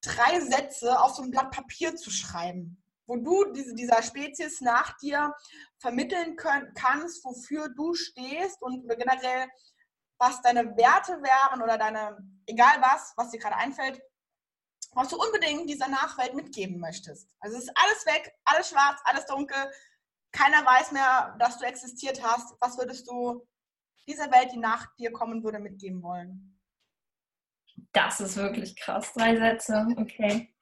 [0.00, 2.79] drei Sätze auf so ein Blatt Papier zu schreiben,
[3.10, 5.34] wo du diese, dieser Spezies nach dir
[5.78, 9.48] vermitteln können, kannst, wofür du stehst und generell,
[10.18, 12.16] was deine Werte wären oder deine,
[12.46, 14.00] egal was, was dir gerade einfällt,
[14.92, 17.34] was du unbedingt dieser Nachwelt mitgeben möchtest.
[17.40, 19.72] Also es ist alles weg, alles schwarz, alles dunkel,
[20.30, 22.54] keiner weiß mehr, dass du existiert hast.
[22.60, 23.44] Was würdest du
[24.06, 26.60] dieser Welt, die nach dir kommen würde, mitgeben wollen?
[27.92, 29.12] Das ist wirklich krass.
[29.14, 30.54] Drei Sätze, okay.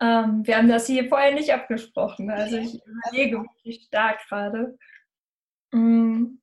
[0.00, 2.30] Ähm, wir haben das hier vorher nicht abgesprochen.
[2.30, 4.78] Also ich überlege wirklich stark gerade.
[5.72, 6.40] Mhm.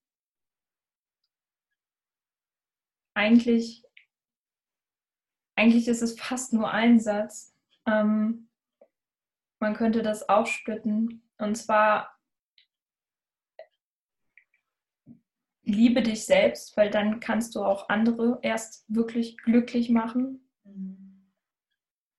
[3.15, 3.83] Eigentlich,
[5.55, 7.55] eigentlich ist es fast nur ein Satz.
[7.85, 8.49] Ähm,
[9.59, 11.29] man könnte das aufsplitten.
[11.37, 12.19] Und zwar
[15.63, 20.49] liebe dich selbst, weil dann kannst du auch andere erst wirklich glücklich machen.
[20.63, 21.31] Mhm.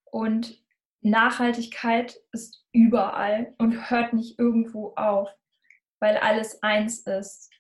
[0.05, 0.64] Und
[1.05, 5.29] Nachhaltigkeit ist überall und hört nicht irgendwo auf,
[6.01, 7.51] weil alles eins ist.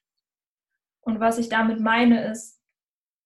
[1.02, 2.60] Und was ich damit meine, ist,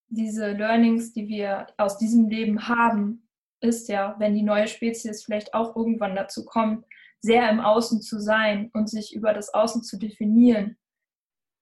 [0.08, 3.28] diese Learnings, die wir aus diesem Leben haben,
[3.60, 6.84] ist ja, wenn die neue Spezies vielleicht auch irgendwann dazu kommt,
[7.20, 10.76] sehr im Außen zu sein und sich über das Außen zu definieren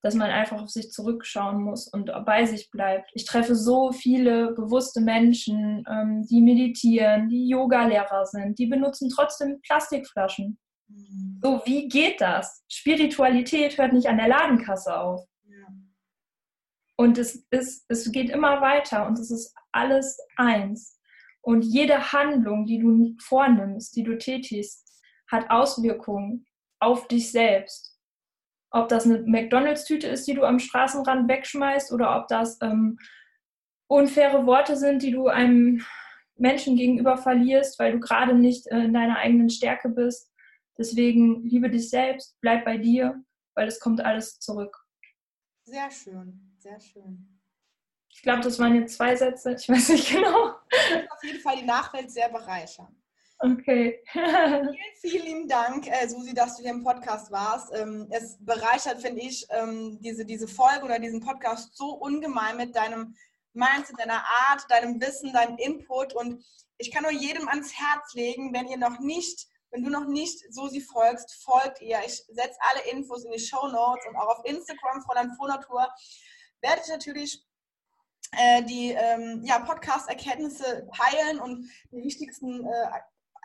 [0.07, 3.11] dass man einfach auf sich zurückschauen muss und bei sich bleibt.
[3.15, 9.61] Ich treffe so viele bewusste Menschen, ähm, die meditieren, die Yoga-Lehrer sind, die benutzen trotzdem
[9.63, 10.61] Plastikflaschen.
[10.87, 11.41] Mhm.
[11.43, 12.63] So, wie geht das?
[12.69, 15.27] Spiritualität hört nicht an der Ladenkasse auf.
[15.43, 15.67] Ja.
[16.97, 21.01] Und es, ist, es geht immer weiter und es ist alles eins.
[21.41, 26.47] Und jede Handlung, die du vornimmst, die du tätigst, hat Auswirkungen
[26.79, 27.96] auf dich selbst
[28.77, 32.99] ob das eine McDonalds-Tüte ist, die du am Straßenrand wegschmeißt oder ob das ähm,
[33.89, 35.85] unfaire Worte sind, die du einem
[36.37, 40.31] Menschen gegenüber verlierst, weil du gerade nicht äh, in deiner eigenen Stärke bist.
[40.79, 43.23] Deswegen liebe dich selbst, bleib bei dir,
[43.55, 44.77] weil es kommt alles zurück.
[45.65, 47.41] Sehr schön, sehr schön.
[48.11, 50.49] Ich glaube, das waren jetzt zwei Sätze, ich weiß nicht genau.
[50.49, 52.95] Auf jeden Fall die Nachwelt sehr bereichern.
[53.39, 54.03] Okay.
[54.13, 57.71] vielen, vielen Dank, äh, Susi, dass du hier im Podcast warst.
[57.75, 62.75] Ähm, es bereichert, finde ich, ähm, diese, diese Folge oder diesen Podcast so ungemein mit
[62.75, 63.15] deinem
[63.53, 66.15] Mindset, deiner Art, deinem Wissen, deinem Input.
[66.15, 66.43] Und
[66.79, 70.43] ich kann nur jedem ans Herz legen, wenn ihr noch nicht, wenn du noch nicht
[70.51, 71.99] Susi folgst, folgt ihr.
[72.07, 75.87] Ich setze alle Infos in die Show Notes und auch auf Instagram, Fräulein Frohnatur,
[76.63, 77.45] werde ich natürlich
[78.33, 82.89] äh, die ähm, ja, Podcast-Erkenntnisse teilen und die wichtigsten äh,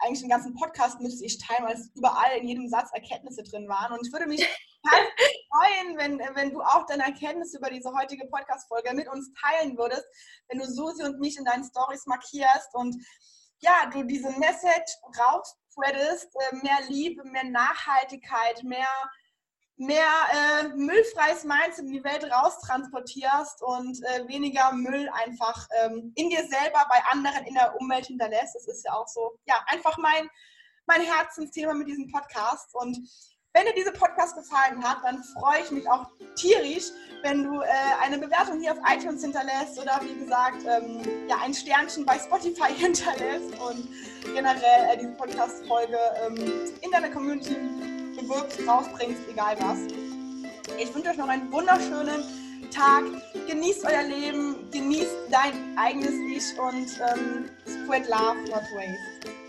[0.02, 3.68] eigentlich den ganzen Podcast müsste ich teilen, weil es überall in jedem Satz Erkenntnisse drin
[3.68, 3.94] waren.
[3.94, 4.42] Und ich würde mich
[5.52, 10.06] freuen, wenn, wenn du auch deine Erkenntnisse über diese heutige Podcast-Folge mit uns teilen würdest,
[10.50, 12.96] wenn du Susi und mich in deinen Stories markierst und
[13.60, 18.88] ja, du diese Message rausspreadest, äh, mehr Liebe, mehr Nachhaltigkeit, mehr
[19.82, 26.30] mehr äh, müllfreies Mindset in die Welt raustransportierst und äh, weniger Müll einfach ähm, in
[26.30, 28.54] dir selber, bei anderen in der Umwelt hinterlässt.
[28.54, 30.30] Das ist ja auch so, ja, einfach mein,
[30.86, 32.76] mein Herzensthema mit diesem Podcast.
[32.76, 32.96] Und
[33.54, 36.06] wenn dir dieser Podcast gefallen hat, dann freue ich mich auch
[36.36, 36.92] tierisch,
[37.24, 37.68] wenn du äh,
[38.02, 42.72] eine Bewertung hier auf iTunes hinterlässt oder wie gesagt ähm, ja, ein Sternchen bei Spotify
[42.78, 43.90] hinterlässt und
[44.36, 47.58] generell äh, diese Podcast-Folge ähm, in deiner Community
[48.16, 49.80] bewirbst, rausbringst, egal was.
[50.80, 52.24] Ich wünsche euch noch einen wunderschönen
[52.72, 53.04] Tag.
[53.48, 59.41] Genießt euer Leben, genießt dein eigenes Ich und ähm, spread love, not waste.